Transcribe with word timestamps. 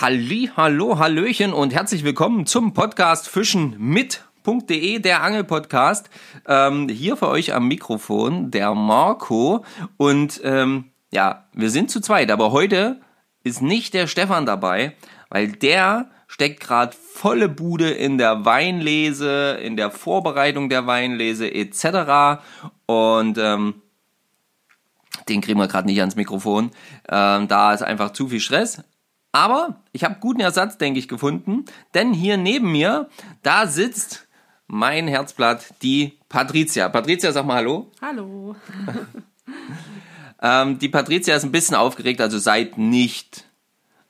Halli, 0.00 0.48
hallo, 0.56 1.00
hallöchen 1.00 1.52
und 1.52 1.74
herzlich 1.74 2.04
willkommen 2.04 2.46
zum 2.46 2.72
Podcast 2.72 3.28
Fischen 3.28 3.74
mit.de, 3.78 5.00
der 5.00 5.24
Angelpodcast. 5.24 6.08
Ähm, 6.46 6.88
hier 6.88 7.16
für 7.16 7.26
euch 7.26 7.52
am 7.52 7.66
Mikrofon 7.66 8.52
der 8.52 8.76
Marco 8.76 9.64
und 9.96 10.40
ähm, 10.44 10.92
ja, 11.10 11.48
wir 11.52 11.70
sind 11.70 11.90
zu 11.90 12.00
zweit, 12.00 12.30
aber 12.30 12.52
heute 12.52 13.00
ist 13.42 13.60
nicht 13.60 13.92
der 13.92 14.06
Stefan 14.06 14.46
dabei, 14.46 14.94
weil 15.30 15.50
der 15.50 16.08
steckt 16.28 16.60
gerade 16.60 16.96
volle 16.96 17.48
Bude 17.48 17.90
in 17.90 18.18
der 18.18 18.44
Weinlese, 18.44 19.58
in 19.60 19.76
der 19.76 19.90
Vorbereitung 19.90 20.68
der 20.68 20.86
Weinlese 20.86 21.52
etc. 21.52 22.40
Und 22.86 23.36
ähm, 23.36 23.82
den 25.28 25.40
kriegen 25.40 25.58
wir 25.58 25.66
gerade 25.66 25.88
nicht 25.88 25.98
ans 25.98 26.14
Mikrofon. 26.14 26.70
Ähm, 27.08 27.48
da 27.48 27.74
ist 27.74 27.82
einfach 27.82 28.12
zu 28.12 28.28
viel 28.28 28.38
Stress. 28.38 28.84
Aber 29.32 29.82
ich 29.92 30.04
habe 30.04 30.16
guten 30.20 30.40
Ersatz, 30.40 30.78
denke 30.78 30.98
ich, 30.98 31.08
gefunden. 31.08 31.64
Denn 31.94 32.12
hier 32.12 32.36
neben 32.36 32.72
mir, 32.72 33.08
da 33.42 33.66
sitzt 33.66 34.28
mein 34.66 35.08
Herzblatt, 35.08 35.74
die 35.82 36.18
Patricia. 36.28 36.88
Patricia, 36.88 37.32
sag 37.32 37.46
mal 37.46 37.56
Hallo. 37.56 37.90
Hallo. 38.00 38.56
ähm, 40.42 40.78
die 40.78 40.88
Patricia 40.88 41.34
ist 41.34 41.44
ein 41.44 41.52
bisschen 41.52 41.76
aufgeregt, 41.76 42.20
also 42.20 42.38
seid 42.38 42.78
nicht 42.78 43.44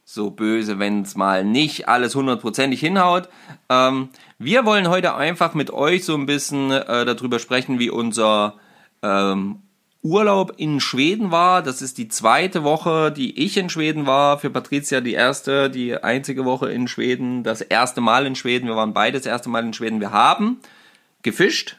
so 0.04 0.30
böse, 0.30 0.78
wenn 0.78 1.02
es 1.02 1.16
mal 1.16 1.45
nicht 1.45 1.87
alles 1.87 2.14
hundertprozentig 2.14 2.80
hinhaut. 2.80 3.28
Ähm, 3.68 4.09
wir 4.38 4.64
wollen 4.64 4.88
heute 4.88 5.14
einfach 5.14 5.54
mit 5.54 5.70
euch 5.70 6.04
so 6.04 6.14
ein 6.14 6.26
bisschen 6.26 6.70
äh, 6.70 7.04
darüber 7.04 7.38
sprechen, 7.38 7.78
wie 7.78 7.90
unser 7.90 8.54
ähm, 9.02 9.62
Urlaub 10.02 10.55
in 10.57 10.80
Schweden 10.80 11.30
war. 11.30 11.62
Das 11.62 11.83
ist 11.83 11.98
die 11.98 12.09
zweite 12.09 12.62
Woche, 12.65 13.11
die 13.11 13.45
ich 13.45 13.57
in 13.57 13.69
Schweden 13.69 14.07
war. 14.07 14.38
Für 14.38 14.51
Patricia 14.51 15.01
die 15.01 15.15
erste, 15.15 15.71
die 15.71 15.97
einzige 15.97 16.45
Woche 16.45 16.71
in 16.71 16.88
Schweden. 16.88 17.43
Das 17.43 17.61
erste 17.61 18.01
Mal 18.01 18.27
in 18.27 18.37
Schweden. 18.37 18.68
Wir 18.68 18.77
waren 18.77 18.95
beide 18.95 19.18
das 19.18 19.27
erste 19.27 19.49
Mal 19.49 19.65
in 19.65 19.73
Schweden. 19.73 20.01
Wir 20.01 20.13
haben 20.13 20.60
gefischt. 21.23 21.77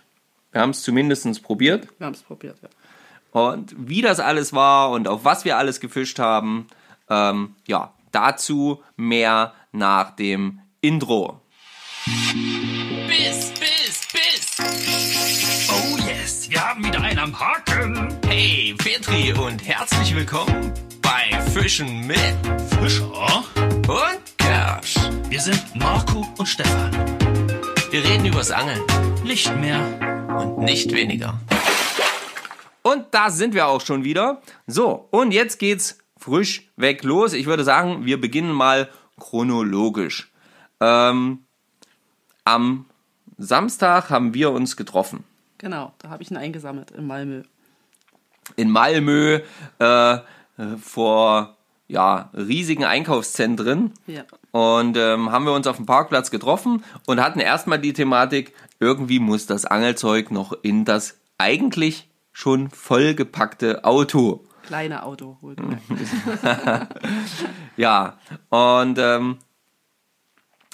Wir 0.52 0.62
haben 0.62 0.72
es 0.72 0.82
zumindest 0.82 1.44
probiert. 1.44 1.88
Wir 1.98 2.08
haben 2.08 2.14
es 2.14 2.22
probiert, 2.22 2.58
ja. 2.62 2.70
Und 3.32 3.76
wie 3.78 4.02
das 4.02 4.20
alles 4.20 4.54
war 4.54 4.90
und 4.90 5.08
auf 5.08 5.24
was 5.24 5.46
wir 5.46 5.58
alles 5.58 5.80
gefischt 5.80 6.18
haben, 6.18 6.68
ähm, 7.10 7.56
ja, 7.68 7.94
dazu 8.12 8.82
mehr 8.96 9.54
nach 9.72 10.16
dem 10.16 10.62
Intro. 10.82 11.40
Biss, 13.08 13.52
biss, 13.60 14.08
biss. 14.12 14.58
Oh 15.70 15.98
yes, 16.08 16.50
wir 16.50 16.68
haben 16.68 16.84
wieder 16.84 17.02
einen 17.02 17.09
am 17.30 17.40
Haken. 17.40 18.18
Hey, 18.26 18.74
Petri 18.78 19.34
und 19.34 19.60
herzlich 19.68 20.16
willkommen 20.16 20.74
bei 21.02 21.40
Fischen 21.52 22.08
mit 22.08 22.36
Fischer 22.80 23.44
und 23.88 24.38
Kersch. 24.38 24.96
Wir 25.30 25.40
sind 25.40 25.64
Marco 25.76 26.26
und 26.38 26.48
Stefan. 26.48 26.92
Wir 27.92 28.04
reden 28.04 28.26
übers 28.26 28.50
Angeln 28.50 28.82
Nicht 29.24 29.56
mehr. 29.58 29.80
und 30.40 30.60
nicht 30.60 30.92
weniger. 30.92 31.40
Und 32.82 33.06
da 33.12 33.30
sind 33.30 33.54
wir 33.54 33.68
auch 33.68 33.82
schon 33.82 34.04
wieder. 34.04 34.42
So, 34.66 35.08
und 35.12 35.32
jetzt 35.32 35.60
geht's 35.60 36.00
frisch 36.18 36.72
weg 36.78 37.04
los. 37.04 37.34
Ich 37.34 37.46
würde 37.46 37.64
sagen, 37.64 38.06
wir 38.06 38.20
beginnen 38.20 38.52
mal 38.54 38.90
chronologisch. 39.20 40.32
Ähm, 40.80 41.46
am 42.44 42.86
Samstag 43.38 44.10
haben 44.10 44.34
wir 44.34 44.52
uns 44.52 44.76
getroffen. 44.76 45.26
Genau, 45.60 45.94
da 46.00 46.10
habe 46.10 46.24
ich 46.24 46.32
ihn 46.32 46.38
eingesammelt 46.38 46.92
in 46.92 47.06
Malmö. 47.06 47.44
In 48.56 48.72
Malmö 48.72 49.42
äh, 49.78 50.18
vor 50.82 51.56
ja, 51.88 52.30
riesigen 52.34 52.86
Einkaufszentren. 52.86 53.94
Ja. 54.08 54.24
Und 54.52 54.98
ähm, 54.98 55.32
haben 55.32 55.46
wir 55.46 55.54
uns 55.54 55.68
auf 55.68 55.76
dem 55.76 55.86
Parkplatz 55.86 56.32
getroffen 56.32 56.84
und 57.06 57.22
hatten 57.22 57.40
erstmal 57.40 57.80
die 57.80 57.94
Thematik, 57.94 58.54
irgendwie 58.80 59.20
muss 59.20 59.46
das 59.46 59.66
Angelzeug 59.66 60.32
noch 60.32 60.54
in 60.62 60.86
das 60.86 61.20
eigentlich 61.38 62.08
schon 62.32 62.70
vollgepackte 62.70 63.84
Auto. 63.84 64.46
Kleine 64.64 65.04
Auto, 65.04 65.38
wohlgemerkt. 65.42 65.84
Ja, 67.76 68.18
und 68.50 69.00
ähm, 69.00 69.38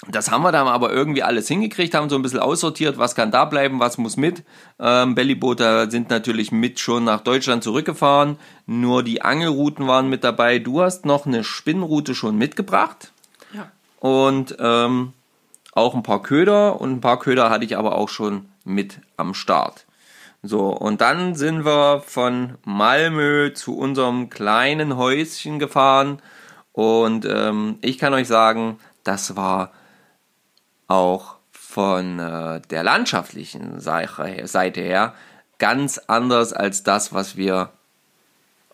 das 0.08 0.30
haben 0.30 0.42
wir 0.42 0.52
dann 0.52 0.68
aber 0.68 0.92
irgendwie 0.92 1.22
alles 1.22 1.48
hingekriegt, 1.48 1.94
haben 1.94 2.08
so 2.08 2.16
ein 2.16 2.22
bisschen 2.22 2.38
aussortiert, 2.40 2.98
was 2.98 3.14
kann 3.14 3.30
da 3.30 3.44
bleiben, 3.44 3.80
was 3.80 3.98
muss 3.98 4.16
mit. 4.16 4.44
Ähm, 4.78 5.14
Bellybooter 5.14 5.90
sind 5.90 6.10
natürlich 6.10 6.52
mit 6.52 6.78
schon 6.78 7.04
nach 7.04 7.20
Deutschland 7.20 7.64
zurückgefahren, 7.64 8.38
nur 8.66 9.02
die 9.02 9.22
Angelrouten 9.22 9.86
waren 9.86 10.08
mit 10.08 10.22
dabei. 10.24 10.58
Du 10.58 10.82
hast 10.82 11.04
noch 11.06 11.26
eine 11.26 11.44
Spinnroute 11.44 12.14
schon 12.14 12.36
mitgebracht 12.36 13.12
Ja. 13.52 13.70
und 14.00 14.56
ähm, 14.60 15.12
auch 15.72 15.94
ein 15.94 16.02
paar 16.02 16.22
Köder 16.22 16.80
und 16.80 16.92
ein 16.92 17.00
paar 17.00 17.18
Köder 17.18 17.50
hatte 17.50 17.64
ich 17.64 17.76
aber 17.76 17.96
auch 17.96 18.08
schon 18.08 18.46
mit 18.64 19.00
am 19.16 19.34
Start. 19.34 19.86
So, 20.42 20.68
und 20.68 21.00
dann 21.00 21.34
sind 21.34 21.64
wir 21.64 22.02
von 22.06 22.54
Malmö 22.64 23.52
zu 23.52 23.76
unserem 23.76 24.30
kleinen 24.30 24.96
Häuschen 24.96 25.58
gefahren 25.58 26.20
und 26.72 27.26
ähm, 27.28 27.78
ich 27.80 27.98
kann 27.98 28.14
euch 28.14 28.28
sagen, 28.28 28.78
das 29.02 29.34
war 29.36 29.72
auch 30.88 31.36
von 31.50 32.18
äh, 32.18 32.60
der 32.70 32.82
landschaftlichen 32.82 33.80
Seite 33.80 34.80
her 34.80 35.14
ganz 35.58 35.98
anders 35.98 36.52
als 36.52 36.82
das, 36.82 37.12
was 37.12 37.36
wir 37.36 37.70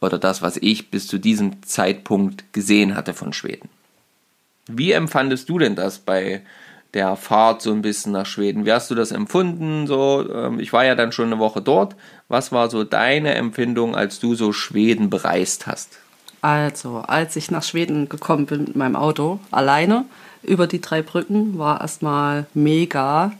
oder 0.00 0.18
das, 0.18 0.42
was 0.42 0.56
ich 0.56 0.90
bis 0.90 1.06
zu 1.06 1.18
diesem 1.18 1.62
Zeitpunkt 1.62 2.52
gesehen 2.52 2.96
hatte 2.96 3.14
von 3.14 3.32
Schweden. 3.32 3.68
Wie 4.66 4.92
empfandest 4.92 5.48
du 5.48 5.58
denn 5.58 5.76
das 5.76 5.98
bei 5.98 6.42
der 6.94 7.16
Fahrt 7.16 7.62
so 7.62 7.72
ein 7.72 7.82
bisschen 7.82 8.12
nach 8.12 8.26
Schweden? 8.26 8.66
Wie 8.66 8.72
hast 8.72 8.90
du 8.90 8.94
das 8.94 9.12
empfunden? 9.12 9.86
So, 9.86 10.28
ähm, 10.32 10.60
ich 10.60 10.72
war 10.72 10.84
ja 10.84 10.94
dann 10.94 11.12
schon 11.12 11.26
eine 11.26 11.38
Woche 11.38 11.62
dort. 11.62 11.96
Was 12.28 12.52
war 12.52 12.68
so 12.68 12.84
deine 12.84 13.34
Empfindung, 13.34 13.96
als 13.96 14.18
du 14.20 14.34
so 14.34 14.52
Schweden 14.52 15.08
bereist 15.08 15.66
hast? 15.66 15.98
Also, 16.42 16.98
als 16.98 17.36
ich 17.36 17.50
nach 17.50 17.62
Schweden 17.62 18.08
gekommen 18.08 18.47
bin 18.47 18.64
mit 18.64 18.76
meinem 18.76 18.97
Auto, 18.97 19.38
alleine, 19.53 20.04
über 20.42 20.66
die 20.66 20.80
drei 20.80 21.00
Brücken, 21.00 21.56
war 21.56 21.80
erstmal 21.80 22.47
mega, 22.53 23.32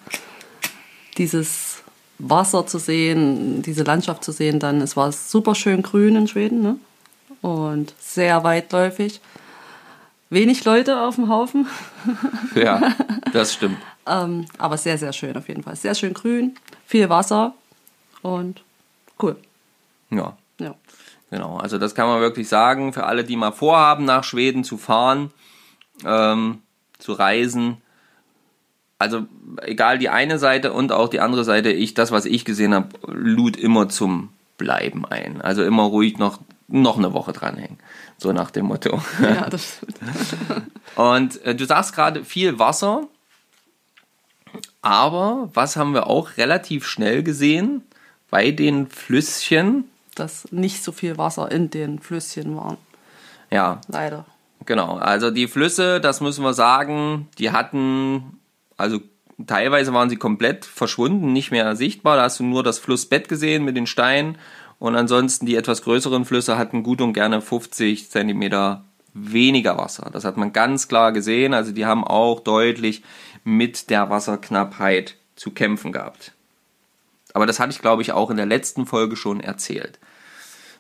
dieses 1.19 1.83
Wasser 2.21 2.65
zu 2.67 2.79
sehen, 2.79 3.63
diese 3.63 3.83
Landschaft 3.83 4.23
zu 4.23 4.31
sehen. 4.31 4.61
Dann, 4.61 4.81
es 4.81 4.97
war 4.97 5.11
super 5.11 5.57
schön 5.57 5.83
grün 5.83 6.15
in 6.15 6.29
Schweden 6.29 6.63
ne? 6.63 6.77
und 7.43 7.93
sehr 7.99 8.45
weitläufig. 8.45 9.21
Wenig 10.31 10.65
Leute 10.65 11.01
auf 11.01 11.17
dem 11.17 11.29
Haufen, 11.29 11.67
Ja, 12.55 12.95
das 13.33 13.53
stimmt. 13.53 13.77
ähm, 14.07 14.47
aber 14.59 14.79
sehr, 14.79 14.97
sehr 14.97 15.13
schön 15.13 15.37
auf 15.37 15.49
jeden 15.49 15.63
Fall. 15.65 15.77
Sehr 15.77 15.95
schön 15.95 16.15
grün, 16.15 16.55
viel 16.87 17.11
Wasser 17.11 17.53
und 18.23 18.63
cool. 19.21 19.37
Ja, 20.11 20.17
Ja. 20.19 20.37
Genau. 21.33 21.57
Also 21.57 21.79
das 21.79 21.97
kann 21.97 22.07
man 22.07 22.21
wirklich 22.21 22.49
sagen. 22.49 22.93
Für 22.93 23.05
alle, 23.05 23.25
die 23.25 23.37
mal 23.37 23.51
vorhaben, 23.51 24.05
nach 24.05 24.23
Schweden 24.23 24.63
zu 24.63 24.77
fahren, 24.77 25.33
ähm, 26.05 26.59
zu 26.99 27.13
reisen. 27.13 27.79
Also 28.99 29.27
egal 29.63 29.99
die 29.99 30.11
eine 30.11 30.39
Seite 30.39 30.73
und 30.73 30.93
auch 30.93 31.09
die 31.09 31.19
andere 31.19 31.43
Seite, 31.43 31.73
ich 31.73 31.95
das, 31.95 32.13
was 32.13 32.25
ich 32.25 32.45
gesehen 32.45 32.73
habe, 32.73 32.91
lud 33.09 33.57
immer 33.57 33.89
zum 33.89 34.29
Bleiben 34.59 35.05
ein. 35.07 35.41
Also 35.41 35.65
immer 35.65 35.83
ruhig 35.83 36.19
noch, 36.19 36.39
noch 36.69 36.99
eine 36.99 37.13
Woche 37.13 37.33
dranhängen. 37.33 37.79
So 38.19 38.33
nach 38.33 38.53
dem 38.53 38.67
Motto. 38.67 39.03
ja, 39.21 39.49
das 39.51 39.79
stimmt. 39.79 39.99
Und 40.95 41.43
äh, 41.45 41.57
du 41.57 41.65
sagst 41.65 41.95
gerade 41.95 42.25
viel 42.25 42.61
Wasser, 42.61 43.09
aber 44.83 45.49
was 45.55 45.77
haben 45.77 45.95
wir 45.95 46.07
auch 46.09 46.37
relativ 46.37 46.87
schnell 46.87 47.23
gesehen 47.23 47.83
bei 48.31 48.51
den 48.51 48.87
Flüsschen? 48.89 49.89
Dass 50.15 50.51
nicht 50.53 50.83
so 50.83 50.93
viel 50.93 51.19
Wasser 51.19 51.51
in 51.51 51.71
den 51.71 51.99
Flüsschen 51.99 52.57
waren. 52.57 52.77
Ja, 53.51 53.81
Leider. 53.89 54.25
genau. 54.65 54.97
Also 54.97 55.31
die 55.31 55.49
Flüsse, 55.49 56.01
das 56.01 56.21
müssen 56.21 56.45
wir 56.45 56.55
sagen, 56.55 57.29
die 57.39 57.51
hatten, 57.51 58.39
also 58.77 59.01
teilweise 59.47 59.93
waren 59.93 60.11
sie 60.11 60.17
komplett 60.17 60.65
verschwunden, 60.65 61.33
nicht 61.33 61.51
mehr 61.51 61.77
sichtbar. 61.77 62.17
Da 62.17 62.25
hast 62.25 62.41
du 62.41 62.45
nur 62.45 62.63
das 62.63 62.79
Flussbett 62.79 63.29
gesehen 63.29 63.65
mit 63.65 63.77
den 63.77 63.87
Steinen. 63.87 64.39
Und 64.79 64.97
ansonsten 64.97 65.47
die 65.47 65.55
etwas 65.55 65.83
größeren 65.83 66.25
Flüsse 66.25 66.59
hatten 66.59 66.83
gut 66.83 67.01
und 67.01 67.13
gerne 67.13 67.41
50 67.41 68.11
Zentimeter 68.11 68.85
weniger 69.15 69.77
Wasser. 69.77 70.11
Das 70.13 70.25
hat 70.25 70.37
man 70.37 70.53
ganz 70.53 70.89
klar 70.89 71.13
gesehen. 71.13 71.55
Also 71.55 71.73
die 71.73 71.87
haben 71.87 72.05
auch 72.05 72.41
deutlich 72.41 73.03
mit 73.45 73.91
der 73.91 74.11
Wasserknappheit 74.11 75.17
zu 75.37 75.51
kämpfen 75.51 75.93
gehabt. 75.93 76.33
Aber 77.35 77.47
das 77.47 77.61
hatte 77.61 77.73
ich, 77.73 77.81
glaube 77.81 78.03
ich, 78.03 78.13
auch 78.13 78.31
in 78.31 78.37
der 78.37 78.47
letzten 78.47 78.87
Folge 78.87 79.17
schon 79.17 79.41
erzählt. 79.41 79.99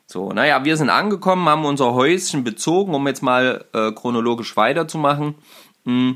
So, 0.06 0.32
naja, 0.32 0.64
wir 0.64 0.76
sind 0.76 0.90
angekommen, 0.90 1.49
haben 1.49 1.64
unser 1.64 1.94
Häuschen 1.94 2.44
bezogen, 2.44 2.94
um 2.94 3.06
jetzt 3.06 3.22
mal 3.22 3.64
äh, 3.72 3.93
chronologisch 3.93 4.56
weiterzumachen. 4.56 5.37
Mm. 5.84 6.12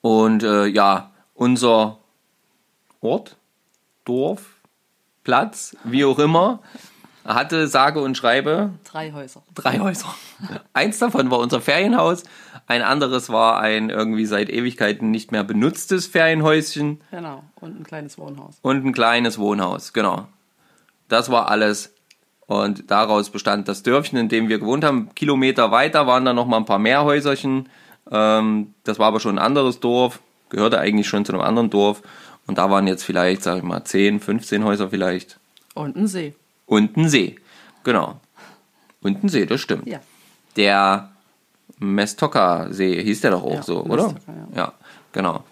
Und 0.00 0.42
äh, 0.42 0.66
ja, 0.66 1.12
unser 1.34 1.98
Ort, 3.00 3.36
Dorf, 4.04 4.42
Platz, 5.22 5.76
wie 5.84 6.04
auch 6.04 6.18
immer, 6.18 6.60
hatte 7.24 7.68
sage 7.68 8.00
und 8.00 8.16
schreibe 8.16 8.70
Drei 8.84 9.12
Häuser. 9.12 9.42
drei 9.54 9.78
Häuser. 9.78 10.14
Eins 10.72 10.98
davon 10.98 11.30
war 11.30 11.38
unser 11.38 11.60
Ferienhaus, 11.60 12.24
ein 12.66 12.82
anderes 12.82 13.30
war 13.30 13.60
ein 13.60 13.90
irgendwie 13.90 14.26
seit 14.26 14.50
Ewigkeiten 14.50 15.10
nicht 15.10 15.32
mehr 15.32 15.44
benutztes 15.44 16.06
Ferienhäuschen 16.06 17.00
Genau. 17.10 17.42
Und 17.60 17.80
ein 17.80 17.84
kleines 17.84 18.18
Wohnhaus. 18.18 18.58
und 18.62 18.84
ein 18.84 18.92
kleines 18.92 19.38
Wohnhaus, 19.38 19.92
genau. 19.92 20.26
Das 21.08 21.30
war 21.30 21.48
alles. 21.48 21.92
Und 22.46 22.90
daraus 22.90 23.30
bestand 23.30 23.68
das 23.68 23.82
Dörfchen, 23.82 24.18
in 24.18 24.28
dem 24.28 24.48
wir 24.48 24.58
gewohnt 24.58 24.84
haben. 24.84 25.08
Kilometer 25.14 25.70
weiter 25.70 26.06
waren 26.06 26.24
dann 26.26 26.36
noch 26.36 26.46
mal 26.46 26.58
ein 26.58 26.66
paar 26.66 26.78
mehr 26.78 27.04
Häuserchen. 27.04 27.68
Ähm, 28.10 28.74
das 28.84 28.98
war 28.98 29.06
aber 29.08 29.20
schon 29.20 29.38
ein 29.38 29.44
anderes 29.44 29.80
Dorf, 29.80 30.20
gehörte 30.50 30.78
eigentlich 30.78 31.08
schon 31.08 31.24
zu 31.24 31.32
einem 31.32 31.40
anderen 31.40 31.70
Dorf. 31.70 32.02
Und 32.46 32.58
da 32.58 32.70
waren 32.70 32.86
jetzt 32.86 33.02
vielleicht, 33.02 33.42
sag 33.42 33.56
ich 33.58 33.62
mal, 33.62 33.82
10, 33.82 34.20
15 34.20 34.62
Häuser 34.64 34.90
vielleicht. 34.90 35.38
Und 35.74 35.96
ein 35.96 36.06
See. 36.06 36.34
Und 36.74 36.96
ein 36.96 37.08
See. 37.08 37.36
Genau. 37.84 38.20
Und 39.00 39.22
ein 39.22 39.28
See, 39.28 39.46
das 39.46 39.60
stimmt. 39.60 39.86
Ja. 39.86 40.00
Der 40.56 41.12
Mestoka-See 41.78 43.00
hieß 43.00 43.20
der 43.20 43.30
doch 43.30 43.44
auch 43.44 43.54
Ja, 43.54 43.62
so, 43.62 43.84
oder? 43.84 44.12
Ja. 44.26 44.56
ja, 44.56 44.72
genau. 45.12 45.44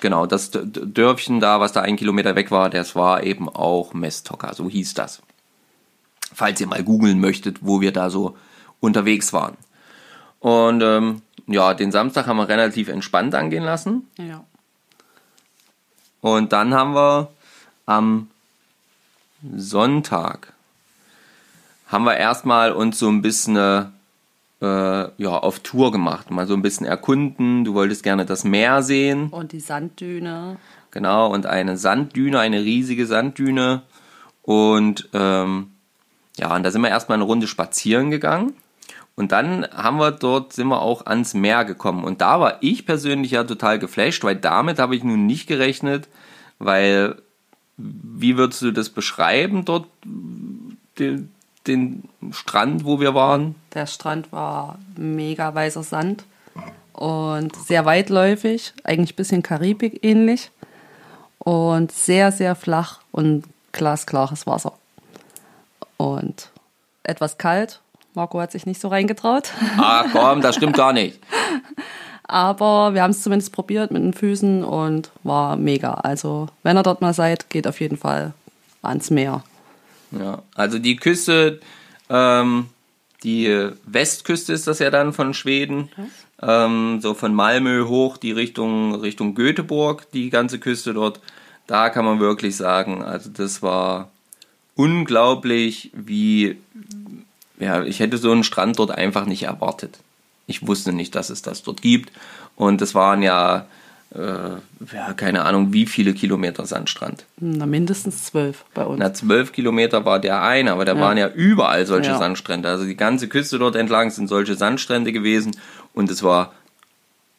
Genau, 0.00 0.26
das 0.26 0.52
Dörfchen 0.52 1.40
da, 1.40 1.58
was 1.58 1.72
da 1.72 1.80
ein 1.80 1.96
Kilometer 1.96 2.36
weg 2.36 2.52
war, 2.52 2.70
das 2.70 2.94
war 2.94 3.24
eben 3.24 3.48
auch 3.48 3.92
Mestoka, 3.92 4.54
so 4.54 4.70
hieß 4.70 4.94
das. 4.94 5.20
Falls 6.32 6.60
ihr 6.60 6.68
mal 6.68 6.84
googeln 6.84 7.18
möchtet, 7.18 7.58
wo 7.62 7.80
wir 7.80 7.92
da 7.92 8.08
so 8.08 8.36
unterwegs 8.78 9.32
waren. 9.32 9.56
Und 10.38 10.80
ähm, 10.82 11.22
ja, 11.48 11.74
den 11.74 11.90
Samstag 11.90 12.28
haben 12.28 12.36
wir 12.36 12.48
relativ 12.48 12.86
entspannt 12.86 13.34
angehen 13.34 13.64
lassen. 13.64 14.06
Ja. 14.16 14.44
Und 16.20 16.52
dann 16.52 16.72
haben 16.72 16.94
wir 16.94 17.32
am 17.86 18.28
Sonntag 19.56 20.52
haben 21.88 22.04
wir 22.04 22.16
erstmal 22.16 22.72
uns 22.72 22.98
so 22.98 23.08
ein 23.08 23.22
bisschen 23.22 23.56
äh, 23.56 23.86
ja, 24.60 25.30
auf 25.30 25.60
Tour 25.60 25.90
gemacht, 25.90 26.30
mal 26.30 26.46
so 26.46 26.54
ein 26.54 26.62
bisschen 26.62 26.86
erkunden. 26.86 27.64
Du 27.64 27.74
wolltest 27.74 28.02
gerne 28.02 28.26
das 28.26 28.44
Meer 28.44 28.82
sehen, 28.82 29.28
Und 29.30 29.52
die 29.52 29.60
Sanddüne. 29.60 30.56
genau, 30.90 31.32
und 31.32 31.46
eine 31.46 31.76
Sanddüne, 31.76 32.38
eine 32.38 32.62
riesige 32.62 33.06
Sanddüne. 33.06 33.82
Und 34.42 35.08
ähm, 35.12 35.72
ja, 36.38 36.54
und 36.54 36.62
da 36.62 36.70
sind 36.70 36.82
wir 36.82 36.88
erstmal 36.88 37.16
eine 37.16 37.24
Runde 37.24 37.46
spazieren 37.46 38.10
gegangen. 38.10 38.54
Und 39.16 39.32
dann 39.32 39.66
haben 39.72 39.98
wir 39.98 40.12
dort, 40.12 40.52
sind 40.52 40.68
wir 40.68 40.80
auch 40.80 41.06
ans 41.06 41.34
Meer 41.34 41.64
gekommen. 41.64 42.04
Und 42.04 42.20
da 42.20 42.38
war 42.38 42.58
ich 42.60 42.86
persönlich 42.86 43.32
ja 43.32 43.42
total 43.42 43.80
geflasht, 43.80 44.22
weil 44.22 44.36
damit 44.36 44.78
habe 44.78 44.94
ich 44.94 45.02
nun 45.02 45.26
nicht 45.26 45.48
gerechnet, 45.48 46.08
weil, 46.60 47.16
wie 47.76 48.36
würdest 48.36 48.62
du 48.62 48.70
das 48.70 48.90
beschreiben 48.90 49.64
dort, 49.64 49.86
den, 50.98 51.30
den 51.68 52.08
Strand, 52.32 52.84
wo 52.84 53.00
wir 53.00 53.14
waren? 53.14 53.54
Der 53.74 53.86
Strand 53.86 54.32
war 54.32 54.78
mega 54.96 55.54
weißer 55.54 55.82
Sand 55.82 56.24
und 56.92 57.54
sehr 57.54 57.84
weitläufig, 57.84 58.72
eigentlich 58.82 59.12
ein 59.12 59.16
bisschen 59.16 59.42
Karibik 59.42 60.04
ähnlich 60.04 60.50
und 61.38 61.92
sehr, 61.92 62.32
sehr 62.32 62.56
flach 62.56 63.00
und 63.12 63.44
glasklares 63.72 64.46
Wasser. 64.46 64.72
Und 65.96 66.50
etwas 67.04 67.38
kalt. 67.38 67.80
Marco 68.14 68.40
hat 68.40 68.50
sich 68.50 68.66
nicht 68.66 68.80
so 68.80 68.88
reingetraut, 68.88 69.52
Ah, 69.76 70.04
komm, 70.10 70.40
das 70.40 70.56
stimmt 70.56 70.76
gar 70.76 70.92
nicht. 70.92 71.20
aber 72.28 72.94
wir 72.94 73.02
haben 73.02 73.12
es 73.12 73.22
zumindest 73.22 73.52
probiert 73.52 73.90
mit 73.90 74.02
den 74.02 74.12
Füßen 74.12 74.64
und 74.64 75.10
war 75.22 75.56
mega. 75.56 75.94
Also, 75.94 76.48
wenn 76.62 76.76
ihr 76.76 76.82
dort 76.82 77.00
mal 77.00 77.14
seid, 77.14 77.48
geht 77.48 77.66
auf 77.66 77.80
jeden 77.80 77.96
Fall 77.96 78.32
ans 78.82 79.10
Meer. 79.10 79.42
Ja, 80.10 80.42
also 80.54 80.78
die 80.78 80.96
Küste, 80.96 81.60
ähm, 82.08 82.66
die 83.22 83.70
Westküste 83.84 84.52
ist 84.52 84.66
das 84.66 84.78
ja 84.78 84.90
dann 84.90 85.12
von 85.12 85.34
Schweden, 85.34 85.90
ähm, 86.40 87.00
so 87.00 87.14
von 87.14 87.34
Malmö 87.34 87.86
hoch, 87.86 88.16
die 88.16 88.32
Richtung, 88.32 88.94
Richtung 88.94 89.34
Göteborg, 89.34 90.10
die 90.12 90.30
ganze 90.30 90.58
Küste 90.58 90.94
dort. 90.94 91.20
Da 91.66 91.90
kann 91.90 92.04
man 92.04 92.20
wirklich 92.20 92.56
sagen, 92.56 93.02
also 93.02 93.30
das 93.30 93.60
war 93.62 94.10
unglaublich, 94.74 95.90
wie, 95.92 96.56
ja, 97.58 97.82
ich 97.82 98.00
hätte 98.00 98.16
so 98.16 98.30
einen 98.30 98.44
Strand 98.44 98.78
dort 98.78 98.92
einfach 98.92 99.26
nicht 99.26 99.42
erwartet. 99.42 99.98
Ich 100.46 100.66
wusste 100.66 100.92
nicht, 100.92 101.14
dass 101.14 101.28
es 101.28 101.42
das 101.42 101.62
dort 101.62 101.82
gibt. 101.82 102.12
Und 102.56 102.80
es 102.80 102.94
waren 102.94 103.22
ja, 103.22 103.66
äh, 104.14 104.18
ja, 104.94 105.12
keine 105.16 105.44
Ahnung, 105.44 105.72
wie 105.72 105.86
viele 105.86 106.14
Kilometer 106.14 106.64
Sandstrand. 106.66 107.24
Na, 107.38 107.66
mindestens 107.66 108.24
zwölf 108.24 108.64
bei 108.74 108.84
uns. 108.84 108.98
Na, 108.98 109.12
zwölf 109.12 109.52
Kilometer 109.52 110.04
war 110.04 110.18
der 110.18 110.42
eine, 110.42 110.72
aber 110.72 110.84
da 110.84 110.94
Ja. 110.94 111.00
waren 111.00 111.18
ja 111.18 111.28
überall 111.28 111.84
solche 111.86 112.10
Ja. 112.12 112.18
Sandstrände. 112.18 112.68
Also 112.68 112.84
die 112.84 112.96
ganze 112.96 113.28
Küste 113.28 113.58
dort 113.58 113.76
entlang 113.76 114.10
sind 114.10 114.28
solche 114.28 114.54
Sandstrände 114.54 115.12
gewesen 115.12 115.56
und 115.94 116.10
es 116.10 116.22
war 116.22 116.52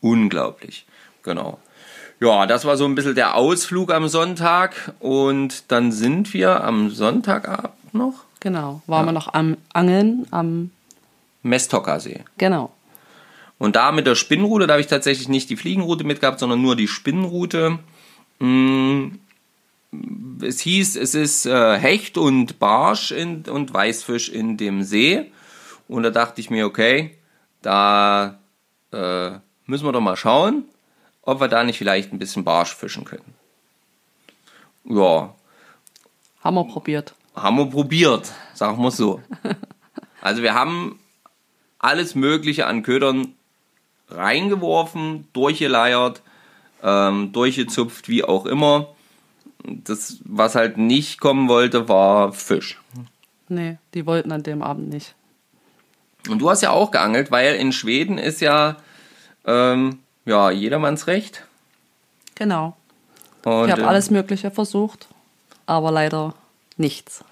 unglaublich. 0.02 0.86
Genau. 1.24 1.60
Ja, 2.20 2.46
das 2.46 2.66
war 2.66 2.76
so 2.78 2.86
ein 2.86 2.96
bisschen 2.96 3.16
der 3.16 3.36
Ausflug 3.36 3.92
am 3.94 4.08
Sonntag 4.08 4.94
und 5.00 5.72
dann 5.72 5.92
sind 5.92 6.34
wir 6.34 6.64
am 6.64 6.90
Sonntagabend 6.92 7.94
noch 7.94 8.14
Genau. 8.42 8.82
Waren 8.88 9.06
wir 9.08 9.12
noch 9.12 9.34
am 9.34 9.58
Angeln, 9.74 10.26
am, 10.32 10.72
Mestokasee. 11.44 12.22
genau. 12.38 12.72
Und 13.60 13.76
da 13.76 13.92
mit 13.92 14.08
der 14.08 14.16
Spinnrute, 14.16 14.66
da 14.68 14.74
habe 14.74 14.82
ich 14.82 14.88
tatsächlich 14.88 15.28
nicht 15.30 15.50
die 15.50 15.58
Fliegenroute 15.58 16.04
mitgehabt, 16.06 16.40
sondern 16.40 16.62
nur 16.62 16.76
die 16.76 16.88
Spinnrute. 16.88 17.78
Mm, 18.40 19.10
Es 20.42 20.60
hieß, 20.62 20.96
es 20.96 21.14
ist 21.16 21.46
äh, 21.46 21.78
Hecht 21.78 22.18
und 22.18 22.58
Barsch 22.60 23.12
in, 23.12 23.44
und 23.44 23.74
Weißfisch 23.74 24.30
in 24.30 24.56
dem 24.58 24.84
See. 24.84 25.32
Und 25.90 26.04
da 26.04 26.10
dachte 26.10 26.40
ich 26.40 26.50
mir, 26.50 26.66
okay, 26.66 27.18
da 27.62 28.40
äh, 28.94 29.32
müssen 29.66 29.86
wir 29.86 29.92
doch 29.92 30.00
mal 30.02 30.16
schauen, 30.16 30.64
ob 31.24 31.42
wir 31.42 31.48
da 31.50 31.64
nicht 31.64 31.78
vielleicht 31.78 32.14
ein 32.14 32.20
bisschen 32.20 32.44
Barsch 32.46 32.74
fischen 32.74 33.04
können. 33.04 33.34
Ja, 34.86 35.34
Haben 36.44 36.56
wir 36.56 36.64
probiert. 36.66 37.14
haben 37.36 37.58
wir 37.58 37.66
probiert, 37.66 38.32
sagen 38.54 38.82
wir 38.82 38.92
so. 38.92 39.22
Also 40.22 40.42
wir 40.44 40.54
haben 40.54 41.00
alles 41.80 42.14
Mögliche 42.14 42.68
an 42.68 42.84
Ködern 42.84 43.36
reingeworfen, 44.10 45.28
durchgeleiert, 45.34 46.22
ähm, 46.84 47.32
durchgezupft, 47.32 48.10
wie 48.10 48.24
auch 48.24 48.46
immer. 48.46 48.88
Das, 49.64 50.18
was 50.24 50.56
halt 50.56 50.78
nicht 50.78 51.20
kommen 51.20 51.50
wollte, 51.50 51.90
war 51.90 52.32
Fisch. 52.32 52.80
Nee, 53.50 53.78
die 53.94 54.06
wollten 54.06 54.32
an 54.32 54.44
dem 54.44 54.62
Abend 54.62 54.90
nicht. 54.90 55.16
Und 56.30 56.40
du 56.40 56.50
hast 56.50 56.62
ja 56.62 56.72
auch 56.72 56.92
geangelt, 56.92 57.32
weil 57.32 57.56
in 57.56 57.72
Schweden 57.72 58.18
ist 58.18 58.42
ja, 58.42 58.78
ähm, 59.46 60.00
ja 60.26 60.52
jedermanns 60.52 61.08
Recht. 61.08 61.46
Genau. 62.36 62.76
Und, 63.44 63.66
Ich 63.66 63.72
habe 63.72 63.82
ähm, 63.82 63.88
alles 63.88 64.12
Mögliche 64.12 64.52
versucht, 64.52 65.08
aber 65.66 65.92
leider 65.92 66.34
nichts. 66.78 67.24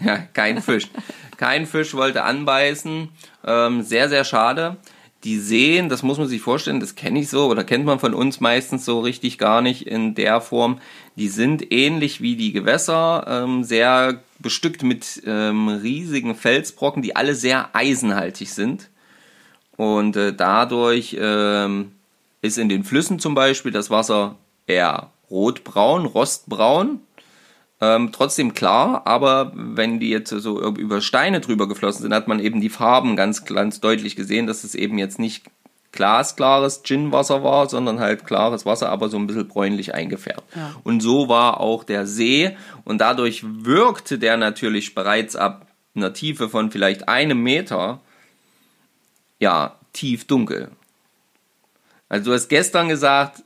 Ja, 0.00 0.18
kein 0.18 0.60
Fisch. 0.62 0.88
kein 1.36 1.66
Fisch 1.66 1.94
wollte 1.94 2.22
anbeißen. 2.24 3.08
Ähm, 3.44 3.82
sehr, 3.82 4.08
sehr 4.08 4.24
schade. 4.24 4.76
Die 5.24 5.38
Seen, 5.38 5.88
das 5.88 6.02
muss 6.02 6.18
man 6.18 6.26
sich 6.26 6.42
vorstellen, 6.42 6.80
das 6.80 6.96
kenne 6.96 7.20
ich 7.20 7.28
so 7.28 7.46
oder 7.46 7.62
kennt 7.62 7.84
man 7.84 8.00
von 8.00 8.12
uns 8.12 8.40
meistens 8.40 8.84
so 8.84 9.00
richtig 9.00 9.38
gar 9.38 9.62
nicht 9.62 9.86
in 9.86 10.16
der 10.16 10.40
Form. 10.40 10.80
Die 11.16 11.28
sind 11.28 11.72
ähnlich 11.72 12.20
wie 12.20 12.34
die 12.34 12.52
Gewässer, 12.52 13.24
ähm, 13.28 13.62
sehr 13.62 14.20
bestückt 14.40 14.82
mit 14.82 15.22
ähm, 15.24 15.68
riesigen 15.68 16.34
Felsbrocken, 16.34 17.02
die 17.02 17.14
alle 17.14 17.36
sehr 17.36 17.70
eisenhaltig 17.74 18.50
sind. 18.50 18.90
Und 19.76 20.16
äh, 20.16 20.34
dadurch 20.34 21.16
ähm, 21.18 21.92
ist 22.40 22.58
in 22.58 22.68
den 22.68 22.82
Flüssen 22.82 23.20
zum 23.20 23.34
Beispiel 23.34 23.70
das 23.70 23.90
Wasser 23.90 24.36
eher 24.66 25.10
rotbraun, 25.30 26.04
rostbraun. 26.04 27.00
Ähm, 27.82 28.12
trotzdem 28.12 28.54
klar, 28.54 29.08
aber 29.08 29.50
wenn 29.56 29.98
die 29.98 30.08
jetzt 30.08 30.30
so 30.30 30.72
über 30.76 31.00
Steine 31.00 31.40
drüber 31.40 31.66
geflossen 31.66 32.02
sind, 32.02 32.14
hat 32.14 32.28
man 32.28 32.38
eben 32.38 32.60
die 32.60 32.68
Farben 32.68 33.16
ganz, 33.16 33.44
ganz 33.44 33.80
deutlich 33.80 34.14
gesehen, 34.14 34.46
dass 34.46 34.62
es 34.62 34.76
eben 34.76 34.98
jetzt 34.98 35.18
nicht 35.18 35.42
glasklares 35.90 36.84
Ginwasser 36.84 37.42
war, 37.42 37.68
sondern 37.68 37.98
halt 37.98 38.24
klares 38.24 38.64
Wasser, 38.64 38.88
aber 38.88 39.08
so 39.08 39.16
ein 39.16 39.26
bisschen 39.26 39.48
bräunlich 39.48 39.94
eingefärbt. 39.94 40.44
Ja. 40.54 40.76
Und 40.84 41.00
so 41.00 41.28
war 41.28 41.58
auch 41.60 41.82
der 41.82 42.06
See 42.06 42.56
und 42.84 43.00
dadurch 43.00 43.42
wirkte 43.44 44.16
der 44.16 44.36
natürlich 44.36 44.94
bereits 44.94 45.34
ab 45.34 45.66
einer 45.96 46.12
Tiefe 46.12 46.48
von 46.48 46.70
vielleicht 46.70 47.08
einem 47.08 47.42
Meter, 47.42 47.98
ja, 49.40 49.74
tief 49.92 50.24
dunkel. 50.28 50.70
Also 52.08 52.26
du 52.26 52.34
hast 52.34 52.46
gestern 52.46 52.88
gesagt, 52.88 53.42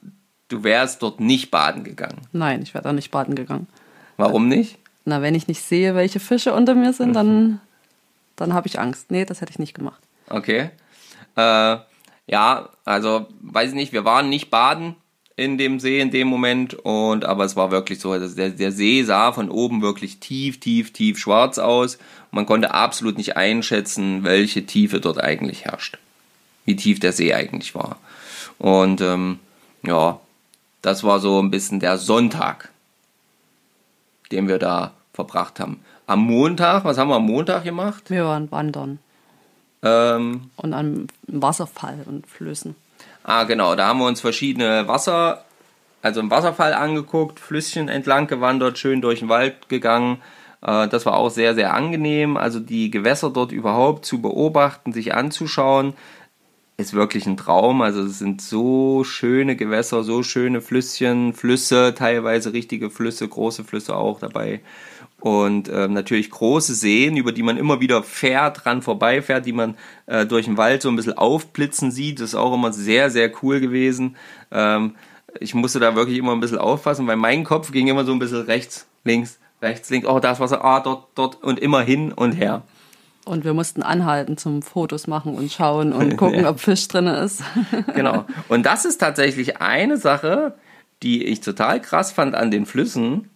du 0.49 0.63
wärst 0.63 1.03
dort 1.03 1.21
nicht 1.21 1.51
baden 1.51 1.85
gegangen. 1.85 2.21
Nein, 2.33 2.61
ich 2.63 2.75
wäre 2.75 2.85
da 2.85 2.93
nicht 2.93 3.11
baden 3.11 3.35
gegangen. 3.35 3.67
Warum 4.17 4.49
nicht? 4.49 4.79
Na, 5.05 5.23
wenn 5.23 5.35
ich 5.35 5.49
nicht 5.49 5.63
sehe, 5.63 5.95
welche 5.95 6.21
Fische 6.21 6.53
unter 6.53 6.75
mir 6.75 6.93
sind, 6.93 7.13
dann, 7.15 7.61
dann 8.35 8.55
habe 8.55 8.67
ich 8.67 8.81
Angst. 8.81 9.11
Nee, 9.11 9.25
das 9.25 9.41
hätte 9.41 9.53
ich 9.53 9.59
nicht 9.59 9.75
gemacht. 9.75 10.01
Okay. 10.29 10.71
Äh, 11.37 11.77
ja, 12.27 12.69
also 12.85 13.27
weiß 13.41 13.71
ich 13.71 13.75
nicht, 13.75 13.93
wir 13.93 14.05
waren 14.05 14.29
nicht 14.29 14.51
baden. 14.51 14.97
in 15.37 15.59
dem 15.59 15.79
See 15.79 16.01
in 16.01 16.11
dem 16.11 16.29
Moment 16.29 16.75
und 16.75 17.27
aber 17.27 17.45
es 17.45 17.57
war 17.57 17.71
wirklich 17.71 18.01
so, 18.01 18.11
also 18.11 18.35
der, 18.35 18.51
der 18.51 18.73
See 18.73 19.03
sah 19.05 19.33
von 19.33 19.51
oben 19.51 19.83
wirklich 19.83 20.19
tief, 20.19 20.59
tief, 20.59 20.93
tief 20.95 21.19
schwarz 21.19 21.59
aus. 21.59 21.99
Man 22.31 22.47
konnte 22.47 22.73
absolut 22.73 23.19
nicht 23.19 23.37
einschätzen, 23.37 24.25
welche 24.25 24.65
Tiefe 24.65 24.99
dort 24.99 25.23
eigentlich 25.23 25.67
herrscht, 25.67 25.99
wie 26.65 26.75
tief 26.75 27.01
der 27.01 27.13
See 27.13 27.35
eigentlich 27.35 27.75
war. 27.75 27.99
Und 28.59 29.03
ähm, 29.03 29.39
ja, 29.83 30.19
das 30.81 31.05
war 31.05 31.21
so 31.21 31.41
ein 31.41 31.51
bisschen 31.51 31.81
der 31.81 31.99
Sonntag, 31.99 32.71
den 34.33 34.49
wir 34.49 34.59
da 34.59 34.93
verbracht 35.13 35.61
haben. 35.61 35.81
Am 36.07 36.21
Montag, 36.21 36.85
was 36.85 36.99
haben 36.99 37.09
wir 37.09 37.17
am 37.17 37.27
Montag 37.27 37.65
gemacht? 37.65 38.11
Wir 38.11 38.25
waren 38.25 38.51
wandern 38.51 38.99
Ähm, 39.83 40.51
und 40.57 40.73
am 40.75 41.07
Wasserfall 41.27 41.99
und 42.07 42.27
Flüssen. 42.27 42.75
Ah, 43.25 43.45
genau. 43.45 43.75
Da 43.75 43.89
haben 43.89 43.99
wir 43.99 44.07
uns 44.07 44.21
verschiedene 44.21 44.87
Wasser, 44.89 45.45
also 46.03 46.21
einen 46.21 46.31
Wasserfall 46.31 46.75
angeguckt, 46.75 47.41
Flüsschen 47.41 47.89
entlang 47.89 48.27
gewandert, 48.29 48.79
schön 48.79 49.01
durch 49.01 49.19
den 49.21 49.29
Wald 49.29 49.69
gegangen. 49.69 50.21
Äh, 50.63 50.87
Das 50.89 51.07
war 51.07 51.17
auch 51.17 51.31
sehr, 51.31 51.55
sehr 51.55 51.75
angenehm. 51.75 52.37
Also 52.37 52.61
die 52.61 52.91
Gewässer 52.91 53.31
dort 53.31 53.53
überhaupt 53.53 54.05
zu 54.05 54.21
beobachten, 54.23 54.93
sich 54.93 55.15
anzuschauen, 55.15 55.95
ist 56.77 56.93
wirklich 56.93 57.27
ein 57.27 57.37
Traum. 57.37 57.81
Also 57.81 58.03
es 58.03 58.19
sind 58.19 58.43
so 58.43 59.03
schöne 59.05 59.57
Gewässer, 59.57 60.05
so 60.05 60.23
schöne 60.23 60.61
Flüsschen, 60.61 61.33
Flüsse, 61.33 61.95
teilweise 61.97 62.53
richtige 62.53 62.91
Flüsse, 62.91 63.27
große 63.27 63.65
Flüsse 63.65 63.97
auch 63.97 64.21
dabei. 64.21 64.61
Und 65.19 65.71
ähm, 65.73 65.95
natürlich 65.95 66.31
große 66.31 66.75
Seen, 66.75 67.17
über 67.17 67.33
die 67.33 67.43
man 67.43 67.57
immer 67.57 67.81
wieder 67.81 68.03
fährt, 68.03 68.65
dran 68.65 68.83
vorbeifährt, 68.83 69.47
die 69.47 69.55
man 69.55 69.77
äh, 70.05 70.27
durch 70.27 70.45
den 70.45 70.59
Wald 70.59 70.83
so 70.83 70.91
ein 70.91 70.97
bisschen 70.97 71.15
aufblitzen 71.15 71.91
sieht. 71.91 72.21
Das 72.21 72.31
ist 72.31 72.35
auch 72.35 72.53
immer 72.53 72.73
sehr, 72.73 73.11
sehr 73.11 73.33
cool 73.43 73.61
gewesen. 73.61 74.17
Ähm, 74.51 74.95
ich 75.41 75.55
musste 75.55 75.81
da 75.81 75.97
wirklich 75.97 76.19
immer 76.19 76.33
ein 76.33 76.41
bisschen 76.41 76.59
aufpassen, 76.59 77.07
weil 77.07 77.17
mein 77.17 77.45
Kopf 77.45 77.73
ging 77.73 77.89
immer 77.89 78.05
so 78.05 78.13
ein 78.13 78.19
bisschen 78.19 78.43
rechts, 78.43 78.87
links, 79.05 79.39
rechts, 79.63 79.89
links. 79.89 80.07
Oh, 80.07 80.21
da 80.21 80.33
ist 80.33 80.41
Wasser, 80.41 80.65
ah, 80.65 80.81
dort, 80.81 81.09
dort 81.15 81.43
und 81.43 81.59
immer 81.59 81.81
hin 81.81 82.13
und 82.13 82.33
her. 82.33 82.63
Und 83.27 83.45
wir 83.45 83.53
mussten 83.55 83.83
anhalten 83.83 84.39
zum 84.39 84.63
Fotos 84.63 85.07
machen 85.09 85.35
und 85.35 85.53
schauen 85.53 85.93
und 85.93 86.17
gucken, 86.23 86.41
Ja. 86.45 86.51
ob 86.51 86.61
Fisch 86.61 86.89
drin 86.89 87.07
ist. 87.09 87.43
Genau. 87.95 88.25
Und 88.49 88.65
das 88.65 88.85
ist 88.87 88.99
tatsächlich 88.99 89.61
eine 89.61 89.99
Sache, 89.99 90.55
die 91.03 91.25
ich 91.25 91.41
total 91.41 91.83
krass 91.83 92.13
fand 92.13 92.35
an 92.35 92.51
den 92.51 92.65
Flüssen. 92.67 93.29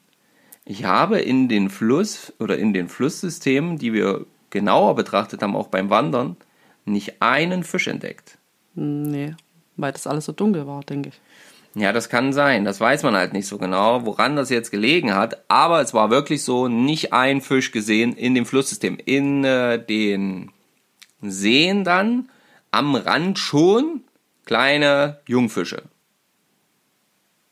Ich 0.65 0.85
habe 0.85 1.19
in 1.21 1.49
den 1.49 1.69
Fluss 1.71 2.33
oder 2.39 2.57
in 2.57 2.73
den 2.73 2.89
Flusssystemen, 2.89 3.77
die 3.79 3.93
wir 3.93 4.25
genauer 4.51 4.95
betrachtet 4.95 5.43
haben, 5.43 5.57
auch 5.57 5.69
beim 5.69 5.91
Wandern, 5.91 6.37
nicht 6.85 7.21
einen 7.21 7.63
Fisch 7.65 7.89
entdeckt. 7.89 8.39
nee, 8.75 9.35
weil 9.77 9.93
das 9.93 10.07
alles 10.07 10.27
so 10.27 10.33
dunkel 10.33 10.67
war, 10.67 10.83
denke 10.83 11.09
ich. 11.11 11.21
Ja, 11.75 11.93
das 11.93 12.09
kann 12.09 12.33
sein. 12.33 12.65
Das 12.65 12.81
weiß 12.81 13.05
man 13.05 13.15
halt 13.15 13.33
nicht 13.33 13.47
so 13.47 13.57
genau, 13.59 14.05
woran 14.05 14.35
das 14.35 14.51
jetzt 14.51 14.71
gelegen 14.71 15.15
hat. 15.15 15.45
Aber 15.49 15.81
es 15.81 15.95
war 15.95 16.11
wirklich 16.11 16.43
so, 16.43 16.67
nicht 16.67 17.13
ein 17.13 17.41
Fisch 17.41 17.71
gesehen 17.71 18.15
in 18.15 18.35
dem 18.35 18.45
Flusssystem. 18.45 18.99
In 19.05 19.45
äh, 19.45 19.85
den 19.85 20.51
Seen 21.23 21.85
dann, 21.85 22.29
am 22.73 22.95
Rand 22.97 23.39
schon, 23.39 24.03
kleine 24.47 25.21
Jungfische. 25.27 25.83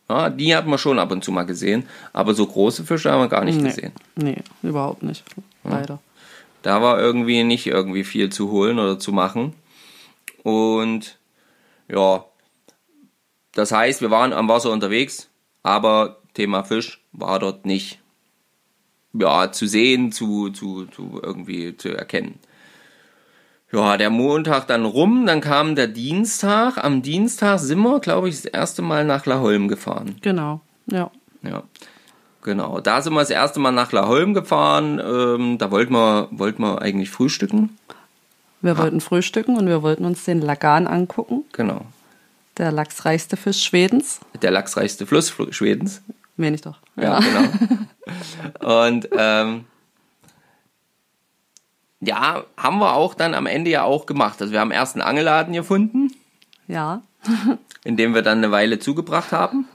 Ja, 0.08 0.30
die 0.30 0.56
hat 0.56 0.66
man 0.66 0.78
schon 0.78 0.98
ab 0.98 1.12
und 1.12 1.22
zu 1.22 1.30
mal 1.30 1.44
gesehen. 1.44 1.86
Aber 2.12 2.34
so 2.34 2.46
große 2.46 2.84
Fische 2.84 3.12
haben 3.12 3.20
wir 3.20 3.28
gar 3.28 3.44
nicht 3.44 3.60
nee. 3.60 3.68
gesehen. 3.68 3.92
Nee, 4.16 4.38
überhaupt 4.62 5.02
nicht. 5.02 5.22
Leider. 5.64 6.00
Da 6.62 6.82
war 6.82 6.98
irgendwie 6.98 7.44
nicht 7.44 7.66
irgendwie 7.66 8.04
viel 8.04 8.30
zu 8.30 8.50
holen 8.50 8.78
oder 8.78 8.98
zu 8.98 9.12
machen. 9.12 9.54
Und 10.42 11.18
ja, 11.88 12.24
das 13.58 13.72
heißt, 13.72 14.00
wir 14.02 14.12
waren 14.12 14.32
am 14.32 14.48
Wasser 14.48 14.70
unterwegs, 14.70 15.28
aber 15.64 16.18
Thema 16.32 16.62
Fisch 16.62 17.02
war 17.10 17.40
dort 17.40 17.66
nicht 17.66 17.98
ja, 19.12 19.50
zu 19.50 19.66
sehen, 19.66 20.12
zu, 20.12 20.50
zu, 20.50 20.86
zu 20.86 21.20
irgendwie 21.20 21.76
zu 21.76 21.88
erkennen. 21.88 22.38
Ja, 23.72 23.96
der 23.96 24.10
Montag 24.10 24.68
dann 24.68 24.84
rum, 24.84 25.26
dann 25.26 25.40
kam 25.40 25.74
der 25.74 25.88
Dienstag. 25.88 26.78
Am 26.78 27.02
Dienstag 27.02 27.58
sind 27.58 27.80
wir, 27.80 27.98
glaube 27.98 28.28
ich, 28.28 28.36
das 28.36 28.44
erste 28.44 28.80
Mal 28.80 29.04
nach 29.04 29.26
La 29.26 29.40
Holm 29.40 29.66
gefahren. 29.66 30.16
Genau, 30.22 30.60
ja. 30.86 31.10
Ja, 31.42 31.64
genau. 32.42 32.78
Da 32.78 33.02
sind 33.02 33.12
wir 33.12 33.20
das 33.20 33.30
erste 33.30 33.58
Mal 33.58 33.72
nach 33.72 33.90
La 33.90 34.06
Holm 34.06 34.34
gefahren. 34.34 35.00
Ähm, 35.04 35.58
da 35.58 35.72
wollten 35.72 35.92
wir, 35.92 36.28
wollten 36.30 36.62
wir 36.62 36.80
eigentlich 36.80 37.10
frühstücken. 37.10 37.76
Wir 38.62 38.78
wollten 38.78 39.00
frühstücken 39.00 39.56
und 39.56 39.66
wir 39.66 39.82
wollten 39.82 40.04
uns 40.04 40.24
den 40.24 40.40
Lagan 40.40 40.86
angucken. 40.86 41.44
Genau. 41.52 41.84
Der 42.58 42.72
lachsreichste 42.72 43.36
Fisch 43.36 43.62
Schwedens. 43.62 44.20
Der 44.42 44.50
lachsreichste 44.50 45.06
Fluss 45.06 45.30
Fl- 45.32 45.52
Schwedens. 45.52 46.02
Meine 46.36 46.56
ich 46.56 46.62
doch. 46.62 46.78
Ja, 46.96 47.20
genau. 47.20 48.84
Und 48.84 49.08
ähm, 49.12 49.64
ja, 52.00 52.44
haben 52.56 52.78
wir 52.78 52.94
auch 52.94 53.14
dann 53.14 53.34
am 53.34 53.46
Ende 53.46 53.70
ja 53.70 53.82
auch 53.84 54.06
gemacht. 54.06 54.40
Also 54.40 54.52
wir 54.52 54.60
haben 54.60 54.70
erst 54.70 54.94
einen 54.94 55.02
Angelladen 55.02 55.52
gefunden, 55.52 56.12
Ja. 56.68 57.02
in 57.84 57.96
dem 57.96 58.14
wir 58.14 58.22
dann 58.22 58.38
eine 58.38 58.50
Weile 58.52 58.78
zugebracht 58.78 59.32
haben. 59.32 59.66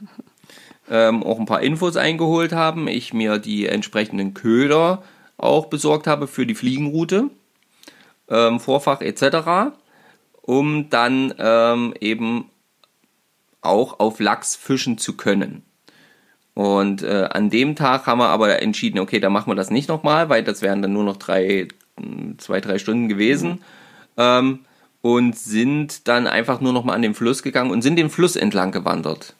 Ähm, 0.90 1.22
auch 1.22 1.38
ein 1.38 1.46
paar 1.46 1.62
Infos 1.62 1.96
eingeholt 1.96 2.52
haben. 2.52 2.88
Ich 2.88 3.12
mir 3.14 3.38
die 3.38 3.66
entsprechenden 3.66 4.34
Köder 4.34 5.02
auch 5.36 5.66
besorgt 5.66 6.06
habe 6.06 6.26
für 6.26 6.46
die 6.46 6.54
Fliegenroute, 6.54 7.30
ähm, 8.28 8.60
Vorfach 8.60 9.00
etc., 9.00 9.72
um 10.42 10.90
dann 10.90 11.34
ähm, 11.38 11.94
eben 12.00 12.50
auch 13.64 14.00
auf 14.00 14.20
Lachs 14.20 14.56
fischen 14.56 14.98
zu 14.98 15.16
können. 15.16 15.62
Und 16.54 17.02
äh, 17.02 17.28
an 17.32 17.50
dem 17.50 17.74
Tag 17.74 18.06
haben 18.06 18.18
wir 18.18 18.28
aber 18.28 18.62
entschieden, 18.62 19.00
okay, 19.00 19.18
da 19.18 19.28
machen 19.28 19.50
wir 19.50 19.56
das 19.56 19.70
nicht 19.70 19.88
nochmal, 19.88 20.28
weil 20.28 20.44
das 20.44 20.62
wären 20.62 20.82
dann 20.82 20.92
nur 20.92 21.04
noch 21.04 21.16
drei, 21.16 21.68
mh, 21.98 22.38
zwei, 22.38 22.60
drei 22.60 22.78
Stunden 22.78 23.08
gewesen. 23.08 23.62
Ähm, 24.16 24.60
und 25.02 25.36
sind 25.36 26.08
dann 26.08 26.26
einfach 26.26 26.62
nur 26.62 26.72
nochmal 26.72 26.96
an 26.96 27.02
den 27.02 27.14
Fluss 27.14 27.42
gegangen 27.42 27.70
und 27.70 27.82
sind 27.82 27.96
den 27.96 28.08
Fluss 28.08 28.36
entlang 28.36 28.72
gewandert. 28.72 29.34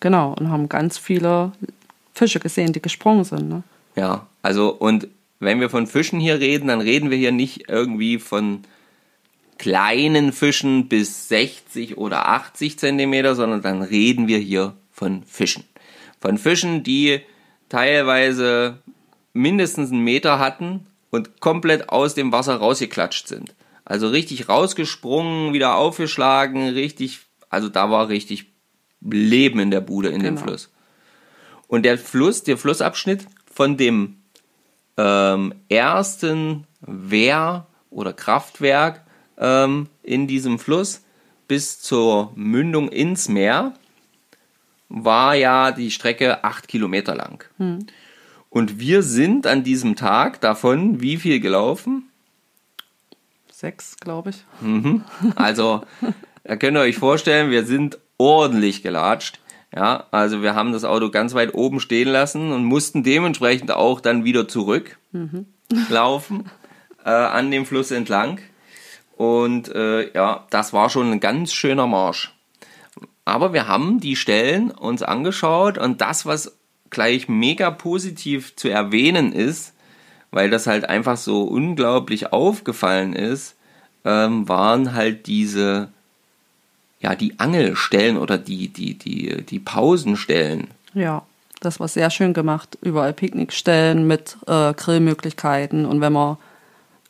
Genau. 0.00 0.34
Und 0.38 0.50
haben 0.50 0.68
ganz 0.68 0.98
viele 0.98 1.52
Fische 2.12 2.38
gesehen, 2.38 2.74
die 2.74 2.82
gesprungen 2.82 3.24
sind. 3.24 3.48
Ne? 3.48 3.62
Ja, 3.96 4.26
also 4.42 4.68
und 4.68 5.08
wenn 5.38 5.60
wir 5.60 5.70
von 5.70 5.86
Fischen 5.86 6.20
hier 6.20 6.38
reden, 6.38 6.68
dann 6.68 6.82
reden 6.82 7.08
wir 7.08 7.16
hier 7.16 7.32
nicht 7.32 7.68
irgendwie 7.68 8.18
von 8.18 8.60
kleinen 9.60 10.32
Fischen 10.32 10.88
bis 10.88 11.28
60 11.28 11.98
oder 11.98 12.28
80 12.28 12.78
Zentimeter, 12.78 13.34
sondern 13.34 13.60
dann 13.60 13.82
reden 13.82 14.26
wir 14.26 14.38
hier 14.38 14.72
von 14.90 15.22
Fischen. 15.24 15.64
Von 16.18 16.38
Fischen, 16.38 16.82
die 16.82 17.20
teilweise 17.68 18.78
mindestens 19.34 19.92
einen 19.92 20.02
Meter 20.02 20.38
hatten 20.38 20.86
und 21.10 21.40
komplett 21.40 21.90
aus 21.90 22.14
dem 22.14 22.32
Wasser 22.32 22.56
rausgeklatscht 22.56 23.28
sind. 23.28 23.54
Also 23.84 24.08
richtig 24.08 24.48
rausgesprungen, 24.48 25.52
wieder 25.52 25.74
aufgeschlagen, 25.76 26.70
richtig, 26.70 27.18
also 27.50 27.68
da 27.68 27.90
war 27.90 28.08
richtig 28.08 28.46
Leben 29.02 29.60
in 29.60 29.70
der 29.70 29.82
Bude 29.82 30.08
in 30.08 30.22
dem 30.22 30.36
Genau. 30.36 30.46
Fluss. 30.46 30.70
Und 31.68 31.82
der 31.82 31.98
Fluss, 31.98 32.44
der 32.44 32.56
Flussabschnitt 32.56 33.26
von 33.52 33.76
dem 33.76 34.22
ähm, 34.96 35.52
ersten 35.68 36.66
Wehr- 36.80 37.66
oder 37.90 38.14
Kraftwerk 38.14 39.04
ähm, 39.40 39.88
in 40.02 40.28
diesem 40.28 40.58
Fluss 40.58 41.02
bis 41.48 41.80
zur 41.80 42.30
Mündung 42.36 42.88
ins 42.88 43.28
Meer 43.28 43.74
war 44.88 45.34
ja 45.34 45.72
die 45.72 45.90
Strecke 45.90 46.44
acht 46.44 46.68
Kilometer 46.68 47.14
lang. 47.14 47.44
Und 48.50 48.78
wir 48.78 49.02
sind 49.02 49.46
an 49.46 49.64
diesem 49.64 49.96
Tag 49.96 50.40
davon 50.40 51.00
wie 51.00 51.16
viel 51.16 51.40
gelaufen? 51.40 52.08
Sechs, 53.50 53.96
glaube 53.96 54.30
ich. 54.30 54.44
Also, 55.36 55.82
da 56.44 56.56
könnt 56.56 56.76
ihr 56.76 56.80
euch 56.80 56.96
vorstellen, 56.96 57.50
wir 57.50 57.64
sind 57.64 57.98
ordentlich 58.18 58.82
gelatscht. 58.82 59.40
Ja, 59.74 60.06
also 60.10 60.42
wir 60.42 60.56
haben 60.56 60.72
das 60.72 60.84
Auto 60.84 61.10
ganz 61.10 61.34
weit 61.34 61.54
oben 61.54 61.78
stehen 61.78 62.08
lassen 62.08 62.50
und 62.50 62.64
mussten 62.64 63.04
dementsprechend 63.04 63.70
auch 63.70 64.00
dann 64.00 64.24
wieder 64.24 64.48
zurück 64.48 64.98
laufen 65.88 66.50
äh, 67.04 67.10
an 67.10 67.52
dem 67.52 67.66
Fluss 67.66 67.92
entlang. 67.92 68.40
Und 69.20 69.68
äh, 69.74 70.10
ja, 70.14 70.46
das 70.48 70.72
war 70.72 70.88
schon 70.88 71.12
ein 71.12 71.20
ganz 71.20 71.52
schöner 71.52 71.86
Marsch. 71.86 72.32
Aber 73.26 73.52
wir 73.52 73.68
haben 73.68 74.00
die 74.00 74.16
Stellen 74.16 74.70
uns 74.70 75.02
angeschaut 75.02 75.76
und 75.76 76.00
das, 76.00 76.24
was 76.24 76.56
gleich 76.88 77.28
mega 77.28 77.70
positiv 77.70 78.56
zu 78.56 78.70
erwähnen 78.70 79.34
ist, 79.34 79.74
weil 80.30 80.48
das 80.48 80.66
halt 80.66 80.88
einfach 80.88 81.18
so 81.18 81.42
unglaublich 81.42 82.32
aufgefallen 82.32 83.12
ist, 83.12 83.56
ähm, 84.06 84.48
waren 84.48 84.94
halt 84.94 85.26
diese, 85.26 85.90
ja, 87.00 87.14
die 87.14 87.38
Angelstellen 87.38 88.16
oder 88.16 88.38
die, 88.38 88.68
die, 88.68 88.94
die, 88.94 89.42
die 89.42 89.58
Pausenstellen. 89.58 90.68
Ja, 90.94 91.26
das 91.60 91.78
war 91.78 91.88
sehr 91.88 92.08
schön 92.08 92.32
gemacht. 92.32 92.78
Überall 92.80 93.12
Picknickstellen 93.12 94.06
mit 94.06 94.38
äh, 94.46 94.72
Grillmöglichkeiten 94.72 95.84
und 95.84 96.00
wenn 96.00 96.14
man 96.14 96.38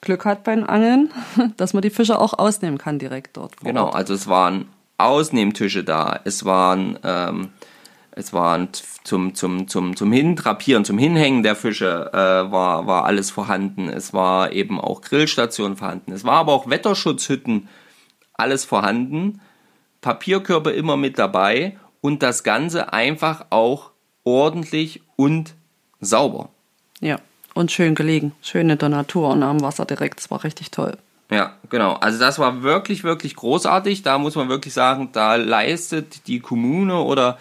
Glück 0.01 0.25
hat 0.25 0.45
beim 0.45 0.65
Angeln, 0.65 1.11
dass 1.57 1.75
man 1.75 1.83
die 1.83 1.91
Fische 1.91 2.19
auch 2.19 2.39
ausnehmen 2.39 2.79
kann 2.79 2.99
direkt 2.99 3.37
dort. 3.37 3.57
Genau, 3.59 3.87
Ort. 3.87 3.95
also 3.97 4.15
es 4.15 4.29
waren 4.29 4.67
Ausnehmtische 4.99 5.83
da. 5.83 6.21
Es 6.25 6.45
waren, 6.45 6.99
ähm, 7.05 7.51
es 8.13 8.33
waren 8.33 8.69
zum, 9.05 9.35
zum, 9.35 9.67
zum, 9.67 9.97
zum 9.97 10.13
Hintrapieren, 10.13 10.85
zum 10.85 10.99
Hinhängen 10.99 11.43
der 11.43 11.57
Fische 11.57 12.11
äh, 12.13 12.53
war, 12.53 12.87
war 12.87 13.05
alles 13.05 13.31
vorhanden. 13.31 13.89
Es 13.89 14.13
war 14.13 14.53
eben 14.53 14.81
auch 14.81 15.01
Grillstationen 15.01 15.77
vorhanden. 15.77 16.13
Es 16.13 16.25
war 16.25 16.35
aber 16.35 16.53
auch 16.53 16.69
Wetterschutzhütten, 16.69 17.69
alles 18.35 18.65
vorhanden. 18.65 19.41
Papierkörbe 20.01 20.71
immer 20.71 20.97
mit 20.97 21.19
dabei 21.19 21.79
und 22.01 22.23
das 22.23 22.43
Ganze 22.43 22.93
einfach 22.93 23.47
auch 23.51 23.91
ordentlich 24.25 25.03
und 25.17 25.55
sauber. 26.01 26.51
Ja, 27.01 27.19
und 27.55 27.73
schön 27.73 27.95
gelegen. 27.95 28.33
Schön 28.43 28.71
in 28.71 28.79
der 28.79 28.89
Natur 28.89 29.31
und 29.31 29.43
am 29.43 29.61
Wasser 29.61 29.85
direkt. 29.85 30.19
Das 30.19 30.31
war 30.31 30.45
richtig 30.45 30.71
toll. 30.71 30.97
Ja, 31.31 31.55
genau. 31.69 31.95
Also 31.95 32.19
das 32.19 32.39
war 32.39 32.63
wirklich, 32.63 33.05
wirklich 33.05 33.37
großartig. 33.37 34.03
Da 34.03 34.19
muss 34.19 34.35
man 34.35 34.49
wirklich 34.49 34.75
sagen, 34.75 35.11
da 35.13 35.37
leistet 35.37 36.27
die 36.27 36.41
Kommune 36.41 37.01
oder 37.01 37.39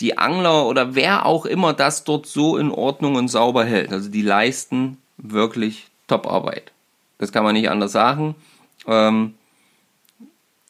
die 0.00 0.18
Angler 0.18 0.66
oder 0.66 0.94
wer 0.94 1.26
auch 1.26 1.46
immer 1.46 1.72
das 1.72 2.04
dort 2.04 2.26
so 2.26 2.56
in 2.56 2.70
Ordnung 2.70 3.14
und 3.14 3.28
sauber 3.28 3.64
hält. 3.64 3.92
Also 3.92 4.10
die 4.10 4.22
leisten 4.22 4.98
wirklich 5.16 5.86
Top-Arbeit. 6.08 6.72
Das 7.18 7.32
kann 7.32 7.44
man 7.44 7.54
nicht 7.54 7.70
anders 7.70 7.92
sagen. 7.92 8.34
Ähm, 8.86 9.34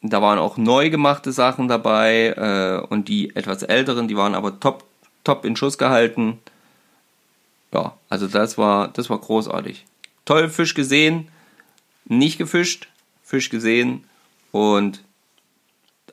da 0.01 0.21
waren 0.21 0.37
auch 0.37 0.57
neu 0.57 0.89
gemachte 0.89 1.31
Sachen 1.31 1.67
dabei 1.67 2.33
äh, 2.37 2.85
und 2.87 3.07
die 3.07 3.35
etwas 3.35 3.63
älteren, 3.63 4.07
die 4.07 4.17
waren 4.17 4.35
aber 4.35 4.59
top, 4.59 4.83
top 5.23 5.45
in 5.45 5.55
Schuss 5.55 5.77
gehalten. 5.77 6.39
Ja, 7.73 7.97
also 8.09 8.27
das 8.27 8.57
war, 8.57 8.89
das 8.89 9.09
war 9.09 9.19
großartig. 9.19 9.85
Toll 10.25 10.49
Fisch 10.49 10.73
gesehen, 10.73 11.29
nicht 12.05 12.37
gefischt, 12.37 12.87
Fisch 13.23 13.49
gesehen 13.49 14.03
und 14.51 15.03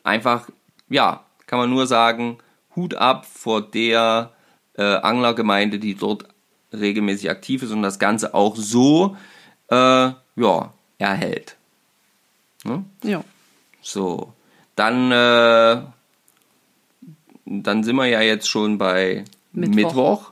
einfach, 0.02 0.49
ja, 0.88 1.25
kann 1.47 1.59
man 1.59 1.71
nur 1.71 1.87
sagen, 1.87 2.38
Hut 2.75 2.95
ab 2.95 3.26
vor 3.26 3.61
der 3.61 4.33
äh, 4.75 4.83
Anglergemeinde, 4.83 5.79
die 5.79 5.95
dort 5.95 6.25
regelmäßig 6.73 7.29
aktiv 7.31 7.62
ist 7.62 7.73
und 7.73 7.83
das 7.83 7.99
Ganze 7.99 8.35
auch 8.35 8.57
so, 8.57 9.17
äh, 9.69 10.11
ja, 10.37 10.73
erhält. 10.99 11.57
Ne? 12.64 12.85
Ja. 13.02 13.25
So, 13.83 14.33
dann, 14.76 15.11
äh, 15.11 15.83
dann 17.45 17.85
sind 17.85 17.97
wir 17.97 18.07
ja 18.07 18.21
jetzt 18.21 18.49
schon 18.49 18.79
bei 18.79 19.25
Mittwoch. 19.52 19.75
Mittwoch. 19.75 20.29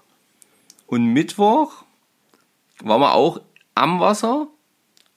Und 0.88 1.04
Mittwoch 1.12 1.84
waren 2.82 3.00
wir 3.02 3.12
auch 3.12 3.42
am 3.74 4.00
Wasser. 4.00 4.48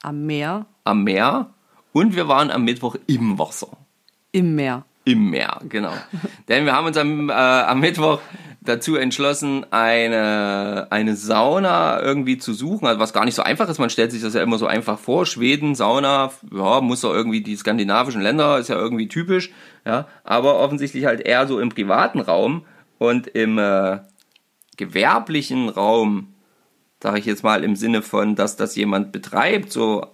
Am 0.02 0.26
Meer. 0.26 0.66
Am 0.84 1.02
Meer. 1.02 1.54
Und 1.94 2.14
wir 2.14 2.28
waren 2.28 2.50
am 2.50 2.64
Mittwoch 2.64 2.96
im 3.06 3.38
Wasser. 3.38 3.68
Im 4.32 4.54
Meer. 4.54 4.84
Im 5.04 5.30
Meer, 5.30 5.60
genau. 5.70 5.94
Denn 6.48 6.66
wir 6.66 6.74
haben 6.74 6.86
uns 6.86 6.98
am, 6.98 7.30
äh, 7.30 7.32
am 7.32 7.80
Mittwoch 7.80 8.20
dazu 8.60 8.96
entschlossen, 8.96 9.64
eine, 9.70 10.88
eine 10.90 11.16
Sauna 11.16 12.02
irgendwie 12.02 12.36
zu 12.36 12.52
suchen, 12.52 12.86
also 12.86 13.00
was 13.00 13.14
gar 13.14 13.24
nicht 13.24 13.34
so 13.34 13.42
einfach 13.42 13.66
ist. 13.70 13.78
Man 13.78 13.90
stellt 13.90 14.12
sich 14.12 14.20
das 14.20 14.34
ja 14.34 14.42
immer 14.42 14.58
so 14.58 14.66
einfach 14.66 14.98
vor. 14.98 15.24
Schweden, 15.24 15.74
Sauna, 15.74 16.32
ja, 16.54 16.82
muss 16.82 17.00
doch 17.00 17.14
irgendwie 17.14 17.40
die 17.40 17.56
skandinavischen 17.56 18.20
Länder, 18.20 18.58
ist 18.58 18.68
ja 18.68 18.76
irgendwie 18.76 19.08
typisch, 19.08 19.50
ja. 19.86 20.06
Aber 20.22 20.60
offensichtlich 20.60 21.06
halt 21.06 21.22
eher 21.22 21.46
so 21.46 21.58
im 21.60 21.70
privaten 21.70 22.20
Raum 22.20 22.66
und 22.98 23.26
im 23.26 23.58
äh, 23.58 24.00
gewerblichen 24.76 25.68
Raum, 25.68 26.34
sage 27.02 27.18
ich 27.18 27.26
jetzt 27.26 27.44
mal 27.44 27.64
im 27.64 27.76
Sinne 27.76 28.02
von, 28.02 28.36
dass 28.36 28.56
das 28.56 28.76
jemand 28.76 29.12
betreibt, 29.12 29.72
so 29.72 30.06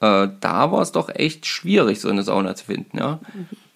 äh, 0.00 0.28
da 0.40 0.72
war 0.72 0.82
es 0.82 0.92
doch 0.92 1.08
echt 1.08 1.46
schwierig, 1.46 2.00
so 2.00 2.08
eine 2.08 2.22
Sauna 2.22 2.54
zu 2.54 2.66
finden, 2.66 2.98
ja. 2.98 3.20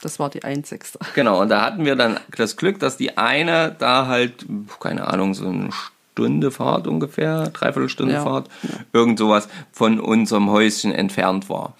Das 0.01 0.19
war 0.19 0.31
die 0.31 0.45
einzigste. 0.45 0.99
Genau, 1.15 1.41
und 1.41 1.49
da 1.49 1.63
hatten 1.63 1.85
wir 1.85 1.97
dann 1.97 2.21
das 2.37 2.57
Glück, 2.57 2.79
dass 2.79 2.97
die 2.97 3.17
eine 3.17 3.75
da 3.79 4.07
halt, 4.07 4.47
keine 4.81 5.09
Ahnung, 5.09 5.35
so 5.35 5.49
eine 5.49 5.71
Stunde 6.13 6.51
Fahrt 6.51 6.87
ungefähr, 6.87 7.49
dreiviertel 7.51 7.89
Stunde 7.89 8.15
ja, 8.15 8.23
Fahrt, 8.23 8.49
irgend 8.93 9.19
sowas 9.19 9.49
von 9.73 10.01
unserem 10.01 10.51
Häuschen 10.51 10.93
entfernt 10.93 11.49
war. 11.49 11.77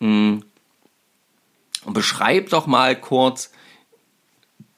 Mhm. 0.00 0.42
Beschreib 1.86 2.50
doch 2.50 2.66
mal 2.66 2.96
kurz 2.96 3.50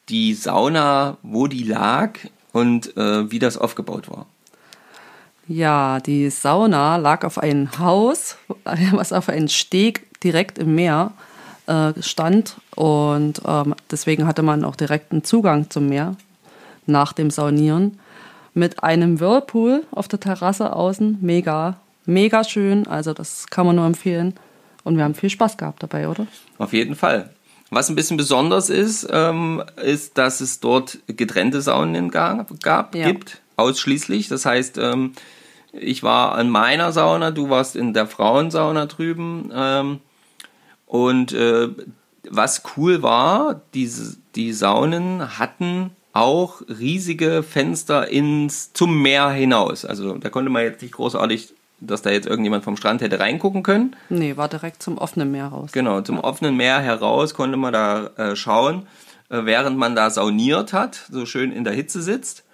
die 0.09 0.35
Sauna, 0.35 1.17
wo 1.23 1.47
die 1.47 1.65
lag 1.65 2.19
und 2.55 2.97
äh, 2.97 3.31
wie 3.31 3.41
das 3.41 3.59
aufgebaut 3.59 4.09
war. 4.09 4.27
Ja, 5.47 6.01
die 6.01 6.31
Sauna 6.31 6.97
lag 6.97 7.25
auf 7.25 7.37
einem 7.37 7.79
Haus, 7.79 8.39
was 8.93 9.13
auf 9.13 9.29
einem 9.29 9.49
Steg 9.49 10.21
direkt 10.23 10.59
im 10.59 10.75
Meer 10.75 11.13
äh, 11.67 11.93
stand. 12.01 12.57
Und 12.77 13.43
ähm, 13.45 13.75
deswegen 13.91 14.27
hatte 14.27 14.43
man 14.43 14.65
auch 14.65 14.77
direkten 14.77 15.25
Zugang 15.25 15.69
zum 15.69 15.89
Meer 15.89 16.17
nach 16.87 17.13
dem 17.13 17.31
Saunieren. 17.31 17.99
Mit 18.55 18.85
einem 18.85 19.19
Whirlpool 19.19 19.83
auf 19.91 20.07
der 20.07 20.21
Terrasse 20.21 20.75
außen. 20.75 21.19
Mega, 21.21 21.81
mega 22.07 22.45
schön. 22.45 22.87
Also, 22.87 23.13
das 23.13 23.49
kann 23.49 23.67
man 23.67 23.77
nur 23.77 23.87
empfehlen. 23.87 24.35
Und 24.85 24.97
wir 24.97 25.03
haben 25.03 25.17
viel 25.17 25.31
Spaß 25.31 25.57
gehabt 25.57 25.83
dabei, 25.83 26.09
oder? 26.09 26.29
Auf 26.59 26.73
jeden 26.73 26.95
Fall. 26.95 27.31
Was 27.71 27.89
ein 27.89 27.97
bisschen 27.97 28.17
besonders 28.17 28.71
ist, 28.71 29.07
ähm, 29.11 29.63
ist, 29.83 30.19
dass 30.19 30.41
es 30.41 30.61
dort 30.61 30.99
getrennte 31.07 31.61
Saunen 31.61 32.11
gab, 32.11 32.95
ja. 32.95 33.07
gibt, 33.07 33.41
ausschließlich. 33.57 34.29
Das 34.29 34.47
heißt, 34.47 34.79
ähm, 34.79 35.13
ich 35.73 36.03
war 36.03 36.35
an 36.35 36.51
meiner 36.51 36.93
Sauna, 36.93 37.31
du 37.31 37.51
warst 37.51 37.75
in 37.75 37.95
der 37.95 38.07
Frauensauna 38.07 38.87
drüben. 38.87 39.51
Ähm, 39.55 40.01
und 40.87 41.33
äh, 41.33 41.69
was 42.31 42.63
cool 42.77 43.03
war, 43.03 43.61
diese, 43.75 44.17
die 44.35 44.53
Saunen 44.53 45.39
hatten 45.39 45.91
auch 46.13 46.63
riesige 46.69 47.43
Fenster 47.43 48.09
ins, 48.09 48.73
zum 48.73 49.03
Meer 49.03 49.31
hinaus. 49.31 49.85
Also 49.85 50.17
da 50.17 50.31
konnte 50.31 50.51
man 50.51 50.63
jetzt 50.63 50.81
nicht 50.81 50.95
großartig, 50.95 51.53
dass 51.87 52.03
da 52.03 52.11
jetzt 52.11 52.27
irgendjemand 52.27 52.65
vom 52.65 52.77
Strand 52.77 53.01
hätte 53.03 53.21
reingucken 53.21 53.63
können. 53.63 53.97
Nee, 54.09 54.37
war 54.37 54.49
direkt 54.49 54.83
zum 54.83 54.99
offenen 54.99 55.31
Meer 55.31 55.47
raus. 55.47 55.73
Genau, 55.73 56.01
zum 56.01 56.19
offenen 56.19 56.57
Meer 56.57 56.81
heraus 56.81 57.35
konnte 57.35 57.57
man 57.57 57.73
da 57.73 58.07
äh, 58.17 58.37
schauen, 58.37 58.87
äh, 59.29 59.45
während 59.45 59.79
man 59.79 59.95
da 59.95 60.11
sauniert 60.11 60.73
hat, 60.73 61.07
so 61.11 61.27
schön 61.27 61.53
in 61.53 61.65
der 61.65 61.73
Hitze 61.73 62.03
sitzt. 62.03 62.45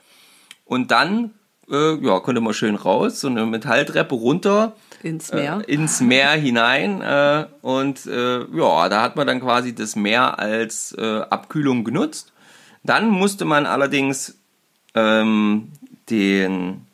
Und 0.65 0.91
dann 0.91 1.31
äh, 1.71 1.95
ja, 2.05 2.21
konnte 2.21 2.41
man 2.41 2.53
schön 2.53 2.75
raus, 2.75 3.21
so 3.21 3.29
eine 3.29 3.47
Metalltreppe 3.47 4.15
runter. 4.15 4.75
Ins 5.03 5.33
Meer. 5.33 5.63
Äh, 5.67 5.73
ins 5.73 6.01
Meer 6.01 6.31
hinein. 6.33 7.01
Äh, 7.01 7.47
und 7.63 8.07
äh, 8.07 8.41
ja, 8.41 8.89
da 8.89 9.03
hat 9.03 9.17
man 9.17 9.27
dann 9.27 9.41
quasi 9.41 9.75
das 9.75 9.97
Meer 9.97 10.39
als 10.39 10.95
Abkühlung 10.95 11.85
genutzt. 11.85 12.33
Dann 12.83 13.09
musste 13.09 13.45
man 13.45 13.67
allerdings 13.67 14.39
ähm, 14.95 15.73
den, 16.09 16.87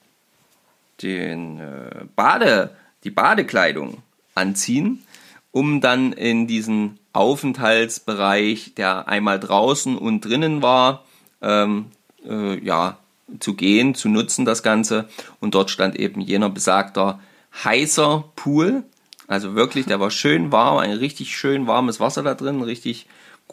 den 1.02 1.60
äh, 1.60 2.04
Bade, 2.14 2.76
die 3.04 3.10
Badekleidung 3.10 4.02
anziehen, 4.34 5.04
um 5.52 5.80
dann 5.80 6.12
in 6.12 6.46
diesen 6.46 6.98
Aufenthaltsbereich, 7.12 8.74
der 8.76 9.08
einmal 9.08 9.40
draußen 9.40 9.96
und 9.96 10.24
drinnen 10.24 10.62
war, 10.62 11.04
ähm, 11.40 11.86
äh, 12.28 12.58
ja, 12.62 12.98
zu 13.40 13.54
gehen, 13.54 13.94
zu 13.94 14.08
nutzen, 14.08 14.44
das 14.44 14.62
Ganze. 14.62 15.08
Und 15.40 15.54
dort 15.54 15.70
stand 15.70 15.96
eben 15.96 16.20
jener 16.20 16.50
besagter 16.50 17.20
heißer 17.64 18.24
Pool. 18.36 18.84
Also 19.26 19.54
wirklich, 19.54 19.86
der 19.86 19.98
war 19.98 20.10
schön 20.10 20.52
warm, 20.52 20.78
ein 20.78 20.92
richtig 20.92 21.36
schön 21.36 21.66
warmes 21.66 21.98
Wasser 21.98 22.22
da 22.22 22.34
drin, 22.34 22.62
richtig 22.62 23.06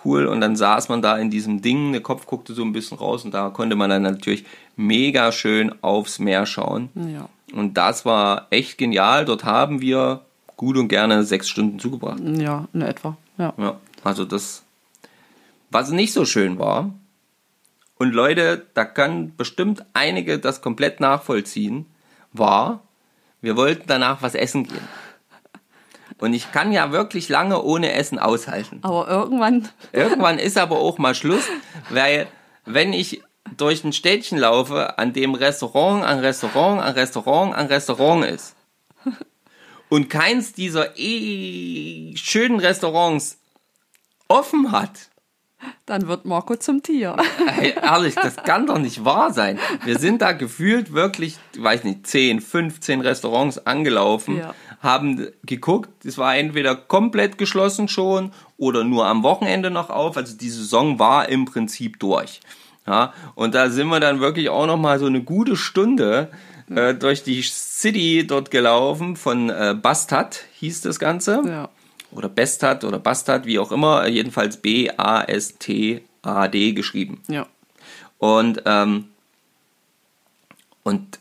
cool. 0.04 0.26
Und 0.26 0.42
dann 0.42 0.56
saß 0.56 0.90
man 0.90 1.02
da 1.02 1.18
in 1.18 1.30
diesem 1.30 1.62
Ding, 1.62 1.92
der 1.92 2.02
Kopf 2.02 2.26
guckte 2.26 2.54
so 2.54 2.64
ein 2.64 2.74
bisschen 2.74 2.98
raus 2.98 3.26
und 3.26 3.34
da 3.34 3.50
konnte 3.50 3.76
man 3.76 3.90
dann 3.90 4.04
natürlich 4.04 4.46
mega 4.76 5.32
schön 5.32 5.74
aufs 5.82 6.20
Meer 6.20 6.46
schauen. 6.46 6.90
Ja. 6.96 7.30
Und 7.54 7.78
das 7.78 8.06
war 8.06 8.48
echt 8.50 8.78
genial. 8.78 9.26
Dort 9.26 9.44
haben 9.44 9.82
wir 9.82 10.22
gut 10.58 10.78
und 10.78 10.88
gerne 10.88 11.24
sechs 11.24 11.50
Stunden 11.50 11.80
zugebracht. 11.80 12.20
Ja, 12.20 12.68
in 12.74 12.82
etwa. 12.82 13.18
Ja. 13.38 13.54
ja 13.58 13.78
also 14.04 14.26
das, 14.26 14.64
was 15.70 15.92
nicht 15.92 16.14
so 16.14 16.26
schön 16.26 16.60
war, 16.60 16.92
und 17.98 18.14
Leute, 18.14 18.66
da 18.74 18.86
kann 18.86 19.34
bestimmt 19.38 19.86
einige 19.94 20.40
das 20.40 20.62
komplett 20.62 21.00
nachvollziehen, 21.00 21.86
war, 22.34 22.82
wir 23.40 23.56
wollten 23.56 23.84
danach 23.88 24.22
was 24.22 24.36
essen 24.36 24.66
gehen. 24.66 24.88
Und 26.20 26.34
ich 26.34 26.52
kann 26.52 26.72
ja 26.72 26.92
wirklich 26.92 27.30
lange 27.30 27.62
ohne 27.62 27.94
Essen 27.94 28.20
aushalten. 28.20 28.80
Aber 28.82 29.08
irgendwann. 29.08 29.68
Irgendwann 29.92 30.40
ist 30.40 30.58
aber 30.58 30.80
auch 30.80 30.98
mal 30.98 31.16
Schluss, 31.16 31.44
weil 31.90 32.28
wenn 32.66 32.94
ich 32.94 33.22
durch 33.58 33.84
ein 33.84 33.94
Städtchen 33.94 34.38
laufe, 34.38 34.98
an 34.98 35.14
dem 35.14 35.36
Restaurant 35.36 36.04
an 36.04 36.20
Restaurant 36.20 36.82
an 36.82 36.94
Restaurant 36.94 37.56
an 37.56 37.68
Restaurant 37.68 38.26
ist 38.26 38.56
und 39.90 40.10
keins 40.10 40.54
dieser 40.54 40.98
eh 40.98 42.16
schönen 42.16 42.60
Restaurants 42.60 43.38
offen 44.28 44.72
hat, 44.72 45.10
dann 45.86 46.08
wird 46.08 46.26
Marco 46.26 46.56
zum 46.56 46.82
Tier. 46.84 47.16
Hey, 47.48 47.74
ehrlich, 47.82 48.16
das 48.16 48.36
kann 48.38 48.68
doch 48.68 48.78
nicht 48.78 49.06
wahr 49.06 49.34
sein. 49.34 49.60
Wir 49.86 50.00
sind 50.00 50.22
da 50.22 50.32
gefühlt 50.32 50.94
wirklich, 50.94 51.38
weiß 51.58 51.84
nicht, 51.84 52.08
10, 52.08 52.42
15 52.42 53.02
Restaurants 53.02 53.66
angelaufen, 53.66 54.38
ja. 54.38 54.54
Haben 54.84 55.28
geguckt, 55.46 56.06
es 56.06 56.18
war 56.18 56.36
entweder 56.36 56.76
komplett 56.76 57.38
geschlossen 57.38 57.88
schon 57.88 58.32
oder 58.58 58.84
nur 58.84 59.08
am 59.08 59.24
Wochenende 59.24 59.72
noch 59.72 59.90
auf. 59.90 60.18
Also 60.18 60.38
die 60.38 60.50
Saison 60.50 61.00
war 61.00 61.30
im 61.30 61.46
Prinzip 61.46 62.00
durch. 62.00 62.42
Ja, 62.86 63.14
und 63.36 63.56
da 63.56 63.70
sind 63.70 63.88
wir 63.88 64.02
dann 64.02 64.20
wirklich 64.20 64.50
auch 64.50 64.68
noch 64.68 64.76
mal 64.78 65.00
so 65.00 65.06
eine 65.06 65.24
gute 65.24 65.56
Stunde 65.56 66.30
äh, 66.70 66.94
durch 66.94 67.24
die 67.24 67.42
City 67.42 68.28
dort 68.28 68.52
gelaufen 68.52 69.16
von 69.16 69.50
äh, 69.50 69.74
Bastard 69.82 70.44
hieß 70.60 70.82
das 70.82 71.00
Ganze. 71.00 71.42
Ja. 71.46 71.70
Oder 72.12 72.28
Bestad 72.28 72.84
oder 72.84 73.00
Bastard, 73.00 73.46
wie 73.46 73.58
auch 73.60 73.72
immer. 73.72 74.06
Jedenfalls 74.08 74.58
B-A-S-T-A-D 74.58 76.04
geschrieben. 76.74 77.22
Ja. 77.28 77.48
Und, 78.18 78.62
ähm, 78.66 79.06
und 80.84 81.20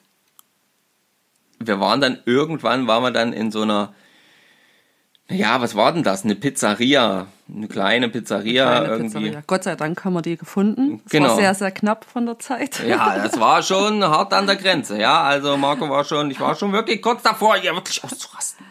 wir 1.66 1.81
waren 1.81 2.01
dann 2.01 2.18
irgendwann, 2.27 2.87
waren 2.87 3.03
wir 3.03 3.11
dann 3.11 3.33
in 3.33 3.51
so 3.51 3.62
einer, 3.62 3.92
ja, 5.31 5.61
was 5.61 5.75
war 5.75 5.92
denn 5.92 6.03
das? 6.03 6.25
Eine 6.25 6.35
Pizzeria, 6.35 7.27
eine 7.55 7.68
kleine 7.68 8.09
Pizzeria 8.09 8.66
Kleine 8.70 8.87
irgendwie. 8.88 9.18
Pizzeria. 9.18 9.42
Gott 9.46 9.64
sei 9.64 9.77
Dank 9.77 10.05
haben 10.05 10.12
wir 10.12 10.22
die 10.22 10.37
gefunden. 10.37 11.01
Es 11.07 11.12
Genau. 11.12 11.29
war 11.31 11.37
sehr, 11.37 11.55
sehr 11.55 11.70
knapp 11.70 12.05
von 12.05 12.27
der 12.27 12.38
Zeit. 12.38 12.83
Ja, 12.87 13.16
das 13.22 13.38
war 13.40 13.62
schon 13.62 14.05
hart 14.05 14.35
an 14.35 14.46
der 14.46 14.57
Grenze, 14.57 14.98
ja. 15.01 15.22
Also 15.22 15.57
Marco 15.57 15.88
war 15.88 16.05
schon, 16.05 16.31
ich 16.31 16.40
war 16.40 16.55
schon 16.55 16.72
wirklich 16.72 17.01
kurz 17.01 17.22
davor, 17.22 17.57
hier 17.57 17.75
wirklich 17.75 18.03
auszurasten. 18.05 18.66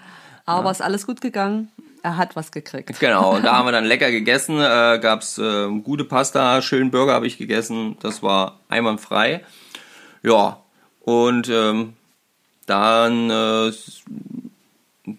Aber 0.45 0.69
ist 0.71 0.81
alles 0.81 1.07
gut 1.07 1.21
gegangen. 1.21 1.69
Er 2.03 2.17
hat 2.17 2.35
was 2.35 2.51
gekriegt. 2.51 2.99
Genau, 2.99 3.35
und 3.35 3.43
da 3.45 3.55
haben 3.57 3.67
wir 3.67 3.71
dann 3.73 3.85
lecker 3.85 4.09
gegessen, 4.11 4.59
äh, 4.59 4.99
gab's 4.99 5.37
äh, 5.37 5.67
gute 5.83 6.03
Pasta, 6.03 6.61
schönen 6.63 6.89
Burger 6.91 7.13
habe 7.13 7.27
ich 7.27 7.37
gegessen, 7.37 7.95
das 8.01 8.23
war 8.23 8.59
einwandfrei. 8.69 9.43
Ja, 10.23 10.57
und 11.01 11.47
ähm, 11.49 11.93
dann, 12.65 13.29
äh, 13.29 13.71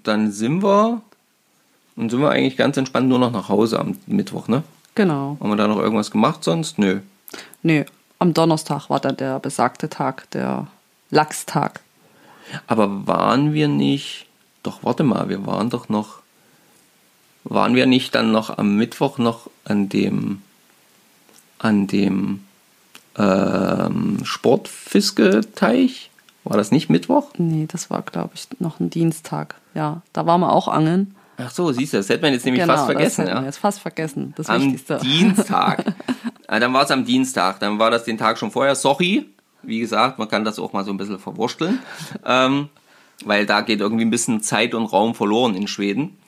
dann 0.02 0.32
sind 0.32 0.62
wir, 0.62 1.02
dann 1.96 2.10
sind 2.10 2.20
wir 2.20 2.30
eigentlich 2.30 2.56
ganz 2.56 2.76
entspannt 2.76 3.08
nur 3.08 3.18
noch 3.18 3.32
nach 3.32 3.48
Hause 3.48 3.78
am 3.78 3.98
Mittwoch, 4.06 4.48
ne? 4.48 4.62
Genau. 4.94 5.36
Haben 5.40 5.50
wir 5.50 5.56
da 5.56 5.68
noch 5.68 5.78
irgendwas 5.78 6.10
gemacht 6.10 6.44
sonst? 6.44 6.78
Nö. 6.78 7.00
Nee, 7.62 7.86
am 8.18 8.34
Donnerstag 8.34 8.90
war 8.90 9.00
dann 9.00 9.16
der 9.16 9.38
besagte 9.40 9.88
Tag, 9.88 10.30
der 10.30 10.68
Lachstag. 11.10 11.80
Aber 12.66 13.06
waren 13.06 13.52
wir 13.52 13.68
nicht, 13.68 14.26
doch 14.62 14.82
warte 14.82 15.02
mal, 15.02 15.28
wir 15.28 15.46
waren 15.46 15.70
doch 15.70 15.88
noch, 15.88 16.20
waren 17.44 17.74
wir 17.74 17.86
nicht 17.86 18.14
dann 18.14 18.30
noch 18.32 18.56
am 18.56 18.76
Mittwoch 18.76 19.18
noch 19.18 19.50
an 19.64 19.88
dem, 19.88 20.42
an 21.58 21.86
dem 21.86 22.44
ähm, 23.16 24.18
Sportfisketeich? 24.24 26.11
War 26.44 26.56
das 26.56 26.70
nicht 26.72 26.90
Mittwoch? 26.90 27.30
Nee, 27.38 27.66
das 27.70 27.88
war, 27.90 28.02
glaube 28.02 28.30
ich, 28.34 28.48
noch 28.58 28.80
ein 28.80 28.90
Dienstag. 28.90 29.54
Ja, 29.74 30.02
da 30.12 30.26
waren 30.26 30.40
wir 30.40 30.52
auch 30.52 30.68
angeln. 30.68 31.14
Ach 31.38 31.50
so, 31.50 31.72
siehst 31.72 31.92
du, 31.92 31.96
das 31.98 32.08
hätte 32.08 32.22
man 32.22 32.32
jetzt 32.32 32.44
nämlich 32.44 32.62
genau, 32.62 32.74
fast 32.74 32.86
vergessen. 32.86 33.04
das 33.22 33.26
hätten 33.28 33.36
wir 33.38 33.40
Ja. 33.42 33.46
jetzt 33.46 33.58
fast 33.58 33.80
vergessen. 33.80 34.34
Das 34.36 34.48
Am 34.48 34.62
Wichtigste. 34.62 34.98
Dienstag. 35.02 35.84
Ah, 36.48 36.60
dann 36.60 36.74
war 36.74 36.82
es 36.82 36.90
am 36.90 37.06
Dienstag, 37.06 37.60
dann 37.60 37.78
war 37.78 37.90
das 37.90 38.04
den 38.04 38.18
Tag 38.18 38.36
schon 38.36 38.50
vorher. 38.50 38.74
Sorry, 38.74 39.24
wie 39.62 39.80
gesagt, 39.80 40.18
man 40.18 40.28
kann 40.28 40.44
das 40.44 40.58
auch 40.58 40.74
mal 40.74 40.84
so 40.84 40.90
ein 40.90 40.98
bisschen 40.98 41.18
verwursteln, 41.18 41.78
ähm, 42.26 42.68
weil 43.24 43.46
da 43.46 43.62
geht 43.62 43.80
irgendwie 43.80 44.04
ein 44.04 44.10
bisschen 44.10 44.42
Zeit 44.42 44.74
und 44.74 44.84
Raum 44.84 45.14
verloren 45.14 45.54
in 45.54 45.66
Schweden. 45.66 46.18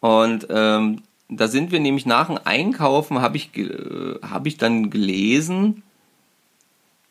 Und 0.00 0.48
ähm, 0.50 1.02
da 1.28 1.46
sind 1.46 1.70
wir 1.70 1.78
nämlich 1.78 2.06
nach 2.06 2.26
dem 2.26 2.40
Einkaufen, 2.42 3.20
habe 3.20 3.36
ich, 3.36 3.56
äh, 3.56 4.18
hab 4.28 4.48
ich 4.48 4.56
dann 4.56 4.90
gelesen, 4.90 5.84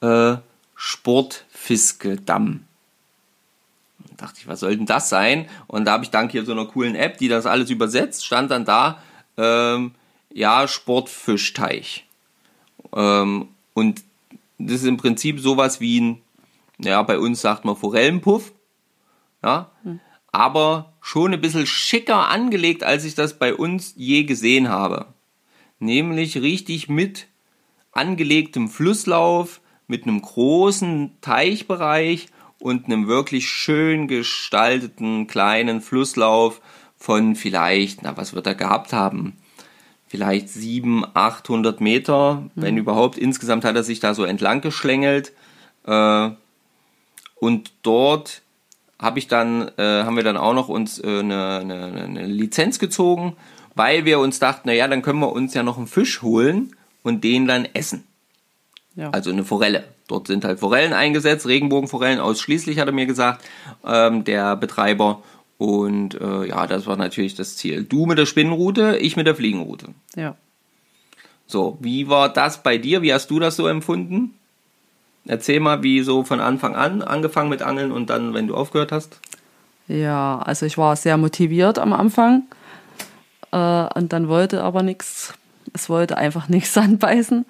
äh, 0.01 0.35
Sportfiskedamm. 0.77 2.65
Da 3.97 4.25
dachte 4.25 4.39
ich, 4.39 4.47
was 4.47 4.61
soll 4.61 4.77
denn 4.77 4.85
das 4.85 5.09
sein? 5.09 5.49
Und 5.65 5.85
da 5.85 5.93
habe 5.93 6.03
ich 6.03 6.11
dank 6.11 6.31
hier 6.31 6.45
so 6.45 6.51
einer 6.53 6.65
coolen 6.65 6.95
App, 6.95 7.17
die 7.17 7.27
das 7.27 7.45
alles 7.45 7.69
übersetzt, 7.69 8.25
stand 8.25 8.51
dann 8.51 8.63
da, 8.63 9.01
ähm, 9.37 9.95
ja, 10.31 10.67
Sportfischteich. 10.67 12.05
Ähm, 12.95 13.49
und 13.73 14.03
das 14.59 14.81
ist 14.81 14.85
im 14.85 14.97
Prinzip 14.97 15.39
sowas 15.39 15.81
wie 15.81 15.99
ein, 15.99 16.21
ja, 16.77 17.01
bei 17.01 17.17
uns 17.17 17.41
sagt 17.41 17.65
man 17.65 17.75
Forellenpuff. 17.75 18.53
Ja, 19.43 19.71
aber 20.31 20.93
schon 21.01 21.33
ein 21.33 21.41
bisschen 21.41 21.65
schicker 21.65 22.29
angelegt, 22.29 22.83
als 22.83 23.03
ich 23.05 23.15
das 23.15 23.39
bei 23.39 23.53
uns 23.55 23.93
je 23.95 24.23
gesehen 24.23 24.69
habe. 24.69 25.07
Nämlich 25.79 26.37
richtig 26.37 26.89
mit 26.89 27.27
angelegtem 27.91 28.67
Flusslauf, 28.69 29.61
mit 29.87 30.03
einem 30.03 30.21
großen 30.21 31.11
Teichbereich 31.21 32.27
und 32.59 32.85
einem 32.85 33.07
wirklich 33.07 33.49
schön 33.49 34.07
gestalteten 34.07 35.27
kleinen 35.27 35.81
Flusslauf 35.81 36.61
von 36.97 37.35
vielleicht, 37.35 38.03
na, 38.03 38.17
was 38.17 38.33
wird 38.33 38.47
er 38.47 38.55
gehabt 38.55 38.93
haben? 38.93 39.37
Vielleicht 40.07 40.49
700, 40.49 41.15
800 41.15 41.81
Meter, 41.81 42.43
wenn 42.55 42.77
überhaupt. 42.77 43.17
Insgesamt 43.17 43.65
hat 43.65 43.75
er 43.75 43.83
sich 43.83 43.99
da 43.99 44.13
so 44.13 44.23
entlang 44.23 44.61
geschlängelt. 44.61 45.33
Äh, 45.85 46.29
und 47.35 47.71
dort 47.83 48.41
habe 48.99 49.19
ich 49.19 49.27
dann, 49.27 49.69
äh, 49.77 50.03
haben 50.03 50.15
wir 50.15 50.23
dann 50.23 50.37
auch 50.37 50.53
noch 50.53 50.69
uns 50.69 50.99
äh, 50.99 51.19
eine, 51.19 51.59
eine, 51.59 52.03
eine 52.03 52.25
Lizenz 52.25 52.79
gezogen, 52.79 53.35
weil 53.75 54.05
wir 54.05 54.19
uns 54.19 54.39
dachten, 54.39 54.69
naja, 54.69 54.87
dann 54.87 55.01
können 55.01 55.19
wir 55.19 55.31
uns 55.31 55.53
ja 55.53 55.61
noch 55.61 55.77
einen 55.77 55.87
Fisch 55.87 56.21
holen 56.21 56.75
und 57.03 57.23
den 57.23 57.45
dann 57.45 57.65
essen. 57.73 58.06
Ja. 58.97 59.11
Also 59.11 59.29
eine 59.29 59.45
Forelle. 59.45 59.85
Dort 60.07 60.27
sind 60.27 60.43
halt 60.43 60.59
Forellen 60.59 60.91
eingesetzt, 60.91 61.47
Regenbogenforellen 61.47 62.19
ausschließlich, 62.19 62.79
hat 62.79 62.87
er 62.87 62.93
mir 62.93 63.05
gesagt, 63.05 63.45
ähm, 63.85 64.25
der 64.25 64.57
Betreiber. 64.57 65.21
Und 65.57 66.19
äh, 66.19 66.47
ja, 66.47 66.67
das 66.67 66.87
war 66.87 66.97
natürlich 66.97 67.35
das 67.35 67.55
Ziel. 67.55 67.83
Du 67.83 68.05
mit 68.05 68.17
der 68.17 68.25
Spinnenroute, 68.25 68.97
ich 68.97 69.15
mit 69.15 69.27
der 69.27 69.35
Fliegenroute. 69.35 69.87
ja. 70.15 70.35
So, 71.49 71.77
wie 71.79 72.09
war 72.09 72.27
das 72.27 72.61
bei 72.61 72.77
dir? 72.77 73.01
Wie 73.01 73.13
hast 73.13 73.31
du 73.31 73.39
das 73.39 73.55
so 73.55 73.67
empfunden? 73.67 74.33
Erzähl 75.25 75.61
mal, 75.61 75.81
wie 75.81 76.01
so 76.01 76.25
von 76.25 76.41
Anfang 76.41 76.75
an, 76.75 77.01
angefangen 77.01 77.49
mit 77.49 77.61
Angeln 77.61 77.93
und 77.93 78.09
dann, 78.09 78.33
wenn 78.33 78.47
du 78.47 78.55
aufgehört 78.55 78.91
hast. 78.91 79.21
Ja, 79.87 80.39
also 80.39 80.65
ich 80.65 80.77
war 80.77 80.97
sehr 80.97 81.15
motiviert 81.15 81.79
am 81.79 81.93
Anfang 81.93 82.43
äh, 83.53 83.87
und 83.95 84.11
dann 84.11 84.27
wollte 84.27 84.61
aber 84.61 84.83
nichts. 84.83 85.33
Es 85.73 85.89
wollte 85.89 86.17
einfach 86.17 86.47
nichts 86.49 86.77
anbeißen. 86.77 87.45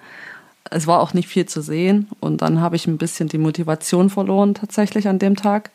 Es 0.70 0.86
war 0.86 1.00
auch 1.00 1.14
nicht 1.14 1.28
viel 1.28 1.46
zu 1.46 1.62
sehen 1.62 2.08
und 2.20 2.42
dann 2.42 2.60
habe 2.60 2.76
ich 2.76 2.86
ein 2.86 2.98
bisschen 2.98 3.28
die 3.28 3.38
Motivation 3.38 4.10
verloren 4.10 4.54
tatsächlich 4.54 5.08
an 5.08 5.18
dem 5.18 5.36
Tag 5.36 5.70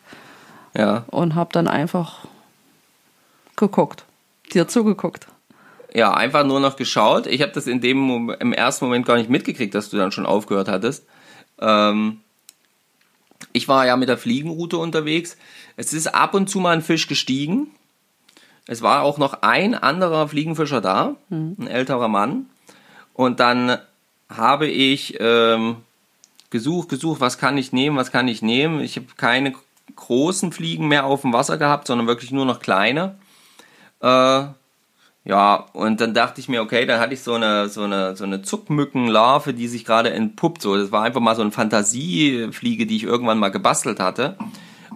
Ja, 0.76 1.04
und 1.08 1.34
habe 1.34 1.50
dann 1.52 1.68
einfach 1.68 2.26
geguckt, 3.56 4.04
dir 4.52 4.68
zugeguckt. 4.68 5.26
ja, 5.94 6.12
einfach 6.14 6.44
nur 6.44 6.60
noch 6.60 6.76
geschaut. 6.76 7.26
Ich 7.26 7.40
habe 7.42 7.52
das 7.52 7.66
in 7.66 7.80
dem 7.80 8.30
im 8.30 8.52
ersten 8.52 8.84
Moment 8.84 9.06
gar 9.06 9.16
nicht 9.16 9.30
mitgekriegt, 9.30 9.74
dass 9.74 9.90
du 9.90 9.96
dann 9.96 10.12
schon 10.12 10.26
aufgehört 10.26 10.68
hattest. 10.68 11.06
Ähm, 11.60 12.20
ich 13.52 13.68
war 13.68 13.86
ja 13.86 13.96
mit 13.96 14.08
der 14.08 14.18
Fliegenroute 14.18 14.76
unterwegs. 14.78 15.36
Es 15.76 15.92
ist 15.92 16.08
ab 16.08 16.34
und 16.34 16.48
zu 16.50 16.58
mal 16.58 16.70
ein 16.74 16.82
Fisch 16.82 17.06
gestiegen. 17.06 17.68
Es 18.66 18.82
war 18.82 19.02
auch 19.02 19.18
noch 19.18 19.42
ein 19.42 19.74
anderer 19.74 20.26
Fliegenfischer 20.28 20.80
da, 20.80 21.14
ein 21.30 21.66
älterer 21.68 22.08
Mann. 22.08 22.46
Und 23.12 23.38
dann 23.38 23.78
habe 24.28 24.66
ich 24.66 25.16
ähm, 25.20 25.76
gesucht, 26.50 26.88
gesucht, 26.88 27.20
was 27.20 27.38
kann 27.38 27.58
ich 27.58 27.72
nehmen, 27.72 27.96
was 27.96 28.12
kann 28.12 28.28
ich 28.28 28.42
nehmen. 28.42 28.80
Ich 28.80 28.96
habe 28.96 29.06
keine 29.16 29.54
großen 29.96 30.52
Fliegen 30.52 30.88
mehr 30.88 31.04
auf 31.04 31.22
dem 31.22 31.32
Wasser 31.32 31.58
gehabt, 31.58 31.86
sondern 31.86 32.06
wirklich 32.06 32.30
nur 32.30 32.46
noch 32.46 32.60
kleine. 32.60 33.16
Äh, 34.00 34.44
ja, 35.26 35.66
und 35.72 36.00
dann 36.02 36.12
dachte 36.12 36.40
ich 36.40 36.48
mir, 36.48 36.60
okay, 36.60 36.84
dann 36.84 37.00
hatte 37.00 37.14
ich 37.14 37.22
so 37.22 37.34
eine, 37.34 37.68
so 37.70 37.82
eine, 37.82 38.14
so 38.14 38.24
eine 38.24 38.42
Zuckmückenlarve, 38.42 39.54
die 39.54 39.68
sich 39.68 39.86
gerade 39.86 40.10
entpuppt. 40.12 40.60
So, 40.60 40.76
das 40.76 40.92
war 40.92 41.02
einfach 41.02 41.20
mal 41.20 41.34
so 41.34 41.40
eine 41.42 41.50
Fantasiefliege, 41.50 42.84
die 42.86 42.96
ich 42.96 43.04
irgendwann 43.04 43.38
mal 43.38 43.50
gebastelt 43.50 44.00
hatte. 44.00 44.36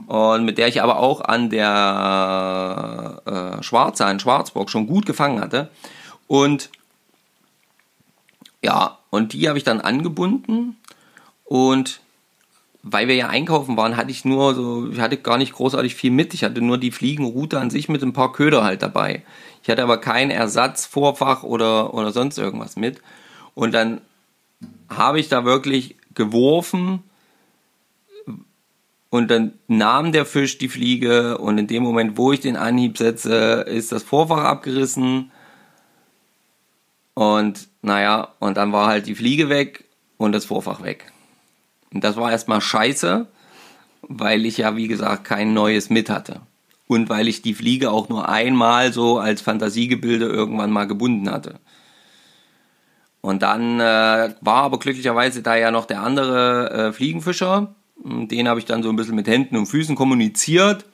Und 0.07 0.45
mit 0.45 0.59
der 0.59 0.69
ich 0.69 0.83
aber 0.83 0.99
auch 0.99 1.23
an 1.23 1.49
der 1.51 3.23
äh, 3.25 3.63
Schwarze, 3.63 4.05
in 4.05 4.21
Schwarzburg 4.21 4.69
schon 4.71 4.87
gut 4.87 5.07
gefangen 5.07 5.41
hatte. 5.41 5.71
Und 6.27 6.71
ja, 8.63 8.98
und 9.11 9.33
die 9.33 9.49
habe 9.49 9.59
ich 9.59 9.65
dann 9.65 9.81
angebunden. 9.81 10.77
Und 11.45 12.01
weil 12.83 13.09
wir 13.09 13.15
ja 13.15 13.29
einkaufen 13.29 13.77
waren, 13.77 13.97
hatte 13.97 14.11
ich 14.11 14.25
nur 14.25 14.55
so, 14.55 14.91
ich 14.91 15.01
hatte 15.01 15.17
gar 15.17 15.39
nicht 15.39 15.53
großartig 15.53 15.95
viel 15.95 16.11
mit. 16.11 16.35
Ich 16.35 16.45
hatte 16.45 16.61
nur 16.61 16.79
die 16.79 16.91
Fliegenroute 16.91 17.59
an 17.59 17.71
sich 17.71 17.89
mit 17.89 18.03
ein 18.03 18.13
paar 18.13 18.33
Köder 18.33 18.65
halt 18.65 18.83
dabei. 18.83 19.25
Ich 19.63 19.71
hatte 19.71 19.83
aber 19.83 19.99
keinen 19.99 20.31
Ersatz, 20.31 20.87
Vorfach 20.87 21.43
oder, 21.43 21.95
oder 21.95 22.13
sonst 22.13 22.39
irgendwas 22.39 22.77
mit. 22.77 23.01
Und 23.55 23.75
dann 23.75 24.01
habe 24.89 25.21
ich 25.21 25.29
da 25.29 25.45
wirklich 25.45 25.97
geworfen 26.15 27.03
und 29.11 29.31
dann 29.31 29.55
nahm 29.69 30.13
der 30.13 30.27
Fisch 30.27 30.59
die 30.59 30.69
Fliege 30.69 31.39
und 31.39 31.59
in 31.59 31.67
dem 31.67 31.83
Moment, 31.83 32.17
wo 32.17 32.33
ich 32.33 32.41
den 32.41 32.57
Anhieb 32.57 32.99
setze, 32.99 33.65
ist 33.67 33.91
das 33.93 34.03
Vorfach 34.03 34.45
abgerissen. 34.45 35.31
Und 37.19 37.67
naja, 37.83 38.29
und 38.39 38.57
dann 38.57 38.71
war 38.71 38.87
halt 38.87 39.09
die 39.09 39.17
Fliege 39.17 39.49
weg 39.49 39.87
und 40.19 40.31
das 40.31 40.45
Vorfach 40.45 40.85
weg. 40.85 41.13
Und 41.93 42.05
das 42.05 42.17
war 42.17 42.31
erstmal 42.31 42.61
scheiße, 42.61 43.27
weil 44.03 44.47
ich 44.47 44.59
ja, 44.59 44.77
wie 44.77 44.87
gesagt, 44.87 45.25
kein 45.25 45.53
neues 45.53 45.91
mit 45.91 46.11
hatte. 46.11 46.43
und 46.89 47.09
weil 47.09 47.29
ich 47.29 47.43
die 47.43 47.55
Fliege 47.55 47.91
auch 47.91 48.09
nur 48.09 48.29
einmal 48.29 48.93
so 48.93 49.19
als 49.19 49.43
Fantasiegebilde 49.43 50.27
irgendwann 50.27 50.71
mal 50.71 50.87
gebunden 50.87 51.31
hatte. 51.31 51.61
Und 53.21 53.43
dann 53.43 53.79
äh, 53.79 54.35
war 54.41 54.63
aber 54.63 54.79
glücklicherweise 54.79 55.43
da 55.43 55.55
ja 55.55 55.71
noch 55.71 55.85
der 55.85 56.03
andere 56.03 56.71
äh, 56.71 56.93
Fliegenfischer. 56.93 57.75
Den 58.05 58.49
habe 58.49 58.59
ich 58.59 58.67
dann 58.67 58.83
so 58.83 58.89
ein 58.89 58.97
bisschen 58.97 59.17
mit 59.17 59.29
Händen 59.29 59.57
und 59.57 59.67
Füßen 59.67 59.97
kommuniziert 59.97 60.87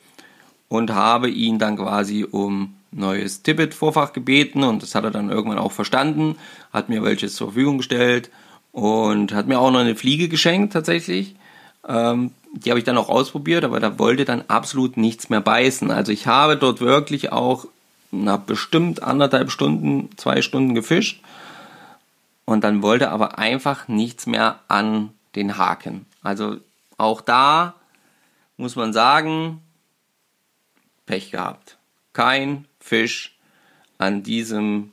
und 0.67 0.91
habe 0.91 1.29
ihn 1.29 1.59
dann 1.59 1.77
quasi 1.77 2.25
um 2.29 2.74
neues 2.95 3.43
Tippet-Vorfach 3.43 4.13
gebeten 4.13 4.63
und 4.63 4.81
das 4.81 4.95
hat 4.95 5.03
er 5.03 5.11
dann 5.11 5.29
irgendwann 5.29 5.59
auch 5.59 5.71
verstanden, 5.71 6.37
hat 6.71 6.89
mir 6.89 7.03
welches 7.03 7.35
zur 7.35 7.47
Verfügung 7.47 7.77
gestellt 7.77 8.29
und 8.71 9.33
hat 9.33 9.47
mir 9.47 9.59
auch 9.59 9.71
noch 9.71 9.79
eine 9.79 9.95
Fliege 9.95 10.29
geschenkt 10.29 10.73
tatsächlich. 10.73 11.35
Ähm, 11.87 12.31
die 12.53 12.69
habe 12.69 12.79
ich 12.79 12.85
dann 12.85 12.97
auch 12.97 13.09
ausprobiert, 13.09 13.63
aber 13.65 13.79
da 13.79 13.99
wollte 13.99 14.25
dann 14.25 14.43
absolut 14.47 14.97
nichts 14.97 15.29
mehr 15.29 15.41
beißen. 15.41 15.91
Also 15.91 16.11
ich 16.11 16.25
habe 16.25 16.57
dort 16.57 16.79
wirklich 16.79 17.31
auch 17.31 17.67
na, 18.11 18.37
bestimmt 18.37 19.03
anderthalb 19.03 19.51
Stunden, 19.51 20.09
zwei 20.17 20.41
Stunden 20.41 20.73
gefischt 20.73 21.21
und 22.45 22.63
dann 22.63 22.81
wollte 22.81 23.09
aber 23.11 23.37
einfach 23.37 23.87
nichts 23.87 24.25
mehr 24.25 24.59
an 24.67 25.09
den 25.35 25.57
Haken. 25.57 26.05
Also 26.23 26.57
auch 26.97 27.21
da 27.21 27.75
muss 28.57 28.75
man 28.75 28.93
sagen, 28.93 29.61
Pech 31.05 31.31
gehabt. 31.31 31.77
Kein 32.13 32.65
Fisch 32.85 33.35
an 33.97 34.21
diesem 34.21 34.91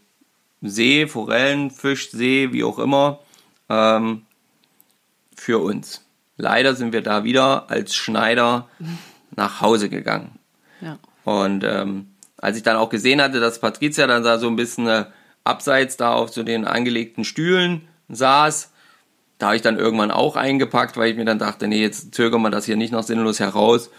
See, 0.63 1.07
Forellenfischsee, 1.07 2.53
wie 2.53 2.65
auch 2.65 2.79
immer, 2.79 3.21
ähm, 3.69 4.23
für 5.37 5.59
uns. 5.59 6.03
Leider 6.39 6.75
sind 6.75 6.95
wir 6.95 7.03
da 7.03 7.25
wieder 7.25 7.69
als 7.71 7.95
Schneider 7.95 8.69
nach 9.37 9.61
Hause 9.61 9.91
gegangen. 9.91 10.39
Ja. 10.81 10.99
Und 11.25 11.65
ähm, 11.65 12.07
als 12.39 12.57
ich 12.57 12.63
dann 12.63 12.77
auch 12.77 12.89
gesehen 12.89 13.21
hatte, 13.21 13.41
dass 13.41 13.61
Patricia 13.61 14.07
dann 14.07 14.25
da 14.25 14.39
so 14.39 14.49
ein 14.49 14.57
bisschen 14.57 14.87
äh, 14.87 15.05
abseits 15.45 15.99
da 15.99 16.15
auf 16.15 16.31
so 16.31 16.43
den 16.43 16.65
angelegten 16.65 17.25
Stühlen 17.25 17.83
saß, 18.09 18.71
da 19.37 19.47
habe 19.47 19.57
ich 19.57 19.63
dann 19.63 19.79
irgendwann 19.79 20.11
auch 20.11 20.37
eingepackt, 20.37 20.97
weil 20.97 21.11
ich 21.11 21.17
mir 21.17 21.25
dann 21.27 21.39
dachte, 21.39 21.69
nee, 21.69 21.83
jetzt 21.83 22.15
zögern 22.15 22.41
wir 22.41 22.51
das 22.51 22.65
hier 22.65 22.77
nicht 22.77 22.93
noch 22.93 23.03
sinnlos 23.03 23.39
heraus. 23.39 23.91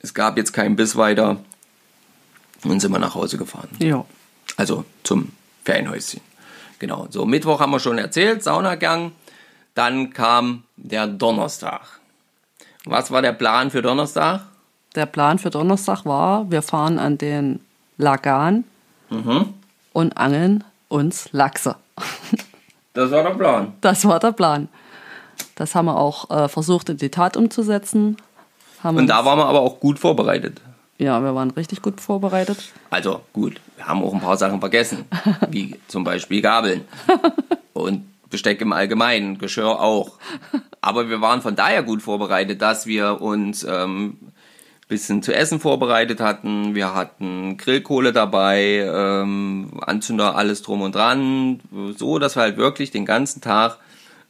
Es 0.00 0.14
gab 0.14 0.36
jetzt 0.36 0.52
keinen 0.52 0.76
Biss 0.76 0.96
weiter 0.96 1.42
und 2.64 2.80
sind 2.80 2.92
wir 2.92 2.98
nach 2.98 3.14
Hause 3.14 3.38
gefahren. 3.38 3.68
Ja. 3.78 4.04
Also 4.56 4.84
zum 5.02 5.32
Ferienhäuschen. 5.64 6.20
Genau. 6.78 7.06
So, 7.10 7.24
Mittwoch 7.24 7.60
haben 7.60 7.70
wir 7.70 7.80
schon 7.80 7.98
erzählt, 7.98 8.42
Saunagang. 8.42 9.12
Dann 9.74 10.12
kam 10.12 10.64
der 10.76 11.06
Donnerstag. 11.06 12.00
Was 12.84 13.10
war 13.10 13.22
der 13.22 13.32
Plan 13.32 13.70
für 13.70 13.80
Donnerstag? 13.80 14.42
Der 14.94 15.06
Plan 15.06 15.38
für 15.38 15.50
Donnerstag 15.50 16.04
war, 16.04 16.50
wir 16.50 16.60
fahren 16.60 16.98
an 16.98 17.16
den 17.16 17.60
Lagan 17.96 18.64
und 19.92 20.16
angeln 20.16 20.64
uns 20.88 21.32
Lachse. 21.32 21.76
Das 22.94 23.10
war 23.10 23.22
der 23.22 23.30
Plan. 23.30 23.72
Das 23.80 24.04
war 24.04 24.20
der 24.20 24.32
Plan. 24.32 24.68
Das 25.54 25.74
haben 25.74 25.86
wir 25.86 25.96
auch 25.96 26.28
äh, 26.30 26.46
versucht 26.48 26.90
in 26.90 26.98
die 26.98 27.08
Tat 27.08 27.38
umzusetzen. 27.38 28.18
Und 28.82 29.06
da 29.06 29.24
waren 29.24 29.38
wir 29.38 29.46
aber 29.46 29.60
auch 29.60 29.80
gut 29.80 29.98
vorbereitet. 29.98 30.60
Ja, 31.02 31.22
wir 31.22 31.34
waren 31.34 31.50
richtig 31.50 31.82
gut 31.82 32.00
vorbereitet. 32.00 32.72
Also 32.90 33.22
gut, 33.32 33.60
wir 33.76 33.86
haben 33.86 34.02
auch 34.02 34.14
ein 34.14 34.20
paar 34.20 34.36
Sachen 34.36 34.60
vergessen, 34.60 35.04
wie 35.50 35.76
zum 35.88 36.04
Beispiel 36.04 36.40
Gabeln 36.40 36.82
und 37.72 38.04
Besteck 38.30 38.60
im 38.60 38.72
Allgemeinen, 38.72 39.38
Geschirr 39.38 39.80
auch. 39.80 40.18
Aber 40.80 41.08
wir 41.10 41.20
waren 41.20 41.42
von 41.42 41.56
daher 41.56 41.82
gut 41.82 42.02
vorbereitet, 42.02 42.62
dass 42.62 42.86
wir 42.86 43.20
uns 43.20 43.64
ähm, 43.64 44.16
bisschen 44.88 45.22
zu 45.22 45.34
essen 45.34 45.58
vorbereitet 45.58 46.20
hatten. 46.20 46.74
Wir 46.74 46.94
hatten 46.94 47.56
Grillkohle 47.56 48.12
dabei, 48.12 48.86
ähm, 48.86 49.80
Anzünder, 49.80 50.36
alles 50.36 50.62
drum 50.62 50.82
und 50.82 50.94
dran, 50.94 51.60
so 51.96 52.18
dass 52.18 52.36
wir 52.36 52.42
halt 52.42 52.58
wirklich 52.58 52.90
den 52.90 53.06
ganzen 53.06 53.40
Tag 53.40 53.78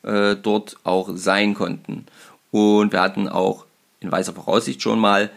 äh, 0.04 0.36
dort 0.36 0.76
auch 0.84 1.10
sein 1.14 1.54
konnten. 1.54 2.06
Und 2.50 2.92
wir 2.92 3.00
hatten 3.00 3.28
auch 3.28 3.66
in 4.00 4.10
weißer 4.10 4.32
Voraussicht 4.32 4.82
schon 4.82 4.98
mal 4.98 5.30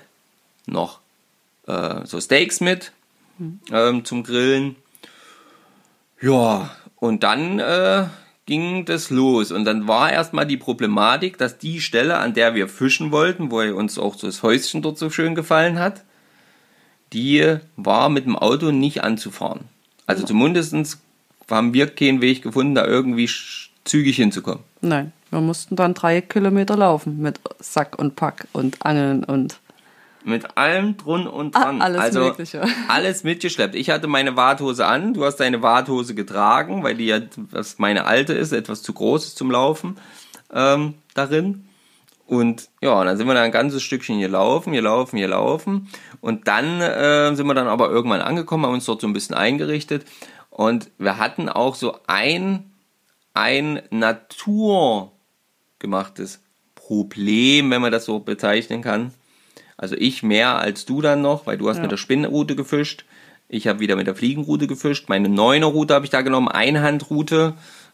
noch 0.67 0.99
äh, 1.67 2.05
so 2.05 2.19
Steaks 2.19 2.61
mit 2.61 2.91
ähm, 3.71 4.05
zum 4.05 4.23
Grillen. 4.23 4.75
Ja, 6.21 6.71
und 6.95 7.23
dann 7.23 7.59
äh, 7.59 8.05
ging 8.45 8.85
das 8.85 9.09
los. 9.09 9.51
Und 9.51 9.65
dann 9.65 9.87
war 9.87 10.11
erstmal 10.11 10.45
die 10.45 10.57
Problematik, 10.57 11.37
dass 11.37 11.57
die 11.57 11.81
Stelle, 11.81 12.17
an 12.17 12.33
der 12.33 12.55
wir 12.55 12.67
fischen 12.67 13.11
wollten, 13.11 13.51
wo 13.51 13.59
uns 13.59 13.97
auch 13.99 14.15
so 14.15 14.27
das 14.27 14.43
Häuschen 14.43 14.81
dort 14.81 14.97
so 14.97 15.09
schön 15.09 15.35
gefallen 15.35 15.79
hat, 15.79 16.03
die 17.13 17.57
war 17.75 18.09
mit 18.09 18.25
dem 18.25 18.35
Auto 18.35 18.71
nicht 18.71 19.03
anzufahren. 19.03 19.61
Also 20.05 20.25
zumindest 20.25 20.99
haben 21.49 21.73
wir 21.73 21.87
keinen 21.87 22.21
Weg 22.21 22.41
gefunden, 22.41 22.75
da 22.75 22.85
irgendwie 22.85 23.29
zügig 23.83 24.15
hinzukommen. 24.15 24.63
Nein, 24.81 25.11
wir 25.31 25.41
mussten 25.41 25.75
dann 25.75 25.93
drei 25.93 26.21
Kilometer 26.21 26.75
laufen 26.75 27.21
mit 27.21 27.39
Sack 27.59 27.97
und 27.97 28.15
Pack 28.15 28.47
und 28.53 28.83
Angeln 28.85 29.23
und 29.23 29.59
Mit 30.25 30.57
allem 30.57 30.97
drun 30.97 31.27
und 31.27 31.55
Ah, 31.55 31.63
dran. 31.65 31.81
alles 31.81 32.01
also 32.01 32.19
Mögliche. 32.21 32.63
alles 32.87 33.23
mitgeschleppt. 33.23 33.75
Ich 33.75 33.91
hatte 33.91 34.07
meine 34.07 34.35
Warthose 34.35 34.85
an, 34.85 35.13
du 35.13 35.23
hast 35.23 35.37
deine 35.37 35.61
Warthose 35.61 36.15
getragen, 36.15 36.83
weil 36.83 36.95
die 36.95 37.05
ja, 37.05 37.19
was 37.51 37.77
meine 37.77 38.05
alte 38.05 38.33
ist, 38.33 38.51
etwas 38.51 38.81
zu 38.81 38.91
groß 38.93 39.25
ist 39.27 39.37
zum 39.37 39.51
Laufen 39.51 39.97
ähm, 40.51 40.95
darin. 41.13 41.65
Und 42.25 42.69
ja, 42.81 43.03
dann 43.03 43.17
sind 43.17 43.27
wir 43.27 43.35
da 43.35 43.43
ein 43.43 43.51
ganzes 43.51 43.83
Stückchen 43.83 44.19
gelaufen, 44.19 44.73
gelaufen, 44.73 45.17
gelaufen. 45.17 45.89
Und 46.21 46.47
dann 46.47 46.81
äh, 46.81 47.35
sind 47.35 47.45
wir 47.45 47.53
dann 47.53 47.67
aber 47.67 47.91
irgendwann 47.91 48.21
angekommen, 48.21 48.65
haben 48.65 48.73
uns 48.73 48.85
dort 48.85 49.01
so 49.01 49.07
ein 49.07 49.13
bisschen 49.13 49.35
eingerichtet. 49.35 50.05
Und 50.49 50.89
wir 50.97 51.19
hatten 51.19 51.49
auch 51.49 51.75
so 51.75 51.99
ein, 52.07 52.71
ein 53.35 53.83
naturgemachtes 53.91 56.41
Problem, 56.73 57.69
wenn 57.69 57.81
man 57.81 57.91
das 57.91 58.05
so 58.05 58.17
bezeichnen 58.19 58.81
kann. 58.81 59.13
Also 59.77 59.95
ich 59.97 60.23
mehr 60.23 60.57
als 60.57 60.85
du 60.85 61.01
dann 61.01 61.21
noch, 61.21 61.45
weil 61.47 61.57
du 61.57 61.69
hast 61.69 61.77
Ja. 61.77 61.81
mit 61.83 61.91
der 61.91 61.97
Spinnenroute 61.97 62.55
gefischt. 62.55 63.05
Ich 63.49 63.67
habe 63.67 63.79
wieder 63.79 63.95
mit 63.95 64.07
der 64.07 64.15
Fliegenroute 64.15 64.67
gefischt. 64.67 65.09
Meine 65.09 65.29
Neuner-Route 65.29 65.93
habe 65.93 66.05
ich 66.05 66.11
da 66.11 66.21
genommen, 66.21 66.47
Einhandroute. 66.47 67.53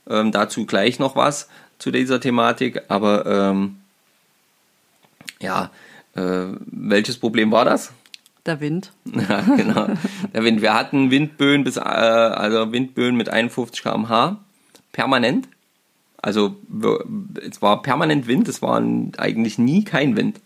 Ähm, 0.10 0.32
dazu 0.32 0.66
gleich 0.66 1.00
noch 1.00 1.16
was 1.16 1.50
zu 1.80 1.92
dieser 1.92 2.20
Thematik. 2.20 2.82
Aber 2.88 3.26
ähm, 3.26 3.78
ja, 5.40 5.72
äh, 6.16 6.46
welches 6.66 7.18
Problem 7.18 7.52
war 7.52 7.66
das? 7.66 7.92
der 8.48 8.60
Wind. 8.60 8.92
Ja, 9.06 9.42
genau. 9.42 9.88
Der 10.34 10.44
Wind. 10.44 10.62
Wir 10.64 10.74
hatten 10.74 11.12
Windböen 11.12 11.64
bis, 11.64 11.78
äh, 11.78 11.82
also 11.82 12.72
Windböen 12.72 13.16
mit 13.16 13.30
51 13.30 13.84
km/h 13.84 14.38
permanent. 14.94 15.48
Also 16.24 16.56
es 17.40 17.62
war 17.62 17.82
permanent 17.84 18.26
Wind, 18.28 18.48
es 18.48 18.62
war 18.64 18.82
eigentlich 19.18 19.58
nie 19.60 19.84
kein 19.84 20.16
Wind. 20.16 20.40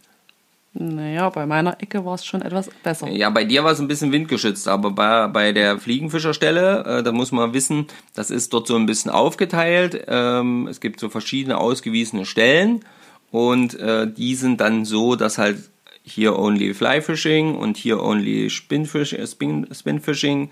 Naja, 0.78 1.30
bei 1.30 1.46
meiner 1.46 1.82
Ecke 1.82 2.04
war 2.04 2.16
es 2.16 2.26
schon 2.26 2.42
etwas 2.42 2.70
besser. 2.84 3.08
Ja, 3.08 3.30
bei 3.30 3.46
dir 3.46 3.64
war 3.64 3.72
es 3.72 3.80
ein 3.80 3.88
bisschen 3.88 4.12
windgeschützt, 4.12 4.68
aber 4.68 4.92
bei, 4.92 5.28
bei 5.28 5.54
der 5.54 5.80
Fliegenfischerstelle, 5.80 7.00
äh, 7.00 7.04
da 7.04 7.14
muss 7.14 7.32
man 7.32 7.54
wissen, 7.54 7.88
das 8.14 8.30
ist 8.30 8.54
dort 8.54 8.68
so 8.68 8.76
ein 8.76 8.86
bisschen 8.86 9.10
aufgeteilt. 9.10 10.04
Ähm, 10.10 10.68
es 10.68 10.82
gibt 10.82 11.00
so 11.00 11.08
verschiedene 11.08 11.60
ausgewiesene 11.60 12.26
Stellen 12.26 12.84
und 13.32 13.80
äh, 13.80 14.06
die 14.12 14.36
sind 14.36 14.60
dann 14.60 14.84
so, 14.84 15.16
dass 15.16 15.38
halt 15.38 15.70
hier 16.04 16.38
only 16.38 16.74
Fly 16.74 17.02
Fishing 17.02 17.56
und 17.56 17.78
hier 17.78 18.04
only 18.04 18.50
Spinfish, 18.50 19.14
äh, 19.14 19.26
Spin, 19.26 19.68
Spinfishing. 19.74 20.52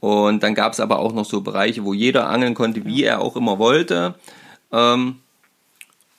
Und 0.00 0.42
dann 0.42 0.56
gab 0.56 0.72
es 0.72 0.80
aber 0.80 0.98
auch 0.98 1.12
noch 1.12 1.26
so 1.26 1.42
Bereiche, 1.42 1.84
wo 1.84 1.94
jeder 1.94 2.28
angeln 2.28 2.54
konnte, 2.54 2.84
wie 2.84 3.04
er 3.04 3.20
auch 3.20 3.36
immer 3.36 3.60
wollte. 3.60 4.16
Ähm, 4.72 5.20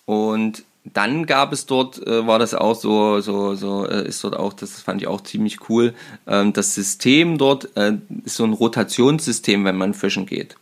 und 0.05 0.63
dann 0.83 1.25
gab 1.25 1.53
es 1.53 1.65
dort, 1.65 2.05
äh, 2.05 2.25
war 2.25 2.39
das 2.39 2.53
auch 2.53 2.75
so, 2.75 3.19
so, 3.19 3.55
so, 3.55 3.87
äh, 3.87 4.07
ist 4.07 4.23
dort 4.23 4.35
auch, 4.35 4.53
das 4.53 4.81
fand 4.81 5.01
ich 5.01 5.07
auch 5.07 5.21
ziemlich 5.21 5.69
cool. 5.69 5.93
Ähm, 6.27 6.53
das 6.53 6.73
System 6.73 7.37
dort 7.37 7.75
äh, 7.77 7.93
ist 8.25 8.35
so 8.35 8.43
ein 8.43 8.53
Rotationssystem, 8.53 9.63
wenn 9.63 9.77
man 9.77 9.93
fischen 9.93 10.25
geht. 10.25 10.55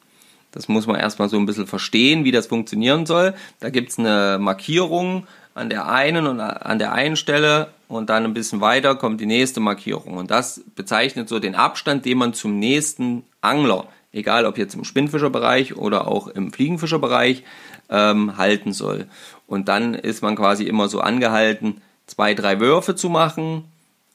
Das 0.52 0.68
muss 0.68 0.88
man 0.88 0.98
erstmal 0.98 1.30
so 1.30 1.38
ein 1.38 1.46
bisschen 1.46 1.68
verstehen, 1.68 2.24
wie 2.26 2.32
das 2.32 2.48
funktionieren 2.48 3.06
soll. 3.06 3.34
Da 3.60 3.70
gibt's 3.70 4.00
eine 4.00 4.38
Markierung 4.40 5.28
an 5.54 5.70
der 5.70 5.88
einen 5.90 6.26
und 6.26 6.40
an 6.40 6.80
der 6.80 6.94
einen 6.94 7.16
Stelle 7.16 7.68
und 7.88 8.10
dann 8.10 8.24
ein 8.24 8.34
bisschen 8.34 8.62
weiter 8.62 8.96
kommt 8.96 9.22
die 9.22 9.26
nächste 9.26 9.60
Markierung. 9.60 10.18
Und 10.18 10.32
das 10.32 10.62
bezeichnet 10.76 11.30
so 11.30 11.40
den 11.40 11.56
Abstand, 11.56 12.06
den 12.06 12.18
man 12.18 12.34
zum 12.34 12.58
nächsten 12.58 13.24
Angler, 13.42 13.88
egal 14.12 14.46
ob 14.46 14.58
jetzt 14.58 14.74
im 14.74 14.84
Spinnfischerbereich 14.84 15.76
oder 15.76 16.08
auch 16.08 16.28
im 16.28 16.52
Fliegenfischerbereich, 16.52 17.44
ähm, 17.90 18.38
halten 18.38 18.74
soll. 18.74 19.08
Und 19.50 19.68
dann 19.68 19.96
ist 19.96 20.22
man 20.22 20.36
quasi 20.36 20.66
immer 20.66 20.88
so 20.88 21.02
angehalten, 21.02 21.82
zwei, 22.06 22.36
drei 22.36 22.60
Würfe 22.60 22.96
zu 22.96 23.10
machen, 23.10 23.66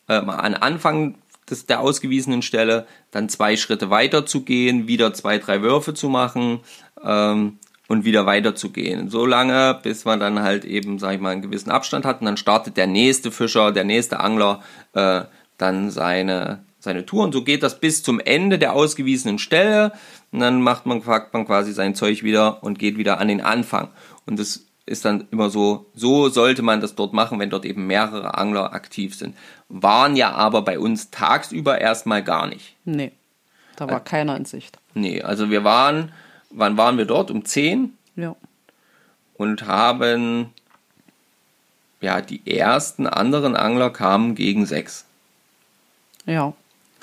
äh, 0.07 0.13
an 0.15 0.55
Anfang 0.55 1.17
des, 1.51 1.67
der 1.67 1.81
ausgewiesenen 1.81 2.41
Stelle, 2.41 2.87
dann 3.11 3.29
zwei 3.29 3.57
Schritte 3.57 3.91
weiter 3.91 4.27
zu 4.27 4.43
gehen, 4.43 4.87
wieder 4.87 5.13
zwei, 5.13 5.39
drei 5.39 5.61
Würfe 5.61 5.93
zu 5.93 6.09
machen 6.09 6.61
ähm, 7.03 7.59
und 7.89 8.05
wieder 8.05 8.27
weiter 8.27 8.55
zu 8.55 8.71
gehen. 8.71 9.11
So 9.11 9.27
lange, 9.27 9.81
bis 9.83 10.05
man 10.05 10.21
dann 10.21 10.41
halt 10.41 10.65
eben, 10.65 11.01
sag 11.01 11.15
ich 11.15 11.21
mal, 11.21 11.31
einen 11.31 11.43
gewissen 11.43 11.73
Abstand 11.73 12.05
hat 12.05 12.21
und 12.21 12.27
dann 12.27 12.37
startet 12.37 12.77
der 12.77 12.87
nächste 12.87 13.33
Fischer, 13.33 13.73
der 13.73 13.85
nächste 13.85 14.21
Angler 14.21 14.63
äh, 14.93 15.23
dann 15.59 15.91
seine, 15.91 16.65
seine 16.79 17.07
Tour. 17.07 17.25
Und 17.25 17.33
so 17.33 17.43
geht 17.43 17.65
das 17.65 17.81
bis 17.81 18.05
zum 18.05 18.21
Ende 18.21 18.61
der 18.61 18.73
ausgewiesenen 18.73 19.41
Stelle. 19.41 19.93
Und 20.31 20.39
dann 20.39 20.63
macht 20.63 20.87
man, 20.87 21.03
packt 21.03 21.35
man 21.35 21.45
quasi 21.45 21.73
sein 21.73 21.97
Zeug 21.97 22.23
wieder 22.23 22.63
und 22.63 22.79
geht 22.79 22.99
wieder 22.99 23.19
an 23.19 23.27
den 23.27 23.41
Anfang. 23.41 23.89
Und 24.27 24.39
das 24.39 24.67
ist 24.87 25.05
dann 25.05 25.27
immer 25.31 25.49
so, 25.51 25.87
so 25.95 26.29
sollte 26.29 26.63
man 26.63 26.81
das 26.81 26.95
dort 26.95 27.13
machen, 27.13 27.39
wenn 27.39 27.51
dort 27.51 27.65
eben 27.65 27.87
mehrere 27.87 28.37
Angler 28.37 28.73
aktiv 28.75 29.15
sind. 29.15 29.35
Waren 29.69 30.15
ja 30.17 30.33
aber 30.33 30.63
bei 30.63 30.79
uns 30.79 31.11
tagsüber 31.11 31.81
erstmal 31.81 32.23
gar 32.23 32.47
nicht. 32.47 32.75
Nee, 32.85 33.13
da 33.77 33.89
war 33.89 34.01
keiner 34.01 34.37
in 34.37 34.45
Sicht. 34.45 34.79
Nee, 34.95 35.23
also 35.23 35.51
wir 35.51 35.65
waren, 35.65 36.13
wann 36.51 36.77
waren 36.77 36.99
wir 36.99 37.07
dort? 37.07 37.31
Um 37.31 37.45
10 37.45 37.97
Ja. 38.17 38.37
und 39.39 39.67
haben, 39.67 40.51
ja, 42.01 42.21
die 42.21 42.43
ersten 42.47 43.07
anderen 43.07 43.57
Angler 43.57 43.91
kamen 43.91 44.35
gegen 44.35 44.67
6. 44.67 45.07
Ja. 46.27 46.53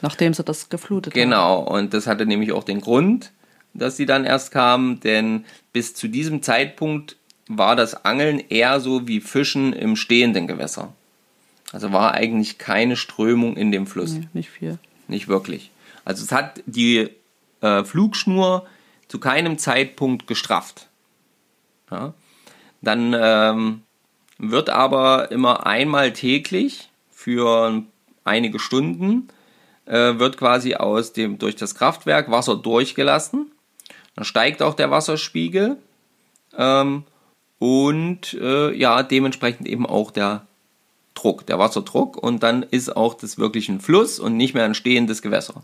Nachdem 0.03 0.33
sie 0.33 0.43
das 0.43 0.69
geflutet 0.69 1.13
haben. 1.13 1.19
Genau, 1.21 1.59
und 1.61 1.93
das 1.93 2.07
hatte 2.07 2.25
nämlich 2.25 2.51
auch 2.53 2.63
den 2.63 2.81
Grund, 2.81 3.31
dass 3.73 3.97
sie 3.97 4.05
dann 4.05 4.25
erst 4.25 4.51
kamen, 4.51 4.99
denn 4.99 5.45
bis 5.73 5.93
zu 5.93 6.07
diesem 6.07 6.41
Zeitpunkt 6.41 7.15
war 7.57 7.75
das 7.75 8.05
Angeln 8.05 8.39
eher 8.49 8.79
so 8.79 9.07
wie 9.07 9.21
Fischen 9.21 9.73
im 9.73 9.95
stehenden 9.95 10.47
Gewässer. 10.47 10.93
Also 11.71 11.93
war 11.93 12.13
eigentlich 12.13 12.57
keine 12.57 12.95
Strömung 12.95 13.55
in 13.55 13.71
dem 13.71 13.87
Fluss. 13.87 14.13
Nee, 14.13 14.27
nicht 14.33 14.49
viel. 14.49 14.77
Nicht 15.07 15.27
wirklich. 15.27 15.71
Also 16.03 16.23
es 16.23 16.31
hat 16.31 16.61
die 16.65 17.09
äh, 17.61 17.83
Flugschnur 17.83 18.65
zu 19.07 19.19
keinem 19.19 19.57
Zeitpunkt 19.57 20.27
gestrafft. 20.27 20.87
Ja? 21.89 22.13
Dann 22.81 23.15
ähm, 23.17 23.81
wird 24.37 24.69
aber 24.69 25.31
immer 25.31 25.65
einmal 25.65 26.13
täglich 26.13 26.89
für 27.11 27.83
einige 28.23 28.59
Stunden 28.59 29.29
äh, 29.85 30.17
wird 30.19 30.37
quasi 30.37 30.75
aus 30.75 31.13
dem 31.13 31.37
durch 31.37 31.55
das 31.55 31.75
Kraftwerk 31.75 32.31
Wasser 32.31 32.55
durchgelassen. 32.55 33.51
Dann 34.15 34.25
steigt 34.25 34.61
auch 34.61 34.73
der 34.73 34.91
Wasserspiegel 34.91 35.77
ähm, 36.57 37.03
und 37.61 38.33
äh, 38.41 38.73
ja 38.73 39.03
dementsprechend 39.03 39.67
eben 39.67 39.85
auch 39.85 40.09
der 40.09 40.47
Druck, 41.13 41.45
der 41.45 41.59
Wasserdruck 41.59 42.17
und 42.17 42.41
dann 42.41 42.63
ist 42.63 42.97
auch 42.97 43.13
das 43.13 43.37
wirklich 43.37 43.69
ein 43.69 43.79
Fluss 43.79 44.17
und 44.17 44.35
nicht 44.35 44.55
mehr 44.55 44.65
ein 44.65 44.73
stehendes 44.73 45.21
Gewässer. 45.21 45.61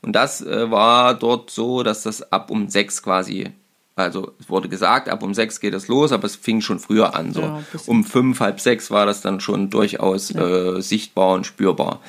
Und 0.00 0.14
das 0.14 0.40
äh, 0.40 0.70
war 0.70 1.12
dort 1.12 1.50
so, 1.50 1.82
dass 1.82 2.02
das 2.04 2.32
ab 2.32 2.50
um 2.50 2.68
sechs 2.68 3.02
quasi, 3.02 3.50
also 3.94 4.32
es 4.40 4.48
wurde 4.48 4.70
gesagt, 4.70 5.10
ab 5.10 5.22
um 5.22 5.34
sechs 5.34 5.60
geht 5.60 5.74
es 5.74 5.86
los, 5.86 6.12
aber 6.12 6.24
es 6.24 6.34
fing 6.34 6.62
schon 6.62 6.78
früher 6.78 7.14
an. 7.14 7.34
So 7.34 7.42
Ja, 7.42 7.62
um 7.84 8.04
fünf, 8.04 8.40
halb 8.40 8.58
sechs 8.58 8.90
war 8.90 9.04
das 9.04 9.20
dann 9.20 9.40
schon 9.40 9.68
durchaus 9.68 10.34
äh, 10.34 10.80
sichtbar 10.80 11.34
und 11.34 11.44
spürbar. 11.44 12.00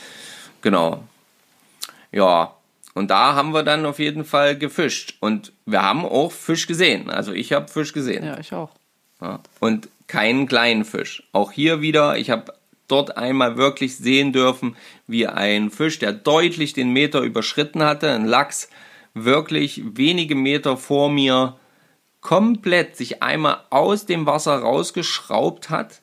Genau. 0.61 1.03
Ja, 2.13 2.53
und 2.93 3.11
da 3.11 3.35
haben 3.35 3.53
wir 3.53 3.63
dann 3.63 3.85
auf 3.85 3.99
jeden 3.99 4.23
Fall 4.23 4.57
gefischt. 4.57 5.17
Und 5.19 5.51
wir 5.65 5.81
haben 5.81 6.05
auch 6.05 6.31
Fisch 6.31 6.67
gesehen. 6.67 7.09
Also 7.09 7.33
ich 7.33 7.51
habe 7.51 7.67
Fisch 7.67 7.91
gesehen. 7.91 8.23
Ja, 8.23 8.39
ich 8.39 8.53
auch. 8.53 8.69
Ja. 9.23 9.39
Und 9.61 9.87
keinen 10.07 10.47
kleinen 10.47 10.83
Fisch. 10.83 11.23
Auch 11.31 11.51
hier 11.51 11.81
wieder, 11.81 12.17
ich 12.17 12.29
habe 12.29 12.53
dort 12.89 13.17
einmal 13.17 13.57
wirklich 13.57 13.95
sehen 13.95 14.33
dürfen, 14.33 14.75
wie 15.07 15.27
ein 15.27 15.71
Fisch, 15.71 15.97
der 15.97 16.11
deutlich 16.11 16.73
den 16.73 16.91
Meter 16.91 17.21
überschritten 17.21 17.81
hatte, 17.83 18.11
ein 18.11 18.25
Lachs, 18.25 18.69
wirklich 19.13 19.81
wenige 19.95 20.35
Meter 20.35 20.75
vor 20.75 21.09
mir 21.09 21.55
komplett 22.19 22.97
sich 22.97 23.23
einmal 23.23 23.61
aus 23.69 24.05
dem 24.05 24.25
Wasser 24.25 24.57
rausgeschraubt 24.57 25.69
hat, 25.69 26.01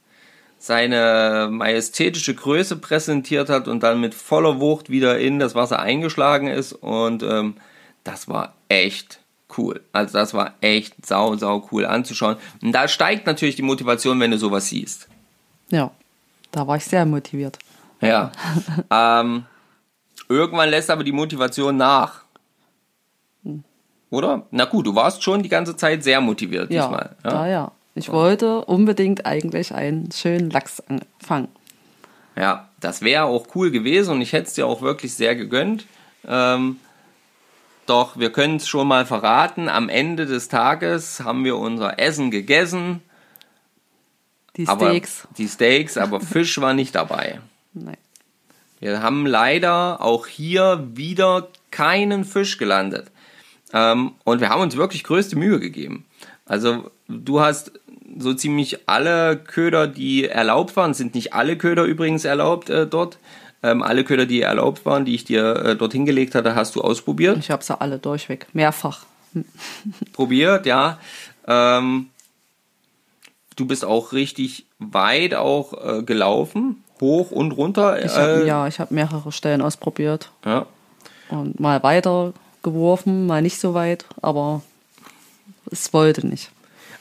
seine 0.58 1.48
majestätische 1.50 2.34
Größe 2.34 2.76
präsentiert 2.76 3.48
hat 3.48 3.68
und 3.68 3.82
dann 3.82 4.00
mit 4.00 4.14
voller 4.14 4.60
Wucht 4.60 4.90
wieder 4.90 5.18
in 5.18 5.38
das 5.38 5.54
Wasser 5.54 5.80
eingeschlagen 5.80 6.48
ist. 6.48 6.72
Und 6.72 7.22
ähm, 7.22 7.56
das 8.04 8.28
war 8.28 8.54
echt 8.68 9.19
cool. 9.58 9.80
Also 9.92 10.14
das 10.18 10.34
war 10.34 10.54
echt 10.60 11.06
sau, 11.06 11.36
sau 11.36 11.68
cool 11.72 11.84
anzuschauen. 11.86 12.36
Und 12.62 12.72
da 12.72 12.88
steigt 12.88 13.26
natürlich 13.26 13.56
die 13.56 13.62
Motivation, 13.62 14.18
wenn 14.20 14.30
du 14.30 14.38
sowas 14.38 14.68
siehst. 14.68 15.08
Ja. 15.70 15.90
Da 16.52 16.66
war 16.66 16.76
ich 16.76 16.84
sehr 16.84 17.06
motiviert. 17.06 17.58
Ja. 18.00 18.32
ähm, 18.90 19.44
irgendwann 20.28 20.68
lässt 20.70 20.90
aber 20.90 21.04
die 21.04 21.12
Motivation 21.12 21.76
nach. 21.76 22.22
Oder? 24.10 24.46
Na 24.50 24.64
gut, 24.64 24.86
du 24.86 24.94
warst 24.94 25.22
schon 25.22 25.42
die 25.42 25.48
ganze 25.48 25.76
Zeit 25.76 26.02
sehr 26.02 26.20
motiviert 26.20 26.70
Ja, 26.70 26.82
diesmal. 26.88 27.16
da 27.22 27.46
ja. 27.46 27.72
Ich 27.94 28.10
wollte 28.10 28.64
unbedingt 28.64 29.26
eigentlich 29.26 29.74
einen 29.74 30.10
schönen 30.12 30.50
Lachs 30.50 30.80
an- 30.88 31.02
fangen. 31.20 31.48
Ja, 32.36 32.68
das 32.80 33.02
wäre 33.02 33.24
auch 33.24 33.46
cool 33.54 33.70
gewesen 33.70 34.12
und 34.14 34.20
ich 34.22 34.32
hätte 34.32 34.46
es 34.48 34.54
dir 34.54 34.66
auch 34.66 34.80
wirklich 34.82 35.14
sehr 35.14 35.34
gegönnt. 35.36 35.86
Ähm, 36.26 36.76
doch 37.90 38.18
wir 38.18 38.30
können 38.30 38.56
es 38.56 38.68
schon 38.68 38.88
mal 38.88 39.04
verraten. 39.04 39.68
Am 39.68 39.88
Ende 39.88 40.24
des 40.26 40.48
Tages 40.48 41.20
haben 41.20 41.44
wir 41.44 41.58
unser 41.58 41.98
Essen 41.98 42.30
gegessen. 42.30 43.02
Die 44.56 44.68
Aber 44.68 44.90
Steaks. 44.90 45.28
die 45.36 45.48
Steaks, 45.48 45.98
aber 45.98 46.20
Fisch 46.20 46.60
war 46.60 46.72
nicht 46.72 46.94
dabei. 46.94 47.40
Nein. 47.74 47.96
Wir 48.78 49.02
haben 49.02 49.26
leider 49.26 50.00
auch 50.00 50.26
hier 50.26 50.88
wieder 50.94 51.48
keinen 51.70 52.24
Fisch 52.24 52.56
gelandet. 52.58 53.10
Ähm, 53.72 54.12
und 54.24 54.40
wir 54.40 54.48
haben 54.48 54.62
uns 54.62 54.76
wirklich 54.76 55.04
größte 55.04 55.36
Mühe 55.36 55.60
gegeben. 55.60 56.06
Also 56.46 56.90
du 57.08 57.40
hast 57.40 57.72
so 58.18 58.34
ziemlich 58.34 58.88
alle 58.88 59.36
Köder, 59.36 59.86
die 59.86 60.26
erlaubt 60.26 60.76
waren, 60.76 60.94
sind 60.94 61.14
nicht 61.14 61.32
alle 61.34 61.56
Köder 61.56 61.84
übrigens 61.84 62.24
erlaubt 62.24 62.70
äh, 62.70 62.86
dort. 62.86 63.18
Ähm, 63.62 63.82
alle 63.82 64.04
Köder, 64.04 64.24
die 64.26 64.40
erlaubt 64.40 64.86
waren, 64.86 65.04
die 65.04 65.14
ich 65.14 65.24
dir 65.24 65.56
äh, 65.56 65.76
dort 65.76 65.92
hingelegt 65.92 66.34
hatte, 66.34 66.54
hast 66.54 66.76
du 66.76 66.80
ausprobiert. 66.80 67.36
Ich 67.38 67.50
habe 67.50 67.62
sie 67.62 67.78
alle 67.78 67.98
durchweg. 67.98 68.46
Mehrfach. 68.52 69.04
probiert, 70.12 70.66
ja. 70.66 70.98
Ähm, 71.46 72.08
du 73.56 73.66
bist 73.66 73.84
auch 73.84 74.12
richtig 74.12 74.66
weit 74.78 75.34
auch 75.34 75.98
äh, 75.98 76.02
gelaufen, 76.02 76.82
hoch 77.00 77.30
und 77.30 77.52
runter. 77.52 78.02
Ich 78.02 78.14
hab, 78.14 78.28
äh, 78.28 78.46
ja, 78.46 78.66
ich 78.66 78.80
habe 78.80 78.94
mehrere 78.94 79.30
Stellen 79.32 79.62
ausprobiert. 79.62 80.30
ja. 80.44 80.66
Und 81.28 81.60
mal 81.60 81.80
weiter 81.84 82.32
geworfen, 82.64 83.26
mal 83.26 83.40
nicht 83.40 83.60
so 83.60 83.72
weit. 83.72 84.04
Aber 84.20 84.62
es 85.70 85.92
wollte 85.92 86.26
nicht. 86.26 86.50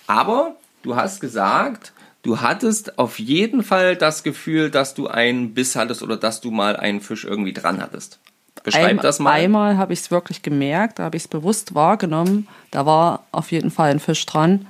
Aber 0.05 0.55
du 0.83 0.95
hast 0.95 1.19
gesagt, 1.19 1.93
du 2.23 2.41
hattest 2.41 2.97
auf 2.99 3.19
jeden 3.19 3.63
Fall 3.63 3.95
das 3.95 4.23
Gefühl, 4.23 4.69
dass 4.69 4.93
du 4.93 5.07
einen 5.07 5.53
Biss 5.53 5.75
hattest 5.75 6.01
oder 6.03 6.17
dass 6.17 6.41
du 6.41 6.51
mal 6.51 6.75
einen 6.75 7.01
Fisch 7.01 7.25
irgendwie 7.25 7.53
dran 7.53 7.81
hattest. 7.81 8.19
Beschreib 8.63 8.85
Ein- 8.89 8.97
das 8.97 9.19
mal. 9.19 9.31
Einmal 9.31 9.77
habe 9.77 9.93
ich 9.93 9.99
es 9.99 10.11
wirklich 10.11 10.41
gemerkt, 10.41 10.99
da 10.99 11.03
habe 11.03 11.15
ich 11.17 11.23
es 11.23 11.27
bewusst 11.27 11.75
wahrgenommen. 11.75 12.47
Da 12.71 12.85
war 12.85 13.23
auf 13.31 13.51
jeden 13.51 13.71
Fall 13.71 13.91
ein 13.91 13.99
Fisch 13.99 14.25
dran. 14.25 14.67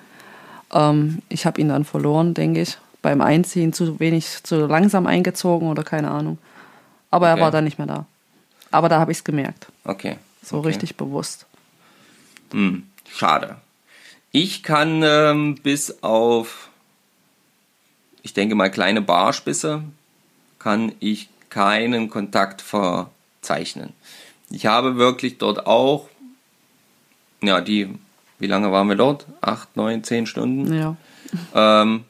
Ähm, 0.71 1.19
ich 1.29 1.45
habe 1.45 1.59
ihn 1.59 1.69
dann 1.69 1.85
verloren, 1.85 2.33
denke 2.33 2.61
ich. 2.61 2.77
Beim 3.01 3.21
Einziehen 3.21 3.73
zu 3.73 3.99
wenig, 3.99 4.43
zu 4.43 4.65
langsam 4.67 5.07
eingezogen 5.07 5.69
oder 5.69 5.83
keine 5.83 6.11
Ahnung. 6.11 6.37
Aber 7.11 7.31
Okay. 7.31 7.39
er 7.39 7.43
war 7.43 7.51
dann 7.51 7.63
nicht 7.63 7.77
mehr 7.79 7.87
da. 7.87 8.05
Aber 8.71 8.89
da 8.89 8.99
habe 8.99 9.11
ich 9.11 9.19
es 9.19 9.23
gemerkt. 9.23 9.67
Okay. 9.85 10.17
So 10.43 10.57
okay. 10.57 10.67
richtig 10.67 10.95
bewusst. 10.97 11.45
Schade. 13.11 13.55
Ich 14.31 14.61
kann 14.63 15.01
ähm, 15.03 15.55
bis 15.55 16.03
auf, 16.03 16.68
ich 18.29 18.33
denke 18.35 18.53
mal, 18.53 18.69
kleine 18.69 19.01
Barspisse, 19.01 19.81
kann 20.59 20.91
ich 20.99 21.29
keinen 21.49 22.11
Kontakt 22.11 22.61
verzeichnen. 22.61 23.93
Ich 24.51 24.67
habe 24.67 24.97
wirklich 24.97 25.39
dort 25.39 25.65
auch, 25.65 26.09
ja, 27.41 27.59
die, 27.59 27.89
wie 28.37 28.45
lange 28.45 28.71
waren 28.71 28.87
wir 28.87 28.95
dort? 28.95 29.25
Acht, 29.41 29.75
neun, 29.75 30.03
zehn 30.03 30.27
Stunden? 30.27 30.71
Ja. 30.71 30.95
Ähm, 31.55 32.03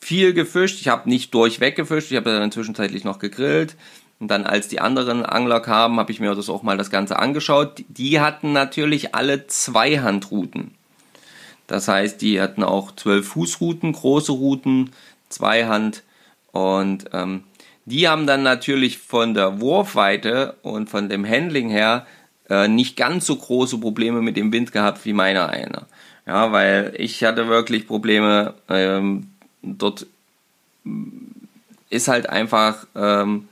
viel 0.00 0.34
gefischt. 0.34 0.82
Ich 0.82 0.88
habe 0.88 1.08
nicht 1.08 1.32
durchweg 1.32 1.74
gefischt. 1.74 2.10
Ich 2.10 2.16
habe 2.18 2.38
dann 2.38 2.52
zwischenzeitlich 2.52 3.04
noch 3.04 3.18
gegrillt. 3.18 3.74
Und 4.20 4.28
dann, 4.28 4.44
als 4.44 4.68
die 4.68 4.80
anderen 4.80 5.24
Angler 5.24 5.60
kamen, 5.60 5.98
habe 5.98 6.12
ich 6.12 6.20
mir 6.20 6.34
das 6.34 6.50
auch 6.50 6.62
mal 6.62 6.76
das 6.76 6.90
Ganze 6.90 7.18
angeschaut. 7.18 7.84
Die 7.88 8.20
hatten 8.20 8.52
natürlich 8.52 9.14
alle 9.14 9.46
Zweihandrouten. 9.46 10.74
Das 11.66 11.88
heißt, 11.88 12.20
die 12.22 12.40
hatten 12.40 12.62
auch 12.62 12.94
zwölf 12.94 13.28
Fußrouten, 13.28 13.92
große 13.92 14.32
Routen, 14.32 14.92
Zweihand. 15.28 16.02
Und 16.52 17.06
ähm, 17.12 17.44
die 17.84 18.08
haben 18.08 18.26
dann 18.26 18.42
natürlich 18.42 18.98
von 18.98 19.34
der 19.34 19.60
Wurfweite 19.60 20.56
und 20.62 20.88
von 20.90 21.08
dem 21.08 21.26
Handling 21.28 21.68
her 21.68 22.06
äh, 22.48 22.68
nicht 22.68 22.96
ganz 22.96 23.26
so 23.26 23.36
große 23.36 23.78
Probleme 23.78 24.22
mit 24.22 24.36
dem 24.36 24.52
Wind 24.52 24.72
gehabt 24.72 25.04
wie 25.04 25.12
meiner 25.12 25.48
einer. 25.48 25.86
Ja, 26.26 26.52
weil 26.52 26.94
ich 26.98 27.22
hatte 27.24 27.48
wirklich 27.48 27.86
Probleme. 27.86 28.54
Ähm, 28.68 29.30
dort 29.62 30.06
ist 31.90 32.08
halt 32.08 32.28
einfach 32.28 32.86
ähm, 32.96 33.48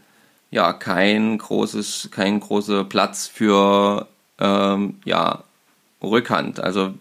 ja 0.51 0.73
kein 0.73 1.39
großes, 1.39 2.09
kein 2.11 2.41
großer 2.41 2.85
Platz 2.85 3.27
für 3.27 4.09
ähm, 4.41 4.97
ja 5.05 5.45
Rückhand. 6.03 6.61
Also 6.61 6.95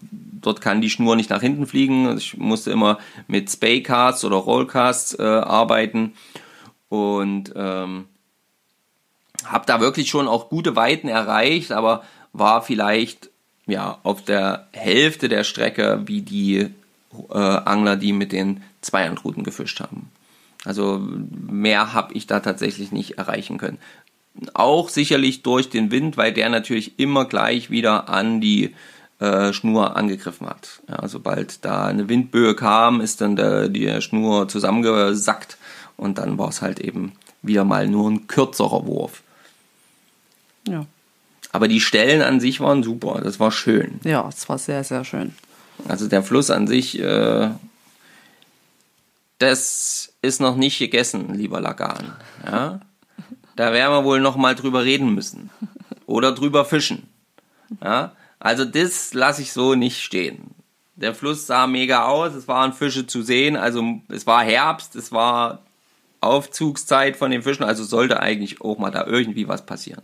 dort 0.46 0.60
kann 0.60 0.80
die 0.80 0.90
Schnur 0.90 1.16
nicht 1.16 1.30
nach 1.30 1.40
hinten 1.40 1.66
fliegen. 1.66 2.16
Ich 2.16 2.36
musste 2.36 2.70
immer 2.70 2.98
mit 3.26 3.50
Spaycasts 3.50 4.24
oder 4.24 4.36
Rollcasts 4.36 5.18
äh, 5.18 5.22
arbeiten. 5.22 6.14
und 6.88 7.52
ähm, 7.56 8.06
habe 9.44 9.66
da 9.66 9.80
wirklich 9.80 10.08
schon 10.08 10.28
auch 10.28 10.48
gute 10.48 10.76
Weiten 10.76 11.08
erreicht, 11.08 11.72
aber 11.72 12.04
war 12.32 12.62
vielleicht 12.62 13.30
ja 13.66 13.98
auf 14.02 14.22
der 14.22 14.68
Hälfte 14.72 15.28
der 15.28 15.44
Strecke 15.44 16.02
wie 16.06 16.22
die 16.22 16.70
äh, 17.30 17.38
Angler, 17.38 17.96
die 17.96 18.12
mit 18.12 18.32
den 18.32 18.62
Zweihandruten 18.80 19.44
gefischt 19.44 19.80
haben. 19.80 20.10
Also 20.64 20.98
mehr 20.98 21.92
habe 21.92 22.14
ich 22.14 22.26
da 22.26 22.40
tatsächlich 22.40 22.90
nicht 22.92 23.18
erreichen 23.18 23.58
können. 23.58 23.78
Auch 24.54 24.88
sicherlich 24.88 25.42
durch 25.42 25.68
den 25.68 25.90
Wind, 25.90 26.16
weil 26.16 26.32
der 26.32 26.48
natürlich 26.48 26.98
immer 26.98 27.26
gleich 27.26 27.70
wieder 27.70 28.08
an 28.08 28.40
die 28.40 28.74
äh, 29.24 29.52
Schnur 29.52 29.96
angegriffen 29.96 30.46
hat. 30.46 30.82
Ja, 30.88 31.08
sobald 31.08 31.64
da 31.64 31.86
eine 31.86 32.08
Windböe 32.08 32.54
kam, 32.54 33.00
ist 33.00 33.20
dann 33.20 33.36
der, 33.36 33.68
die 33.68 34.00
Schnur 34.00 34.48
zusammengesackt 34.48 35.56
und 35.96 36.18
dann 36.18 36.38
war 36.38 36.48
es 36.48 36.60
halt 36.60 36.80
eben 36.80 37.12
wieder 37.42 37.64
mal 37.64 37.88
nur 37.88 38.10
ein 38.10 38.26
kürzerer 38.26 38.86
Wurf. 38.86 39.22
Ja. 40.68 40.86
Aber 41.52 41.68
die 41.68 41.80
Stellen 41.80 42.22
an 42.22 42.40
sich 42.40 42.60
waren 42.60 42.82
super, 42.82 43.20
das 43.22 43.38
war 43.38 43.52
schön. 43.52 44.00
Ja, 44.04 44.28
es 44.28 44.48
war 44.48 44.58
sehr, 44.58 44.82
sehr 44.82 45.04
schön. 45.04 45.34
Also 45.88 46.08
der 46.08 46.22
Fluss 46.22 46.50
an 46.50 46.66
sich, 46.66 46.98
äh, 46.98 47.50
das 49.38 50.12
ist 50.22 50.40
noch 50.40 50.56
nicht 50.56 50.78
gegessen, 50.78 51.34
lieber 51.34 51.60
Lagan. 51.60 52.12
Ja? 52.44 52.80
Da 53.56 53.72
werden 53.72 53.92
wir 53.92 54.04
wohl 54.04 54.20
noch 54.20 54.36
mal 54.36 54.54
drüber 54.54 54.84
reden 54.84 55.14
müssen. 55.14 55.50
Oder 56.06 56.32
drüber 56.32 56.64
fischen. 56.64 57.08
Ja? 57.82 58.12
Also 58.38 58.64
das 58.64 59.14
lasse 59.14 59.42
ich 59.42 59.52
so 59.52 59.74
nicht 59.74 60.02
stehen. 60.02 60.54
Der 60.96 61.14
Fluss 61.14 61.46
sah 61.46 61.66
mega 61.66 62.04
aus, 62.04 62.34
es 62.34 62.46
waren 62.46 62.72
Fische 62.72 63.06
zu 63.06 63.22
sehen, 63.22 63.56
also 63.56 64.00
es 64.08 64.26
war 64.26 64.44
Herbst, 64.44 64.94
es 64.94 65.10
war 65.10 65.62
Aufzugszeit 66.20 67.16
von 67.16 67.30
den 67.30 67.42
Fischen, 67.42 67.64
also 67.64 67.84
sollte 67.84 68.20
eigentlich 68.20 68.60
auch 68.60 68.78
mal 68.78 68.90
da 68.90 69.06
irgendwie 69.06 69.48
was 69.48 69.66
passieren. 69.66 70.02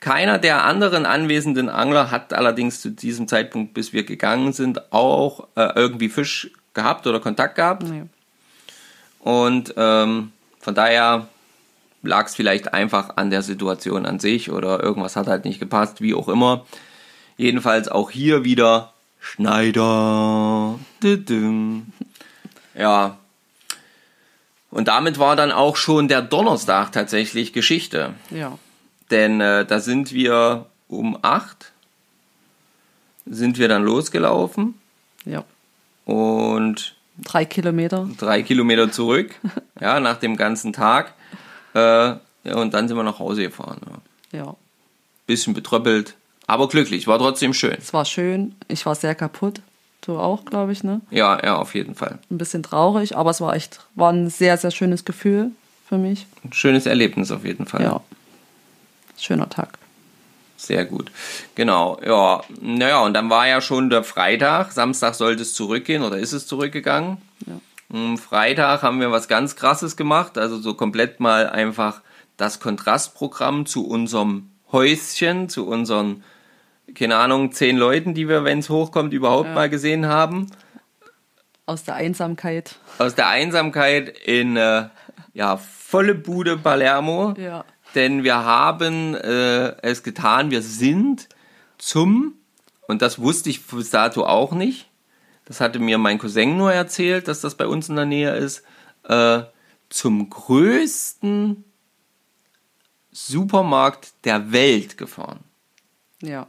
Keiner 0.00 0.38
der 0.38 0.64
anderen 0.64 1.04
anwesenden 1.04 1.68
Angler 1.68 2.10
hat 2.10 2.32
allerdings 2.32 2.80
zu 2.80 2.90
diesem 2.90 3.28
Zeitpunkt, 3.28 3.74
bis 3.74 3.92
wir 3.92 4.04
gegangen 4.04 4.52
sind, 4.52 4.92
auch 4.92 5.48
äh, 5.56 5.72
irgendwie 5.74 6.08
Fisch 6.08 6.50
gehabt 6.72 7.06
oder 7.06 7.20
Kontakt 7.20 7.56
gehabt. 7.56 7.82
Nee. 7.82 8.04
Und 9.18 9.74
ähm, 9.76 10.32
von 10.58 10.74
daher 10.74 11.28
lag 12.02 12.26
es 12.26 12.34
vielleicht 12.34 12.72
einfach 12.72 13.16
an 13.16 13.30
der 13.30 13.42
Situation 13.42 14.06
an 14.06 14.18
sich 14.18 14.50
oder 14.50 14.82
irgendwas 14.82 15.16
hat 15.16 15.26
halt 15.26 15.44
nicht 15.44 15.60
gepasst, 15.60 16.00
wie 16.00 16.14
auch 16.14 16.28
immer. 16.28 16.64
Jedenfalls 17.40 17.88
auch 17.88 18.10
hier 18.10 18.44
wieder 18.44 18.92
Schneider. 19.18 20.78
Ja. 22.74 23.16
Und 24.70 24.88
damit 24.88 25.18
war 25.18 25.36
dann 25.36 25.50
auch 25.50 25.76
schon 25.76 26.06
der 26.08 26.20
Donnerstag 26.20 26.92
tatsächlich 26.92 27.54
Geschichte. 27.54 28.12
Ja. 28.28 28.58
Denn 29.10 29.40
äh, 29.40 29.64
da 29.64 29.80
sind 29.80 30.12
wir 30.12 30.66
um 30.88 31.16
8 31.22 31.72
sind 33.24 33.56
wir 33.58 33.68
dann 33.68 33.84
losgelaufen 33.84 34.74
Ja. 35.24 35.44
und 36.04 36.94
Drei 37.22 37.46
Kilometer. 37.46 38.06
drei 38.18 38.42
Kilometer 38.42 38.92
zurück, 38.92 39.34
ja, 39.80 39.98
nach 40.00 40.16
dem 40.18 40.36
ganzen 40.36 40.72
Tag. 40.74 41.14
Äh, 41.74 41.78
ja, 41.80 42.20
und 42.56 42.74
dann 42.74 42.86
sind 42.88 42.96
wir 42.98 43.02
nach 43.04 43.18
Hause 43.18 43.42
gefahren. 43.42 43.80
Ja. 44.32 44.38
Ja. 44.44 44.56
Bisschen 45.26 45.54
betröppelt, 45.54 46.16
aber 46.50 46.68
glücklich, 46.68 47.06
war 47.06 47.18
trotzdem 47.18 47.54
schön. 47.54 47.76
Es 47.78 47.92
war 47.92 48.04
schön. 48.04 48.54
Ich 48.68 48.84
war 48.86 48.94
sehr 48.94 49.14
kaputt. 49.14 49.60
Du 50.00 50.18
auch, 50.18 50.44
glaube 50.44 50.72
ich, 50.72 50.82
ne? 50.82 51.00
Ja, 51.10 51.42
ja, 51.44 51.56
auf 51.56 51.74
jeden 51.74 51.94
Fall. 51.94 52.18
Ein 52.30 52.38
bisschen 52.38 52.62
traurig, 52.62 53.16
aber 53.16 53.30
es 53.30 53.40
war 53.40 53.54
echt, 53.54 53.80
war 53.94 54.12
ein 54.12 54.30
sehr, 54.30 54.56
sehr 54.56 54.70
schönes 54.70 55.04
Gefühl 55.04 55.50
für 55.88 55.98
mich. 55.98 56.26
Ein 56.44 56.52
schönes 56.52 56.86
Erlebnis 56.86 57.30
auf 57.30 57.44
jeden 57.44 57.66
Fall. 57.66 57.82
Ja. 57.82 58.00
Schöner 59.18 59.48
Tag. 59.48 59.78
Sehr 60.56 60.84
gut. 60.84 61.10
Genau, 61.54 61.98
ja. 62.04 62.42
Naja, 62.60 63.00
und 63.00 63.14
dann 63.14 63.30
war 63.30 63.46
ja 63.46 63.60
schon 63.60 63.90
der 63.90 64.04
Freitag. 64.04 64.72
Samstag 64.72 65.14
sollte 65.14 65.42
es 65.42 65.54
zurückgehen 65.54 66.02
oder 66.02 66.18
ist 66.18 66.32
es 66.32 66.46
zurückgegangen. 66.46 67.18
Ja. 67.46 67.60
Am 67.92 68.18
Freitag 68.18 68.82
haben 68.82 69.00
wir 69.00 69.10
was 69.10 69.28
ganz 69.28 69.56
Krasses 69.56 69.96
gemacht. 69.96 70.36
Also 70.38 70.58
so 70.58 70.74
komplett 70.74 71.20
mal 71.20 71.48
einfach 71.48 72.00
das 72.36 72.60
Kontrastprogramm 72.60 73.66
zu 73.66 73.86
unserem 73.86 74.50
Häuschen, 74.72 75.48
zu 75.48 75.66
unseren, 75.66 76.22
keine 76.94 77.16
Ahnung, 77.16 77.52
zehn 77.52 77.76
Leuten, 77.76 78.14
die 78.14 78.28
wir, 78.28 78.44
wenn 78.44 78.58
es 78.60 78.68
hochkommt, 78.70 79.12
überhaupt 79.12 79.48
Ja. 79.48 79.54
mal 79.54 79.70
gesehen 79.70 80.06
haben. 80.06 80.46
Aus 81.66 81.84
der 81.84 81.94
Einsamkeit. 81.94 82.76
Aus 82.98 83.14
der 83.14 83.28
Einsamkeit 83.28 84.08
in 84.08 84.56
äh, 84.56 84.88
ja, 85.34 85.56
volle 85.56 86.14
Bude 86.14 86.56
Palermo. 86.58 87.34
Ja. 87.38 87.64
Denn 87.94 88.22
wir 88.24 88.44
haben 88.44 89.14
äh, 89.14 89.76
es 89.82 90.02
getan, 90.02 90.50
wir 90.50 90.62
sind 90.62 91.28
zum, 91.78 92.34
und 92.86 93.02
das 93.02 93.18
wusste 93.20 93.50
ich 93.50 93.66
bis 93.66 93.90
dato 93.90 94.24
auch 94.26 94.52
nicht, 94.52 94.88
das 95.44 95.60
hatte 95.60 95.80
mir 95.80 95.98
mein 95.98 96.18
Cousin 96.18 96.56
nur 96.56 96.72
erzählt, 96.72 97.26
dass 97.26 97.40
das 97.40 97.56
bei 97.56 97.66
uns 97.66 97.88
in 97.88 97.96
der 97.96 98.04
Nähe 98.06 98.34
ist, 98.36 98.62
äh, 99.08 99.42
zum 99.88 100.30
größten 100.30 101.64
Supermarkt 103.10 104.12
der 104.24 104.52
Welt 104.52 104.96
gefahren. 104.96 105.40
Ja. 106.22 106.46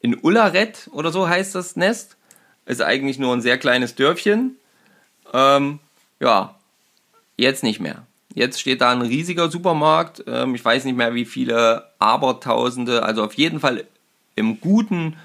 In 0.00 0.18
Ullared 0.22 0.88
oder 0.92 1.10
so 1.10 1.28
heißt 1.28 1.54
das 1.54 1.76
Nest. 1.76 2.16
Ist 2.66 2.82
eigentlich 2.82 3.18
nur 3.18 3.34
ein 3.34 3.40
sehr 3.40 3.58
kleines 3.58 3.94
Dörfchen. 3.94 4.56
Ähm, 5.32 5.78
ja, 6.20 6.54
jetzt 7.36 7.62
nicht 7.62 7.80
mehr. 7.80 8.06
Jetzt 8.34 8.60
steht 8.60 8.80
da 8.80 8.90
ein 8.90 9.02
riesiger 9.02 9.50
Supermarkt. 9.50 10.22
Ähm, 10.26 10.54
ich 10.54 10.64
weiß 10.64 10.84
nicht 10.84 10.96
mehr, 10.96 11.14
wie 11.14 11.24
viele 11.24 11.90
Abertausende. 11.98 13.02
Also 13.02 13.24
auf 13.24 13.34
jeden 13.34 13.60
Fall 13.60 13.84
im 14.36 14.60
guten 14.60 15.16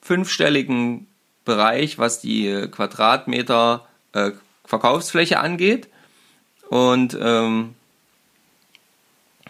fünfstelligen 0.00 1.06
Bereich, 1.44 1.98
was 1.98 2.20
die 2.20 2.46
äh, 2.46 2.68
Quadratmeter 2.68 3.86
äh, 4.12 4.32
Verkaufsfläche 4.64 5.40
angeht. 5.40 5.88
Und 6.68 7.16
ähm, 7.20 7.74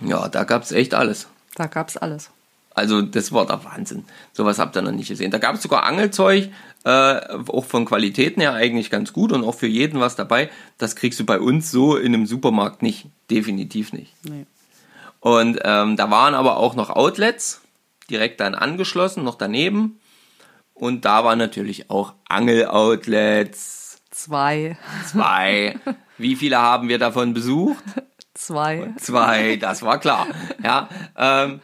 ja, 0.00 0.28
da 0.28 0.44
gab 0.44 0.62
es 0.62 0.72
echt 0.72 0.94
alles. 0.94 1.28
Da 1.54 1.66
gab's 1.66 1.96
alles. 1.96 2.30
Also 2.74 3.02
das 3.02 3.32
war 3.32 3.46
der 3.46 3.64
Wahnsinn. 3.64 4.04
Sowas 4.32 4.58
habt 4.58 4.76
ihr 4.76 4.82
noch 4.82 4.92
nicht 4.92 5.08
gesehen. 5.08 5.30
Da 5.30 5.38
gab 5.38 5.56
es 5.56 5.62
sogar 5.62 5.84
Angelzeug, 5.84 6.50
äh, 6.84 7.20
auch 7.48 7.64
von 7.64 7.84
Qualitäten 7.84 8.40
her 8.40 8.54
eigentlich 8.54 8.90
ganz 8.90 9.12
gut 9.12 9.32
und 9.32 9.44
auch 9.44 9.54
für 9.54 9.66
jeden 9.66 10.00
was 10.00 10.16
dabei. 10.16 10.50
Das 10.78 10.96
kriegst 10.96 11.20
du 11.20 11.24
bei 11.24 11.38
uns 11.38 11.70
so 11.70 11.96
in 11.96 12.14
einem 12.14 12.26
Supermarkt 12.26 12.82
nicht. 12.82 13.06
Definitiv 13.30 13.92
nicht. 13.92 14.12
Nee. 14.24 14.46
Und 15.20 15.60
ähm, 15.64 15.96
da 15.96 16.10
waren 16.10 16.34
aber 16.34 16.56
auch 16.56 16.74
noch 16.74 16.90
Outlets 16.90 17.60
direkt 18.10 18.40
dann 18.40 18.54
angeschlossen, 18.54 19.22
noch 19.22 19.36
daneben. 19.36 20.00
Und 20.74 21.04
da 21.04 21.24
waren 21.24 21.38
natürlich 21.38 21.90
auch 21.90 22.14
Angel-Outlets. 22.28 24.00
Zwei. 24.10 24.76
Zwei. 25.06 25.76
Wie 26.18 26.36
viele 26.36 26.58
haben 26.58 26.88
wir 26.88 26.98
davon 26.98 27.34
besucht? 27.34 27.82
Zwei. 28.34 28.92
Zwei, 28.98 29.56
das 29.56 29.82
war 29.82 30.00
klar. 30.00 30.26
Ja, 30.62 30.88
ähm, 31.16 31.60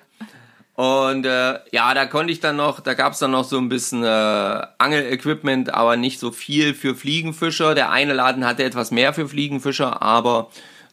und 0.79 1.27
äh, 1.27 1.59
ja, 1.73 1.93
da 1.93 2.07
konnte 2.07 2.33
ich 2.33 2.39
dann 2.39 2.55
noch, 2.55 2.79
da 2.79 2.95
gab 2.95 3.13
es 3.13 3.19
dann 3.19 3.33
noch 3.33 3.43
so 3.43 3.59
ein 3.59 3.69
bisschen 3.69 4.05
äh, 4.05 4.67
Angel-Equipment, 4.79 5.75
aber 5.75 5.97
nicht 5.97 6.21
so 6.21 6.31
viel 6.31 6.73
für 6.73 6.95
Fliegenfischer. 6.95 7.75
Der 7.75 7.91
eine 7.91 8.13
Laden 8.13 8.47
hatte 8.47 8.63
etwas 8.63 8.93
mehr 8.93 9.13
für 9.13 9.29
Fliegenfischer, 9.29 10.01
aber 10.01 10.53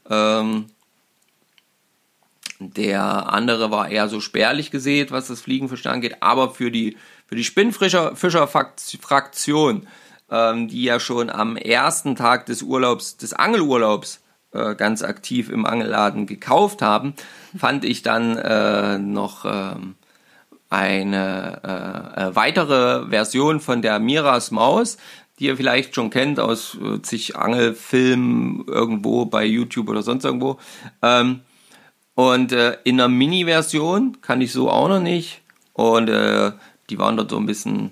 ähm, 0.09 0.71
der 2.57 3.31
andere 3.31 3.69
war 3.69 3.88
eher 3.88 4.09
so 4.09 4.21
spärlich 4.21 4.71
gesät, 4.71 5.11
was 5.11 5.27
das 5.27 5.41
Fliegenfischen 5.41 5.91
angeht. 5.91 6.17
Aber 6.21 6.49
für 6.49 6.71
die, 6.71 6.97
für 7.27 7.36
die 7.36 7.43
Spinnfischer-Fraktion, 7.43 9.88
ähm, 10.31 10.67
die 10.67 10.81
ja 10.81 10.99
schon 10.99 11.29
am 11.29 11.57
ersten 11.57 12.15
Tag 12.15 12.47
des 12.47 12.63
Urlaubs, 12.63 13.17
des 13.17 13.33
Angelurlaubs, 13.33 14.19
äh, 14.56 14.76
ganz 14.76 15.03
aktiv 15.03 15.49
im 15.49 15.66
Angelladen 15.66 16.26
gekauft 16.26 16.82
haben, 16.82 17.14
fand 17.58 17.86
ich 17.86 18.01
dann 18.01 18.38
äh, 18.38 18.97
noch 18.97 19.45
ähm, 19.45 19.95
eine 20.70 21.62
äh, 21.64 22.22
äh, 22.22 22.36
weitere 22.36 23.08
Version 23.10 23.60
von 23.60 23.82
der 23.82 23.99
Miras 23.99 24.51
Maus, 24.51 24.97
die 25.39 25.45
ihr 25.45 25.58
vielleicht 25.58 25.95
schon 25.95 26.10
kennt 26.10 26.39
aus 26.39 26.78
äh, 26.82 27.01
zig 27.01 27.36
Angelfilmen 27.36 28.66
irgendwo 28.68 29.26
bei 29.26 29.45
YouTube 29.45 29.89
oder 29.89 30.01
sonst 30.01 30.26
irgendwo. 30.26 30.58
Ähm, 31.01 31.41
und 32.16 32.53
äh, 32.53 32.78
in 32.86 32.99
einer 32.99 33.10
Mini-Version 33.10 34.22
kann 34.22 34.41
ich 34.41 34.53
so 34.53 34.70
auch 34.70 34.88
noch 34.88 35.01
nicht. 35.01 35.41
Und 35.74 36.10
äh, 36.10 36.53
die 36.89 36.97
waren 36.97 37.18
dort 37.18 37.30
so 37.30 37.38
ein 37.38 37.45
bisschen 37.45 37.91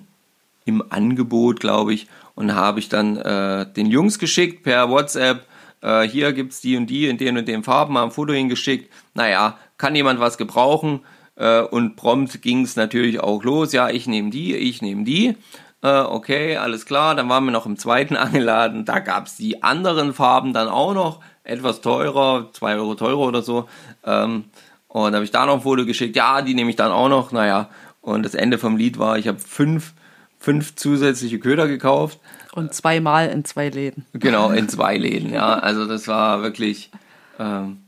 im 0.64 0.82
Angebot, 0.90 1.60
glaube 1.60 1.92
ich. 1.92 2.08
Und 2.34 2.54
habe 2.54 2.80
ich 2.80 2.88
dann 2.88 3.16
äh, 3.18 3.70
den 3.70 3.86
Jungs 3.86 4.18
geschickt 4.18 4.62
per 4.62 4.90
WhatsApp. 4.90 5.46
Äh, 5.84 6.08
hier 6.08 6.32
gibt's 6.32 6.62
die 6.62 6.76
und 6.76 6.86
die 6.86 7.06
in 7.06 7.18
den 7.18 7.36
und 7.36 7.46
den 7.46 7.62
Farben, 7.62 7.98
haben 7.98 8.08
ein 8.08 8.10
Foto 8.10 8.32
hingeschickt. 8.32 8.90
Naja, 9.12 9.58
kann 9.76 9.94
jemand 9.94 10.18
was 10.18 10.38
gebrauchen? 10.38 11.00
Äh, 11.36 11.60
und 11.60 11.96
prompt 11.96 12.40
ging's 12.40 12.74
natürlich 12.74 13.20
auch 13.20 13.44
los. 13.44 13.72
Ja, 13.72 13.90
ich 13.90 14.06
nehme 14.06 14.30
die, 14.30 14.56
ich 14.56 14.80
nehme 14.80 15.04
die. 15.04 15.36
Äh, 15.82 16.00
okay, 16.00 16.56
alles 16.56 16.86
klar. 16.86 17.14
Dann 17.14 17.28
waren 17.28 17.44
wir 17.44 17.50
noch 17.50 17.66
im 17.66 17.76
zweiten 17.76 18.16
Angeladen. 18.16 18.86
Da 18.86 19.00
gab's 19.00 19.36
die 19.36 19.62
anderen 19.62 20.14
Farben 20.14 20.54
dann 20.54 20.68
auch 20.68 20.94
noch 20.94 21.20
etwas 21.44 21.82
teurer, 21.82 22.48
zwei 22.52 22.76
Euro 22.76 22.94
teurer 22.94 23.18
oder 23.18 23.42
so. 23.42 23.68
Ähm, 24.04 24.44
und 24.88 25.14
habe 25.14 25.24
ich 25.24 25.32
da 25.32 25.44
noch 25.44 25.54
ein 25.54 25.60
Foto 25.60 25.84
geschickt. 25.84 26.16
Ja, 26.16 26.40
die 26.40 26.54
nehme 26.54 26.70
ich 26.70 26.76
dann 26.76 26.92
auch 26.92 27.10
noch. 27.10 27.30
Naja, 27.30 27.68
und 28.00 28.24
das 28.24 28.34
Ende 28.34 28.56
vom 28.56 28.78
Lied 28.78 28.98
war, 28.98 29.18
ich 29.18 29.28
habe 29.28 29.38
fünf, 29.38 29.92
fünf 30.38 30.76
zusätzliche 30.76 31.40
Köder 31.40 31.68
gekauft. 31.68 32.20
Und 32.54 32.72
zweimal 32.72 33.28
in 33.28 33.44
zwei 33.44 33.68
Läden. 33.68 34.06
Genau, 34.12 34.50
in 34.50 34.68
zwei 34.68 34.96
Läden, 34.96 35.32
ja. 35.32 35.54
Also 35.58 35.86
das 35.86 36.06
war 36.06 36.42
wirklich, 36.42 36.90
ähm, 37.38 37.78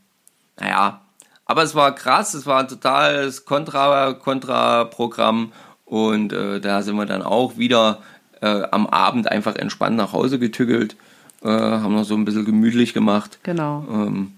naja, 0.59 1.01
aber 1.45 1.62
es 1.62 1.77
war 1.77 1.95
krass, 1.95 2.35
es 2.35 2.47
war 2.47 2.59
ein 2.59 2.69
totales 2.69 3.45
Kontra, 3.45 4.12
Kontra-Programm 4.14 5.53
und 5.85 6.33
äh, 6.33 6.61
da 6.61 6.83
sind 6.83 6.97
wir 6.97 7.07
dann 7.07 7.23
auch 7.23 7.57
wieder 7.57 8.01
äh, 8.41 8.62
am 8.73 8.89
Abend 8.89 9.31
einfach 9.31 9.55
entspannt 9.55 9.97
nach 9.97 10.12
Hause 10.12 10.41
getüggelt, 10.41 10.97
äh, 11.45 11.49
haben 11.49 11.95
noch 11.95 12.05
so 12.05 12.14
ein 12.14 12.25
bisschen 12.25 12.45
gemütlich 12.45 12.93
gemacht. 12.93 13.39
Genau. 13.45 13.85
Ähm, 13.89 14.33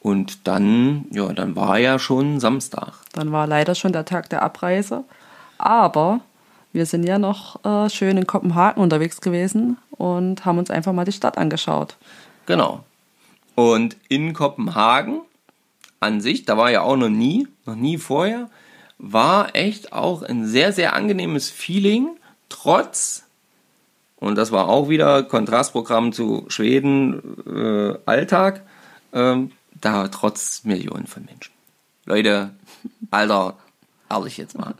und 0.00 0.46
dann, 0.46 1.06
ja, 1.12 1.32
dann 1.32 1.56
war 1.56 1.78
ja 1.78 1.98
schon 1.98 2.40
Samstag. 2.40 2.92
Dann 3.12 3.32
war 3.32 3.46
leider 3.46 3.74
schon 3.74 3.92
der 3.92 4.04
Tag 4.04 4.28
der 4.28 4.42
Abreise. 4.42 5.04
Aber 5.56 6.20
wir 6.72 6.86
sind 6.86 7.04
ja 7.04 7.18
noch 7.18 7.64
äh, 7.64 7.90
schön 7.90 8.16
in 8.16 8.26
Kopenhagen 8.26 8.82
unterwegs 8.82 9.20
gewesen 9.20 9.78
und 9.90 10.44
haben 10.44 10.58
uns 10.58 10.70
einfach 10.70 10.92
mal 10.92 11.04
die 11.04 11.12
Stadt 11.12 11.38
angeschaut. 11.38 11.96
Genau. 12.46 12.84
Und 13.54 13.96
in 14.08 14.32
Kopenhagen 14.32 15.20
an 16.00 16.20
sich, 16.20 16.44
da 16.44 16.56
war 16.56 16.70
ja 16.70 16.82
auch 16.82 16.96
noch 16.96 17.10
nie, 17.10 17.46
noch 17.66 17.76
nie 17.76 17.98
vorher, 17.98 18.50
war 18.98 19.54
echt 19.54 19.92
auch 19.92 20.22
ein 20.22 20.46
sehr, 20.46 20.72
sehr 20.72 20.94
angenehmes 20.94 21.50
Feeling, 21.50 22.16
trotz, 22.48 23.24
und 24.16 24.36
das 24.36 24.52
war 24.52 24.68
auch 24.68 24.88
wieder 24.88 25.22
Kontrastprogramm 25.22 26.12
zu 26.12 26.44
Schweden, 26.48 27.20
äh, 27.46 27.98
Alltag, 28.06 28.62
ähm, 29.12 29.52
da 29.80 30.08
trotz 30.08 30.64
Millionen 30.64 31.06
von 31.06 31.24
Menschen. 31.24 31.52
Leute, 32.06 32.50
Alter, 33.10 33.56
ehrlich 34.08 34.36
jetzt 34.36 34.56
mal. 34.56 34.74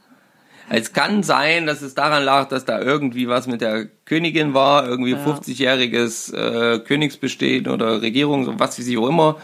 Es 0.75 0.95
kann 0.95 1.23
sein, 1.23 1.67
dass 1.67 1.83
es 1.83 1.95
daran 1.95 2.25
lag, 2.25 2.49
dass 2.49 2.65
da 2.65 2.81
irgendwie 2.81 3.29
was 3.29 3.47
mit 3.47 3.61
der 3.61 3.89
Königin 4.07 4.55
war, 4.55 4.87
irgendwie 4.87 5.11
Ja. 5.11 5.19
50-jähriges 5.19 6.33
äh, 6.33 6.79
Königsbestehen 6.79 7.69
oder 7.69 8.01
Regierung, 8.01 8.47
so 8.47 8.59
was 8.59 8.79
wie 8.79 8.83
sie 8.83 8.97
auch 8.97 9.09
immer 9.09 9.37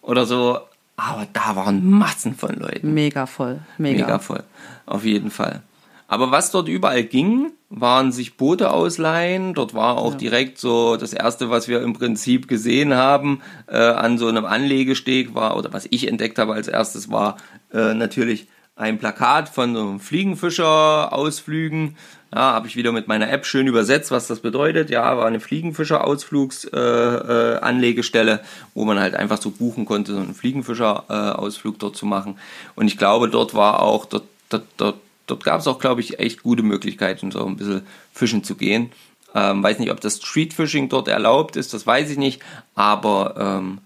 oder 0.00 0.24
so. 0.24 0.58
Aber 0.96 1.26
da 1.30 1.56
waren 1.56 1.90
Massen 1.90 2.34
von 2.34 2.54
Leuten. 2.54 2.94
Mega 2.94 3.26
voll. 3.26 3.60
Mega. 3.76 4.06
Mega 4.06 4.18
voll. 4.18 4.44
Auf 4.86 5.04
jeden 5.04 5.30
Fall. 5.30 5.60
Aber 6.08 6.30
was 6.30 6.50
dort 6.50 6.68
überall 6.68 7.04
ging, 7.04 7.52
waren 7.68 8.10
sich 8.10 8.38
Boote 8.38 8.70
ausleihen. 8.70 9.52
Dort 9.52 9.74
war 9.74 9.98
auch 9.98 10.14
direkt 10.14 10.58
so 10.58 10.96
das 10.96 11.12
erste, 11.12 11.50
was 11.50 11.68
wir 11.68 11.82
im 11.82 11.92
Prinzip 11.92 12.48
gesehen 12.48 12.94
haben, 12.94 13.42
äh, 13.66 13.76
an 13.76 14.16
so 14.16 14.26
einem 14.26 14.46
Anlegesteg 14.46 15.34
war, 15.34 15.56
oder 15.58 15.72
was 15.74 15.86
ich 15.90 16.08
entdeckt 16.08 16.38
habe 16.38 16.54
als 16.54 16.68
erstes, 16.68 17.10
war 17.10 17.36
äh, 17.74 17.92
natürlich 17.94 18.46
ein 18.82 18.98
Plakat 18.98 19.48
von 19.48 19.74
so 19.74 19.80
einem 19.80 19.98
Fliegenfischer-Ausflügen. 20.00 21.96
Ja, 22.34 22.54
habe 22.54 22.66
ich 22.66 22.76
wieder 22.76 22.92
mit 22.92 23.08
meiner 23.08 23.30
App 23.30 23.44
schön 23.46 23.68
übersetzt, 23.68 24.10
was 24.10 24.26
das 24.26 24.40
bedeutet. 24.40 24.90
Ja, 24.90 25.16
war 25.16 25.26
eine 25.26 25.38
Fliegenfischer-Ausflugsanlegestelle, 25.38 27.60
äh, 27.60 27.64
Anlegestelle, 27.64 28.40
wo 28.74 28.84
man 28.84 28.98
halt 28.98 29.14
einfach 29.14 29.40
so 29.40 29.50
buchen 29.50 29.84
konnte, 29.84 30.14
so 30.14 30.18
einen 30.18 30.34
Fliegenfischer-Ausflug 30.34 31.78
dort 31.78 31.96
zu 31.96 32.06
machen. 32.06 32.40
Und 32.74 32.88
ich 32.88 32.98
glaube, 32.98 33.28
dort 33.28 33.54
war 33.54 33.82
auch, 33.82 34.06
dort, 34.06 34.24
dort, 34.48 34.64
dort, 34.78 34.96
dort 35.26 35.44
gab 35.44 35.60
es 35.60 35.68
auch, 35.68 35.78
glaube 35.78 36.00
ich, 36.00 36.18
echt 36.18 36.42
gute 36.42 36.64
Möglichkeiten, 36.64 37.30
so 37.30 37.46
ein 37.46 37.56
bisschen 37.56 37.82
fischen 38.12 38.42
zu 38.42 38.56
gehen. 38.56 38.90
Ähm, 39.34 39.62
weiß 39.62 39.78
nicht, 39.78 39.92
ob 39.92 40.00
das 40.00 40.16
Streetfishing 40.16 40.88
dort 40.88 41.06
erlaubt 41.08 41.56
ist, 41.56 41.72
das 41.72 41.86
weiß 41.86 42.10
ich 42.10 42.18
nicht, 42.18 42.42
aber 42.74 43.34
ähm, 43.38 43.78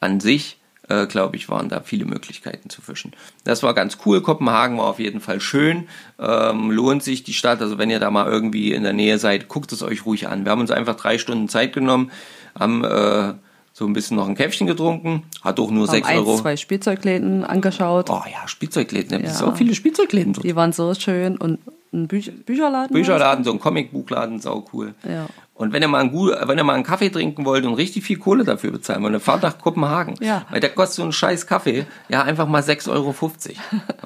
an 0.00 0.20
sich, 0.20 0.58
äh, 0.88 1.06
glaube 1.06 1.36
ich, 1.36 1.48
waren 1.48 1.68
da 1.68 1.80
viele 1.80 2.04
Möglichkeiten 2.04 2.70
zu 2.70 2.80
fischen. 2.82 3.12
Das 3.44 3.62
war 3.62 3.74
ganz 3.74 3.98
cool. 4.06 4.20
Kopenhagen 4.20 4.78
war 4.78 4.86
auf 4.86 4.98
jeden 4.98 5.20
Fall 5.20 5.40
schön. 5.40 5.88
Ähm, 6.18 6.70
lohnt 6.70 7.02
sich 7.02 7.24
die 7.24 7.34
Stadt. 7.34 7.60
Also 7.60 7.78
wenn 7.78 7.90
ihr 7.90 8.00
da 8.00 8.10
mal 8.10 8.26
irgendwie 8.26 8.72
in 8.72 8.82
der 8.82 8.92
Nähe 8.92 9.18
seid, 9.18 9.48
guckt 9.48 9.72
es 9.72 9.82
euch 9.82 10.06
ruhig 10.06 10.28
an. 10.28 10.44
Wir 10.44 10.52
haben 10.52 10.60
uns 10.60 10.70
einfach 10.70 10.96
drei 10.96 11.18
Stunden 11.18 11.48
Zeit 11.48 11.72
genommen, 11.72 12.10
haben 12.58 12.84
äh, 12.84 13.34
so 13.72 13.84
ein 13.84 13.92
bisschen 13.92 14.16
noch 14.16 14.26
ein 14.26 14.34
Käffchen 14.34 14.66
getrunken, 14.66 15.24
hat 15.42 15.60
auch 15.60 15.70
nur 15.70 15.86
Haben 15.86 15.94
sechs 15.94 16.08
Euro. 16.08 16.36
zwei 16.38 16.56
Spielzeugläden 16.56 17.44
angeschaut. 17.44 18.08
Oh 18.08 18.22
ja, 18.32 18.48
Spielzeugläden. 18.48 19.22
Ja. 19.22 19.46
auch 19.46 19.56
viele 19.56 19.74
Spielzeugläden 19.74 20.32
dort. 20.32 20.44
Die 20.46 20.56
waren 20.56 20.72
so 20.72 20.94
schön. 20.94 21.36
Und 21.36 21.58
ein 21.92 22.08
Büch 22.08 22.32
Bücherladen. 22.44 22.94
Bücherladen, 22.94 23.44
so 23.44 23.52
ein 23.52 23.60
Comicbuchladen, 23.60 24.40
sau 24.40 24.66
cool. 24.72 24.94
Ja. 25.06 25.26
Und 25.56 25.72
wenn 25.72 25.80
ihr 25.80 25.88
mal 25.88 26.00
einen, 26.02 26.12
gut, 26.12 26.34
wenn 26.42 26.58
ihr 26.58 26.64
mal 26.64 26.74
einen 26.74 26.84
Kaffee 26.84 27.08
trinken 27.08 27.46
wollt 27.46 27.64
und 27.64 27.74
richtig 27.74 28.04
viel 28.04 28.18
Kohle 28.18 28.44
dafür 28.44 28.72
bezahlen 28.72 29.02
wollt, 29.02 29.14
dann 29.14 29.22
fahrt 29.22 29.42
nach 29.42 29.58
Kopenhagen. 29.58 30.14
Ja. 30.20 30.44
Weil 30.50 30.60
der 30.60 30.68
kostet 30.68 30.96
so 30.96 31.02
einen 31.02 31.12
scheiß 31.12 31.46
Kaffee, 31.46 31.86
ja, 32.10 32.22
einfach 32.22 32.46
mal 32.46 32.60
6,50 32.62 32.90
Euro. 32.90 33.14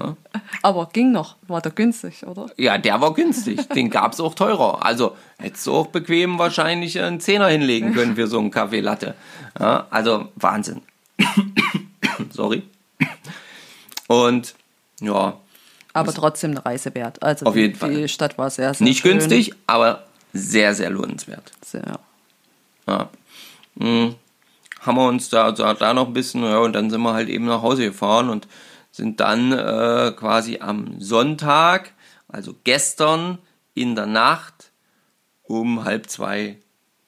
Ja. 0.00 0.16
Aber 0.62 0.88
ging 0.92 1.10
noch. 1.10 1.36
War 1.48 1.60
der 1.60 1.72
günstig, 1.72 2.24
oder? 2.24 2.46
ja, 2.56 2.78
der 2.78 3.00
war 3.00 3.12
günstig. 3.14 3.68
Den 3.70 3.90
gab's 3.90 4.20
auch 4.20 4.34
teurer. 4.34 4.84
Also 4.84 5.16
hättest 5.38 5.66
du 5.66 5.74
auch 5.74 5.88
bequem 5.88 6.38
wahrscheinlich 6.38 7.00
einen 7.00 7.18
Zehner 7.20 7.48
hinlegen 7.48 7.94
können 7.94 8.14
für 8.14 8.28
so 8.28 8.38
einen 8.38 8.52
Kaffeelatte. 8.52 9.14
Ja, 9.58 9.88
also 9.90 10.28
Wahnsinn. 10.36 10.82
Sorry. 12.30 12.62
Und 14.06 14.54
ja, 15.00 15.34
Aber 15.92 16.12
trotzdem 16.14 16.52
eine 16.52 16.64
Reise 16.64 16.94
wert. 16.94 17.22
Also 17.22 17.46
Auf 17.46 17.54
die, 17.54 17.60
jeden 17.60 17.74
Fall. 17.76 17.94
Die 17.94 18.08
Stadt 18.08 18.38
war 18.38 18.50
sehr, 18.50 18.72
sehr 18.74 18.84
nicht 18.84 19.00
schön. 19.02 19.18
günstig, 19.18 19.52
aber 19.66 20.04
sehr, 20.32 20.74
sehr 20.74 20.90
lohnenswert. 20.90 21.52
Sehr. 21.64 21.98
Ja. 22.86 23.08
Mhm. 23.74 24.14
Haben 24.80 24.96
wir 24.96 25.08
uns 25.08 25.28
da, 25.28 25.52
da, 25.52 25.74
da 25.74 25.92
noch 25.92 26.06
ein 26.06 26.14
bisschen, 26.14 26.42
ja, 26.42 26.58
und 26.58 26.72
dann 26.72 26.90
sind 26.90 27.02
wir 27.02 27.12
halt 27.12 27.28
eben 27.28 27.44
nach 27.44 27.62
Hause 27.62 27.84
gefahren 27.84 28.30
und 28.30 28.48
sind 28.90 29.20
dann 29.20 29.52
äh, 29.52 30.12
quasi 30.16 30.58
am 30.60 31.00
Sonntag, 31.00 31.92
also 32.28 32.54
gestern 32.64 33.38
in 33.74 33.94
der 33.94 34.06
Nacht 34.06 34.70
um 35.42 35.84
halb 35.84 36.08
zwei 36.08 36.58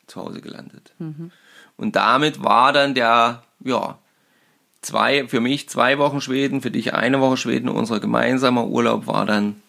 zu 0.06 0.20
Hause 0.20 0.40
gelandet. 0.40 0.92
Und 1.76 1.96
damit 1.96 2.42
war 2.42 2.72
dann 2.72 2.94
der, 2.94 3.44
ja, 3.60 3.98
zwei, 4.82 5.28
für 5.28 5.40
mich 5.40 5.68
zwei 5.68 5.98
Wochen 5.98 6.20
Schweden, 6.20 6.60
für 6.60 6.70
dich 6.70 6.92
eine 6.92 7.20
Woche 7.20 7.36
Schweden, 7.36 7.68
unser 7.68 8.00
gemeinsamer 8.00 8.66
Urlaub 8.66 9.06
war 9.06 9.26
dann 9.26 9.62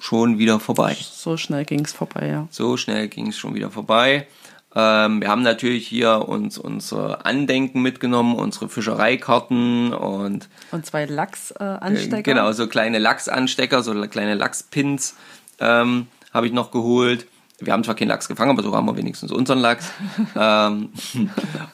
schon 0.00 0.38
wieder 0.38 0.58
vorbei. 0.58 0.96
So 0.98 1.36
schnell 1.36 1.64
ging 1.64 1.84
es 1.84 1.92
vorbei, 1.92 2.26
ja. 2.26 2.48
So 2.50 2.76
schnell 2.76 3.08
ging 3.08 3.28
es 3.28 3.38
schon 3.38 3.54
wieder 3.54 3.70
vorbei. 3.70 4.26
Ähm, 4.74 5.20
wir 5.20 5.28
haben 5.28 5.42
natürlich 5.42 5.86
hier 5.86 6.28
uns 6.28 6.56
unsere 6.56 7.24
Andenken 7.26 7.82
mitgenommen, 7.82 8.36
unsere 8.36 8.68
Fischereikarten 8.68 9.92
und 9.92 10.48
Und 10.70 10.86
zwei 10.86 11.02
äh, 11.02 11.06
Lachsanstecker. 11.06 12.22
genau 12.22 12.52
so 12.52 12.66
kleine 12.68 12.98
Lachsanstecker, 12.98 13.82
so 13.82 13.92
kleine 14.08 14.34
Lachspins 14.34 15.16
ähm, 15.58 16.06
habe 16.32 16.46
ich 16.46 16.52
noch 16.52 16.70
geholt. 16.70 17.26
Wir 17.58 17.72
haben 17.72 17.84
zwar 17.84 17.94
keinen 17.94 18.08
Lachs 18.08 18.28
gefangen, 18.28 18.52
aber 18.52 18.62
so 18.62 18.74
haben 18.74 18.86
wir 18.86 18.96
wenigstens 18.96 19.32
unseren 19.32 19.58
Lachs. 19.58 19.90
ähm, 20.36 20.90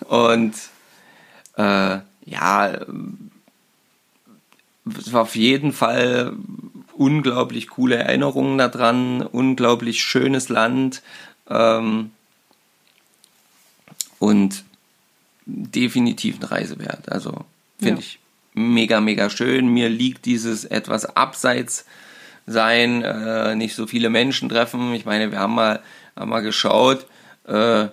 und 0.09 0.55
äh, 1.57 1.99
ja, 2.24 2.70
es 4.99 5.12
war 5.12 5.22
auf 5.22 5.37
jeden 5.37 5.72
Fall 5.72 6.33
unglaublich 6.99 7.68
coole 7.68 7.97
Erinnerungen 7.97 8.59
daran, 8.59 9.22
unglaublich 9.22 10.03
schönes 10.03 10.49
Land 10.49 11.03
ähm, 11.49 12.11
und 14.18 14.64
definitiv 15.47 16.36
eine 16.36 16.51
Reise 16.51 16.78
wert. 16.78 17.11
Also 17.12 17.44
finde 17.78 18.01
Ja. 18.01 18.07
ich 18.07 18.18
mega, 18.55 19.01
mega 19.01 19.30
schön. 19.30 19.68
Mir 19.68 19.88
liegt 19.88 20.24
dieses 20.24 20.64
etwas 20.64 21.05
abseits 21.05 21.84
sein, 22.47 23.03
äh, 23.03 23.55
nicht 23.55 23.74
so 23.74 23.86
viele 23.86 24.09
Menschen 24.11 24.49
treffen. 24.49 24.94
Ich 24.94 25.05
meine, 25.05 25.30
wir 25.30 25.38
haben 25.38 25.55
mal, 25.55 25.82
haben 26.16 26.30
mal 26.30 26.40
geschaut, 26.40 27.07
äh, 27.47 27.86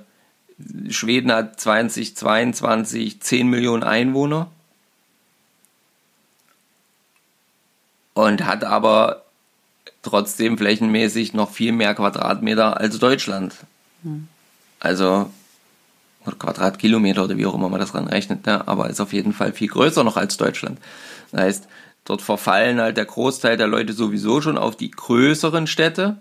Schweden 0.89 1.31
hat 1.31 1.59
2022 1.59 3.19
10 3.19 3.49
Millionen 3.49 3.83
Einwohner 3.83 4.49
und 8.13 8.45
hat 8.45 8.63
aber 8.63 9.23
trotzdem 10.01 10.57
flächenmäßig 10.57 11.33
noch 11.33 11.51
viel 11.51 11.71
mehr 11.71 11.95
Quadratmeter 11.95 12.79
als 12.79 12.99
Deutschland. 12.99 13.55
Also 14.79 15.29
oder 16.25 16.35
Quadratkilometer 16.37 17.23
oder 17.25 17.37
wie 17.37 17.45
auch 17.45 17.53
immer 17.53 17.69
man 17.69 17.79
das 17.79 17.91
dran 17.91 18.07
rechnet, 18.07 18.45
ne? 18.45 18.65
aber 18.67 18.89
ist 18.89 19.01
auf 19.01 19.11
jeden 19.13 19.33
Fall 19.33 19.51
viel 19.51 19.67
größer 19.67 20.03
noch 20.03 20.15
als 20.17 20.37
Deutschland. 20.37 20.79
Das 21.31 21.41
heißt, 21.41 21.67
dort 22.05 22.21
verfallen 22.21 22.79
halt 22.79 22.95
der 22.97 23.05
Großteil 23.05 23.57
der 23.57 23.67
Leute 23.67 23.93
sowieso 23.93 24.39
schon 24.41 24.57
auf 24.57 24.75
die 24.77 24.91
größeren 24.91 25.67
Städte. 25.67 26.17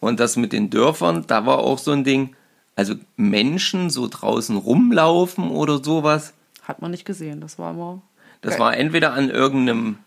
Und 0.00 0.20
das 0.20 0.36
mit 0.36 0.52
den 0.52 0.70
Dörfern, 0.70 1.24
da 1.26 1.46
war 1.46 1.58
auch 1.58 1.78
so 1.78 1.92
ein 1.92 2.02
Ding, 2.04 2.34
also 2.76 2.94
Menschen 3.16 3.88
so 3.90 4.08
draußen 4.08 4.56
rumlaufen 4.56 5.48
oder 5.50 5.82
sowas, 5.82 6.34
Hat 6.62 6.82
man 6.82 6.90
nicht 6.90 7.04
gesehen. 7.04 7.40
Das 7.40 7.58
war 7.58 7.70
immer. 7.70 8.02
das 8.40 8.52
geil. 8.54 8.60
war 8.60 8.76
entweder 8.76 9.12
an 9.12 9.30
irgendeinem 9.30 9.98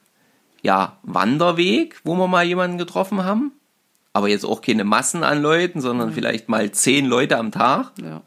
ja, 0.61 0.97
Wanderweg, 1.03 1.99
wo 2.03 2.15
wir 2.15 2.27
mal 2.27 2.45
jemanden 2.45 2.77
getroffen 2.77 3.23
haben, 3.23 3.51
aber 4.13 4.27
jetzt 4.29 4.45
auch 4.45 4.61
keine 4.61 4.83
Massen 4.83 5.23
an 5.23 5.41
Leuten, 5.41 5.81
sondern 5.81 6.11
vielleicht 6.11 6.49
mal 6.49 6.71
zehn 6.71 7.05
Leute 7.05 7.37
am 7.37 7.51
Tag. 7.51 7.91
Ja. 8.01 8.21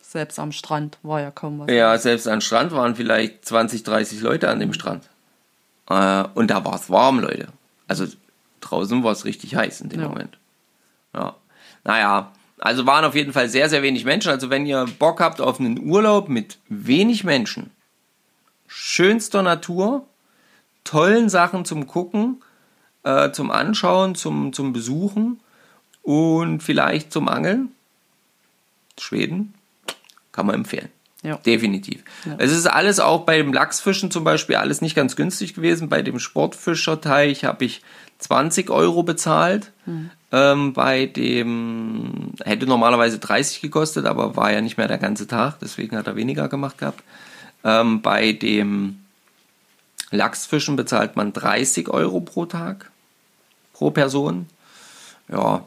Selbst 0.00 0.38
am 0.38 0.52
Strand 0.52 0.98
war 1.02 1.20
ja 1.20 1.30
kaum 1.30 1.58
was. 1.58 1.70
Ja, 1.70 1.96
selbst 1.98 2.26
am 2.28 2.40
Strand 2.40 2.72
waren 2.72 2.96
vielleicht 2.96 3.44
20, 3.44 3.82
30 3.82 4.20
Leute 4.22 4.48
an 4.48 4.58
dem 4.58 4.72
Strand. 4.72 5.08
Äh, 5.90 6.24
und 6.34 6.50
da 6.50 6.64
war 6.64 6.76
es 6.76 6.88
warm, 6.88 7.20
Leute. 7.20 7.48
Also 7.86 8.06
draußen 8.60 9.04
war 9.04 9.12
es 9.12 9.26
richtig 9.26 9.54
heiß 9.54 9.82
in 9.82 9.90
dem 9.90 10.00
Ja. 10.00 10.08
Moment. 10.08 10.38
Ja. 11.14 11.36
Naja, 11.84 12.32
also 12.58 12.86
waren 12.86 13.04
auf 13.04 13.14
jeden 13.14 13.32
Fall 13.32 13.48
sehr, 13.48 13.68
sehr 13.68 13.82
wenig 13.82 14.04
Menschen. 14.04 14.30
Also 14.30 14.50
wenn 14.50 14.66
ihr 14.66 14.86
Bock 14.98 15.20
habt 15.20 15.40
auf 15.40 15.60
einen 15.60 15.78
Urlaub 15.88 16.28
mit 16.28 16.58
wenig 16.68 17.24
Menschen, 17.24 17.70
schönster 18.66 19.42
Natur, 19.42 20.06
tollen 20.88 21.28
Sachen 21.28 21.66
zum 21.66 21.86
Gucken, 21.86 22.42
äh, 23.02 23.30
zum 23.30 23.50
Anschauen, 23.50 24.14
zum, 24.14 24.54
zum 24.54 24.72
Besuchen 24.72 25.38
und 26.02 26.62
vielleicht 26.62 27.12
zum 27.12 27.28
Angeln, 27.28 27.72
Schweden, 28.98 29.52
kann 30.32 30.46
man 30.46 30.54
empfehlen. 30.54 30.88
Ja. 31.22 31.36
Definitiv. 31.36 32.04
Es 32.38 32.52
ist 32.52 32.66
alles 32.66 33.00
auch 33.00 33.26
beim 33.26 33.52
Lachsfischen 33.52 34.10
zum 34.10 34.24
Beispiel 34.24 34.56
alles 34.56 34.80
nicht 34.80 34.94
ganz 34.94 35.14
günstig 35.14 35.52
gewesen. 35.52 35.88
Bei 35.90 36.00
dem 36.00 36.20
Sportfischerteich 36.20 37.44
habe 37.44 37.64
ich 37.66 37.82
20 38.20 38.70
Euro 38.70 39.02
bezahlt. 39.02 39.72
Ähm, 40.32 40.72
bei 40.72 41.04
dem 41.06 42.32
hätte 42.44 42.66
normalerweise 42.66 43.18
30 43.18 43.60
gekostet, 43.60 44.06
aber 44.06 44.36
war 44.36 44.52
ja 44.52 44.62
nicht 44.62 44.78
mehr 44.78 44.88
der 44.88 44.98
ganze 44.98 45.26
Tag, 45.26 45.58
deswegen 45.60 45.96
hat 45.96 46.06
er 46.06 46.16
weniger 46.16 46.48
gemacht 46.48 46.78
gehabt. 46.78 47.02
Ähm, 47.64 48.00
bei 48.00 48.32
dem 48.32 49.00
Lachsfischen 50.10 50.76
bezahlt 50.76 51.16
man 51.16 51.32
30 51.32 51.88
Euro 51.88 52.20
pro 52.20 52.46
Tag, 52.46 52.90
pro 53.72 53.90
Person. 53.90 54.46
Ja, 55.30 55.64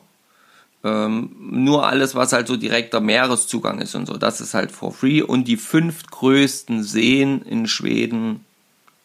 ähm, 0.83 1.35
nur 1.39 1.87
alles, 1.87 2.15
was 2.15 2.33
halt 2.33 2.47
so 2.47 2.57
direkter 2.57 3.01
Meereszugang 3.01 3.79
ist 3.79 3.93
und 3.93 4.07
so, 4.07 4.17
das 4.17 4.41
ist 4.41 4.53
halt 4.53 4.71
for 4.71 4.91
free. 4.91 5.21
Und 5.21 5.47
die 5.47 5.57
fünf 5.57 6.07
größten 6.07 6.83
Seen 6.83 7.41
in 7.43 7.67
Schweden 7.67 8.43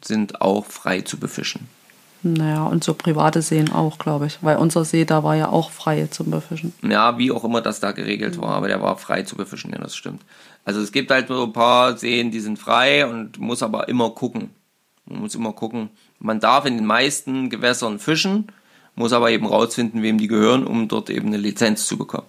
sind 0.00 0.40
auch 0.40 0.64
frei 0.64 1.02
zu 1.02 1.18
befischen. 1.18 1.68
Naja, 2.22 2.64
und 2.64 2.82
so 2.82 2.94
private 2.94 3.42
Seen 3.42 3.70
auch, 3.70 3.98
glaube 3.98 4.26
ich. 4.26 4.38
Weil 4.40 4.56
unser 4.56 4.84
See, 4.84 5.04
da 5.04 5.22
war 5.22 5.36
ja 5.36 5.48
auch 5.48 5.70
frei 5.70 6.08
zum 6.10 6.30
Befischen. 6.30 6.72
Ja, 6.82 7.18
wie 7.18 7.30
auch 7.30 7.44
immer 7.44 7.60
das 7.60 7.78
da 7.78 7.92
geregelt 7.92 8.40
war, 8.40 8.50
aber 8.50 8.68
der 8.68 8.80
war 8.80 8.96
frei 8.96 9.22
zu 9.22 9.36
befischen, 9.36 9.70
ja, 9.72 9.78
das 9.78 9.94
stimmt. 9.94 10.22
Also 10.64 10.80
es 10.80 10.90
gibt 10.90 11.10
halt 11.10 11.28
so 11.28 11.44
ein 11.44 11.52
paar 11.52 11.96
Seen, 11.96 12.30
die 12.30 12.40
sind 12.40 12.58
frei 12.58 13.06
und 13.06 13.38
muss 13.38 13.62
aber 13.62 13.88
immer 13.88 14.10
gucken. 14.10 14.50
Man 15.06 15.20
muss 15.20 15.34
immer 15.34 15.52
gucken. 15.52 15.90
Man 16.18 16.40
darf 16.40 16.66
in 16.66 16.76
den 16.76 16.86
meisten 16.86 17.50
Gewässern 17.50 17.98
fischen, 17.98 18.48
muss 18.94 19.12
aber 19.12 19.30
eben 19.30 19.46
rausfinden, 19.46 20.02
wem 20.02 20.18
die 20.18 20.28
gehören, 20.28 20.66
um 20.66 20.88
dort 20.88 21.10
eben 21.10 21.28
eine 21.28 21.36
Lizenz 21.36 21.86
zu 21.86 21.96
bekommen. 21.96 22.26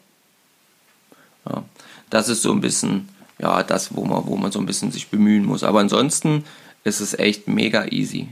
Ja, 1.50 1.64
das 2.10 2.30
ist 2.30 2.42
so 2.42 2.52
ein 2.52 2.62
bisschen, 2.62 3.10
ja, 3.40 3.64
das, 3.64 3.96
wo 3.96 4.06
man, 4.06 4.26
wo 4.28 4.36
man 4.36 4.52
so 4.52 4.60
ein 4.60 4.66
bisschen 4.66 4.92
sich 4.92 5.10
bemühen 5.10 5.46
muss. 5.46 5.64
Aber 5.64 5.80
ansonsten 5.80 6.44
ist 6.84 7.00
es 7.00 7.18
echt 7.18 7.48
mega 7.48 7.86
easy 7.86 8.30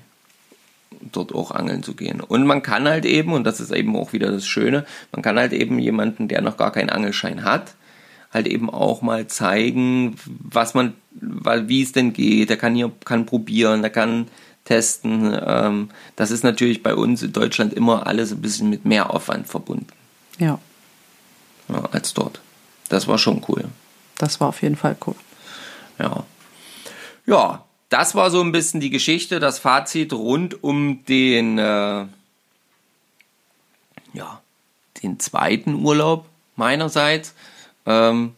dort 1.12 1.34
auch 1.34 1.52
angeln 1.52 1.84
zu 1.84 1.94
gehen. 1.94 2.22
Und 2.22 2.46
man 2.46 2.62
kann 2.62 2.88
halt 2.88 3.06
eben, 3.06 3.34
und 3.34 3.44
das 3.44 3.60
ist 3.60 3.72
eben 3.72 3.96
auch 3.96 4.14
wieder 4.14 4.32
das 4.32 4.46
Schöne, 4.46 4.86
man 5.12 5.22
kann 5.22 5.38
halt 5.38 5.54
eben 5.54 5.80
jemanden, 5.80 6.28
der 6.28 6.42
noch 6.42 6.58
gar 6.58 6.72
keinen 6.72 6.90
Angelschein 6.90 7.44
hat, 7.44 7.76
halt 8.32 8.48
eben 8.48 8.70
auch 8.70 9.02
mal 9.02 9.28
zeigen, 9.28 10.16
was 10.26 10.74
man, 10.74 10.94
weil 11.12 11.70
wie 11.70 11.82
es 11.82 11.92
denn 11.92 12.14
geht. 12.14 12.50
Der 12.50 12.58
kann 12.58 12.76
hier 12.76 12.92
kann 13.04 13.26
probieren, 13.26 13.82
der 13.82 13.92
kann 13.92 14.28
testen. 14.66 15.38
Ähm, 15.46 15.90
das 16.16 16.32
ist 16.32 16.44
natürlich 16.44 16.84
bei 16.84 16.94
uns 16.96 17.24
in 17.24 17.32
Deutschland 17.32 17.74
immer 17.74 18.08
alles 18.08 18.32
ein 18.32 18.42
bisschen 18.42 18.70
mit 18.70 18.84
mehr 18.84 19.14
Aufwand 19.14 19.48
verbunden 19.48 19.88
Ja, 20.38 20.60
ja, 21.70 21.86
als 21.92 22.14
dort. 22.14 22.42
Das 22.90 23.08
war 23.08 23.18
schon 23.18 23.44
cool. 23.48 23.66
das 24.18 24.40
war 24.40 24.50
auf 24.50 24.62
jeden 24.62 24.76
Fall 24.76 24.98
cool. 25.08 25.16
Ja. 26.00 26.26
Ja, 27.26 27.66
das 27.90 28.16
war 28.16 28.30
so 28.30 28.42
ein 28.42 28.52
bisschen 28.52 28.80
die 28.80 28.90
Geschichte, 28.90 29.40
das 29.40 29.60
Fazit 29.60 30.14
rund 30.14 30.64
um 30.64 31.06
den, 31.06 31.58
äh, 31.58 32.06
ja, 34.14 34.42
den 35.02 35.20
zweiten 35.20 35.76
Urlaub 35.76 36.26
meinerseits. 36.56 37.34
Ähm, 37.86 38.34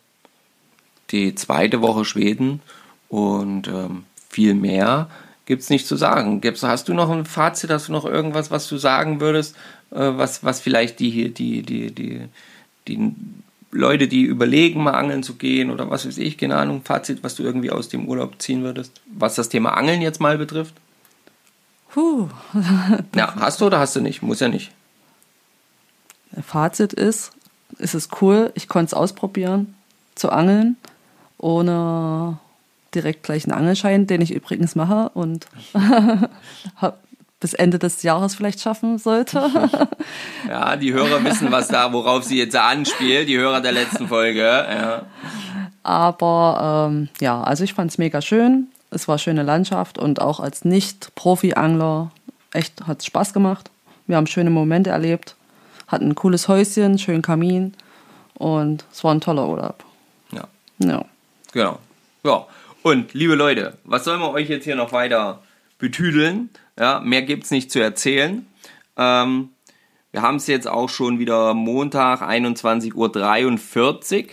die 1.12 1.36
zweite 1.36 1.82
Woche 1.82 2.06
Schweden 2.06 2.62
und 3.10 3.68
ähm, 3.68 4.04
viel 4.30 4.54
mehr 4.54 5.10
gibt's 5.46 5.70
nicht 5.70 5.88
zu 5.88 5.96
sagen. 5.96 6.42
Gibt's, 6.42 6.64
hast 6.64 6.90
du 6.90 6.94
noch 6.94 7.10
ein 7.10 7.26
Fazit, 7.26 7.70
hast 7.70 7.88
du 7.88 7.94
noch 7.94 8.06
irgendwas, 8.06 8.52
was 8.52 8.68
du 8.68 8.78
sagen 8.78 9.22
würdest, 9.22 9.56
äh, 9.92 10.12
was, 10.16 10.44
was 10.44 10.60
vielleicht 10.60 11.00
die 11.00 11.10
hier, 11.10 11.30
die, 11.30 11.64
die, 11.64 11.92
die, 11.92 12.28
die 12.88 13.16
Leute, 13.72 14.08
die 14.08 14.24
überlegen, 14.24 14.84
mal 14.84 14.92
angeln 14.92 15.24
zu 15.24 15.36
gehen 15.36 15.72
oder 15.72 15.90
was 15.90 16.06
weiß 16.06 16.18
ich, 16.18 16.38
keine 16.38 16.58
Ahnung, 16.58 16.84
Fazit, 16.84 17.24
was 17.24 17.36
du 17.36 17.44
irgendwie 17.44 17.72
aus 17.72 17.90
dem 17.90 18.08
Urlaub 18.08 18.42
ziehen 18.42 18.64
würdest, 18.64 19.02
was 19.06 19.36
das 19.36 19.50
Thema 19.50 19.72
Angeln 19.78 20.02
jetzt 20.02 20.20
mal 20.20 20.38
betrifft? 20.38 20.76
Puh. 21.90 22.30
Ja, 23.16 23.34
hast 23.40 23.62
du 23.62 23.66
oder 23.66 23.80
hast 23.80 23.96
du 23.96 24.02
nicht? 24.02 24.22
Muss 24.22 24.40
ja 24.40 24.50
nicht. 24.50 24.72
Fazit 26.46 26.94
ist, 26.94 27.32
es 27.80 27.96
ist 27.96 28.22
cool, 28.22 28.52
ich 28.56 28.68
konnte 28.68 28.88
es 28.88 28.94
ausprobieren, 28.94 29.76
zu 30.16 30.32
angeln, 30.32 30.78
ohne 31.38 32.38
direkt 32.94 33.24
gleich 33.24 33.46
einen 33.46 33.54
Angelschein, 33.54 34.08
den 34.08 34.22
ich 34.22 34.34
übrigens 34.34 34.76
mache 34.76 35.10
und 35.14 35.48
bis 37.40 37.54
Ende 37.54 37.78
des 37.78 38.02
Jahres 38.04 38.36
vielleicht 38.36 38.62
schaffen 38.62 38.98
sollte. 38.98 39.42
Ja, 40.48 40.78
die 40.78 40.94
Hörer 40.94 41.24
wissen, 41.26 41.52
was 41.52 41.68
da, 41.68 41.92
worauf 41.92 42.24
sie 42.24 42.38
jetzt 42.38 42.56
anspielt, 42.56 43.28
die 43.28 43.38
Hörer 43.38 43.60
der 43.60 43.74
letzten 43.74 44.08
Folge. 44.08 44.42
Ja. 44.42 45.02
Aber 45.84 46.90
ähm, 46.90 47.10
ja, 47.20 47.42
also 47.44 47.66
ich 47.66 47.74
fand 47.74 47.92
es 47.92 47.98
mega 47.98 48.22
schön. 48.22 48.68
Es 48.90 49.10
war 49.10 49.18
schöne 49.18 49.44
Landschaft 49.44 49.98
und 49.98 50.22
auch 50.22 50.40
als 50.40 50.64
Nicht-Profi-Angler 50.64 52.12
echt 52.54 52.88
hat 52.88 53.00
es 53.00 53.06
Spaß 53.06 53.34
gemacht. 53.34 53.70
Wir 54.06 54.16
haben 54.16 54.28
schöne 54.28 54.50
Momente 54.50 54.90
erlebt, 54.90 55.36
hatten 55.88 56.10
ein 56.10 56.16
cooles 56.16 56.48
Häuschen, 56.48 57.00
schönen 57.00 57.22
Kamin 57.22 57.74
und 58.36 58.86
es 58.92 59.04
war 59.04 59.14
ein 59.14 59.22
toller 59.22 59.48
Urlaub. 59.48 59.84
ja. 60.32 60.48
Ja. 60.80 61.06
Genau. 61.54 61.80
Ja. 62.24 62.46
Und 62.84 63.14
liebe 63.14 63.36
Leute, 63.36 63.78
was 63.84 64.04
sollen 64.04 64.22
wir 64.22 64.32
euch 64.32 64.50
jetzt 64.50 64.66
hier 64.66 64.76
noch 64.76 64.92
weiter 64.92 65.42
betüdeln? 65.80 66.50
Ja, 66.80 67.00
mehr 67.00 67.22
gibt's 67.24 67.52
nicht 67.52 67.72
zu 67.72 67.80
erzählen. 67.80 68.46
Ähm, 68.96 69.50
wir 70.12 70.22
haben 70.22 70.38
es 70.38 70.48
jetzt 70.48 70.68
auch 70.68 70.90
schon 70.90 71.20
wieder 71.20 71.54
Montag, 71.54 72.22
21.43 72.22 72.94
Uhr. 72.96 74.30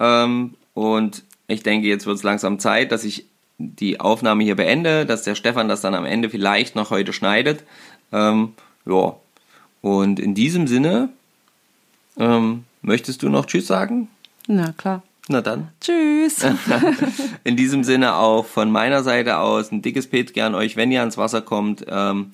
Ähm, 0.00 0.54
und 0.74 1.24
ich 1.46 1.62
denke, 1.62 1.86
jetzt 1.86 2.06
wird 2.06 2.16
es 2.16 2.22
langsam 2.22 2.58
Zeit, 2.58 2.92
dass 2.92 3.04
ich 3.04 3.26
die 3.58 4.00
Aufnahme 4.00 4.44
hier 4.44 4.56
beende, 4.56 5.06
dass 5.06 5.22
der 5.22 5.34
Stefan 5.34 5.68
das 5.68 5.80
dann 5.80 5.94
am 5.94 6.04
Ende 6.04 6.30
vielleicht 6.30 6.76
noch 6.76 6.90
heute 6.90 7.12
schneidet. 7.12 7.64
Ähm, 8.12 8.54
ja. 8.86 9.16
Und 9.80 10.18
in 10.18 10.34
diesem 10.34 10.66
Sinne, 10.66 11.10
ähm, 12.18 12.64
möchtest 12.82 13.22
du 13.22 13.28
noch 13.28 13.46
Tschüss 13.46 13.66
sagen? 13.66 14.08
Na 14.46 14.72
klar. 14.72 15.02
Na 15.28 15.42
dann. 15.42 15.68
Tschüss. 15.80 16.44
In 17.44 17.56
diesem 17.56 17.84
Sinne 17.84 18.14
auch 18.14 18.46
von 18.46 18.70
meiner 18.70 19.02
Seite 19.02 19.38
aus 19.38 19.70
ein 19.70 19.82
dickes 19.82 20.08
Petri 20.08 20.40
an 20.40 20.54
euch, 20.54 20.76
wenn 20.76 20.90
ihr 20.90 21.00
ans 21.00 21.18
Wasser 21.18 21.42
kommt. 21.42 21.84
Ähm, 21.88 22.32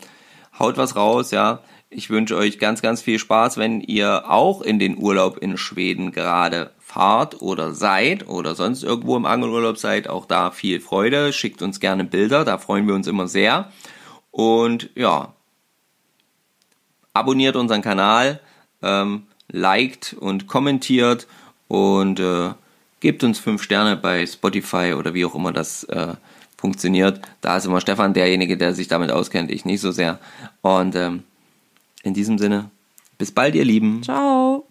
haut 0.58 0.76
was 0.76 0.94
raus, 0.94 1.32
ja. 1.32 1.60
Ich 1.90 2.10
wünsche 2.10 2.36
euch 2.36 2.58
ganz, 2.58 2.82
ganz 2.82 3.02
viel 3.02 3.18
Spaß, 3.18 3.56
wenn 3.56 3.80
ihr 3.80 4.30
auch 4.30 4.62
in 4.62 4.78
den 4.78 4.96
Urlaub 4.96 5.38
in 5.38 5.56
Schweden 5.56 6.12
gerade 6.12 6.70
fahrt 6.78 7.40
oder 7.42 7.72
seid 7.72 8.28
oder 8.28 8.54
sonst 8.54 8.82
irgendwo 8.84 9.16
im 9.16 9.26
Angelurlaub 9.26 9.78
seid. 9.78 10.08
Auch 10.08 10.26
da 10.26 10.50
viel 10.50 10.80
Freude. 10.80 11.32
Schickt 11.32 11.62
uns 11.62 11.80
gerne 11.80 12.04
Bilder, 12.04 12.44
da 12.44 12.58
freuen 12.58 12.86
wir 12.86 12.94
uns 12.94 13.06
immer 13.06 13.28
sehr. 13.28 13.72
Und 14.30 14.90
ja, 14.94 15.34
abonniert 17.14 17.56
unseren 17.56 17.80
Kanal, 17.80 18.40
ähm, 18.82 19.22
liked 19.48 20.14
und 20.18 20.46
kommentiert 20.46 21.26
und 21.68 22.20
äh, 22.20 22.50
gebt 23.00 23.24
uns 23.24 23.38
fünf 23.38 23.62
Sterne 23.62 23.96
bei 23.96 24.26
Spotify 24.26 24.94
oder 24.94 25.14
wie 25.14 25.24
auch 25.24 25.34
immer 25.34 25.52
das 25.52 25.84
äh, 25.84 26.14
funktioniert. 26.56 27.20
Da 27.40 27.56
ist 27.56 27.66
immer 27.66 27.80
Stefan 27.80 28.14
derjenige, 28.14 28.56
der 28.56 28.74
sich 28.74 28.88
damit 28.88 29.10
auskennt, 29.10 29.50
ich 29.50 29.64
nicht 29.64 29.80
so 29.80 29.90
sehr. 29.90 30.18
Und 30.62 30.96
ähm, 30.96 31.22
in 32.02 32.14
diesem 32.14 32.38
Sinne, 32.38 32.70
bis 33.18 33.32
bald, 33.32 33.54
ihr 33.54 33.64
Lieben. 33.64 34.02
Ciao. 34.02 34.66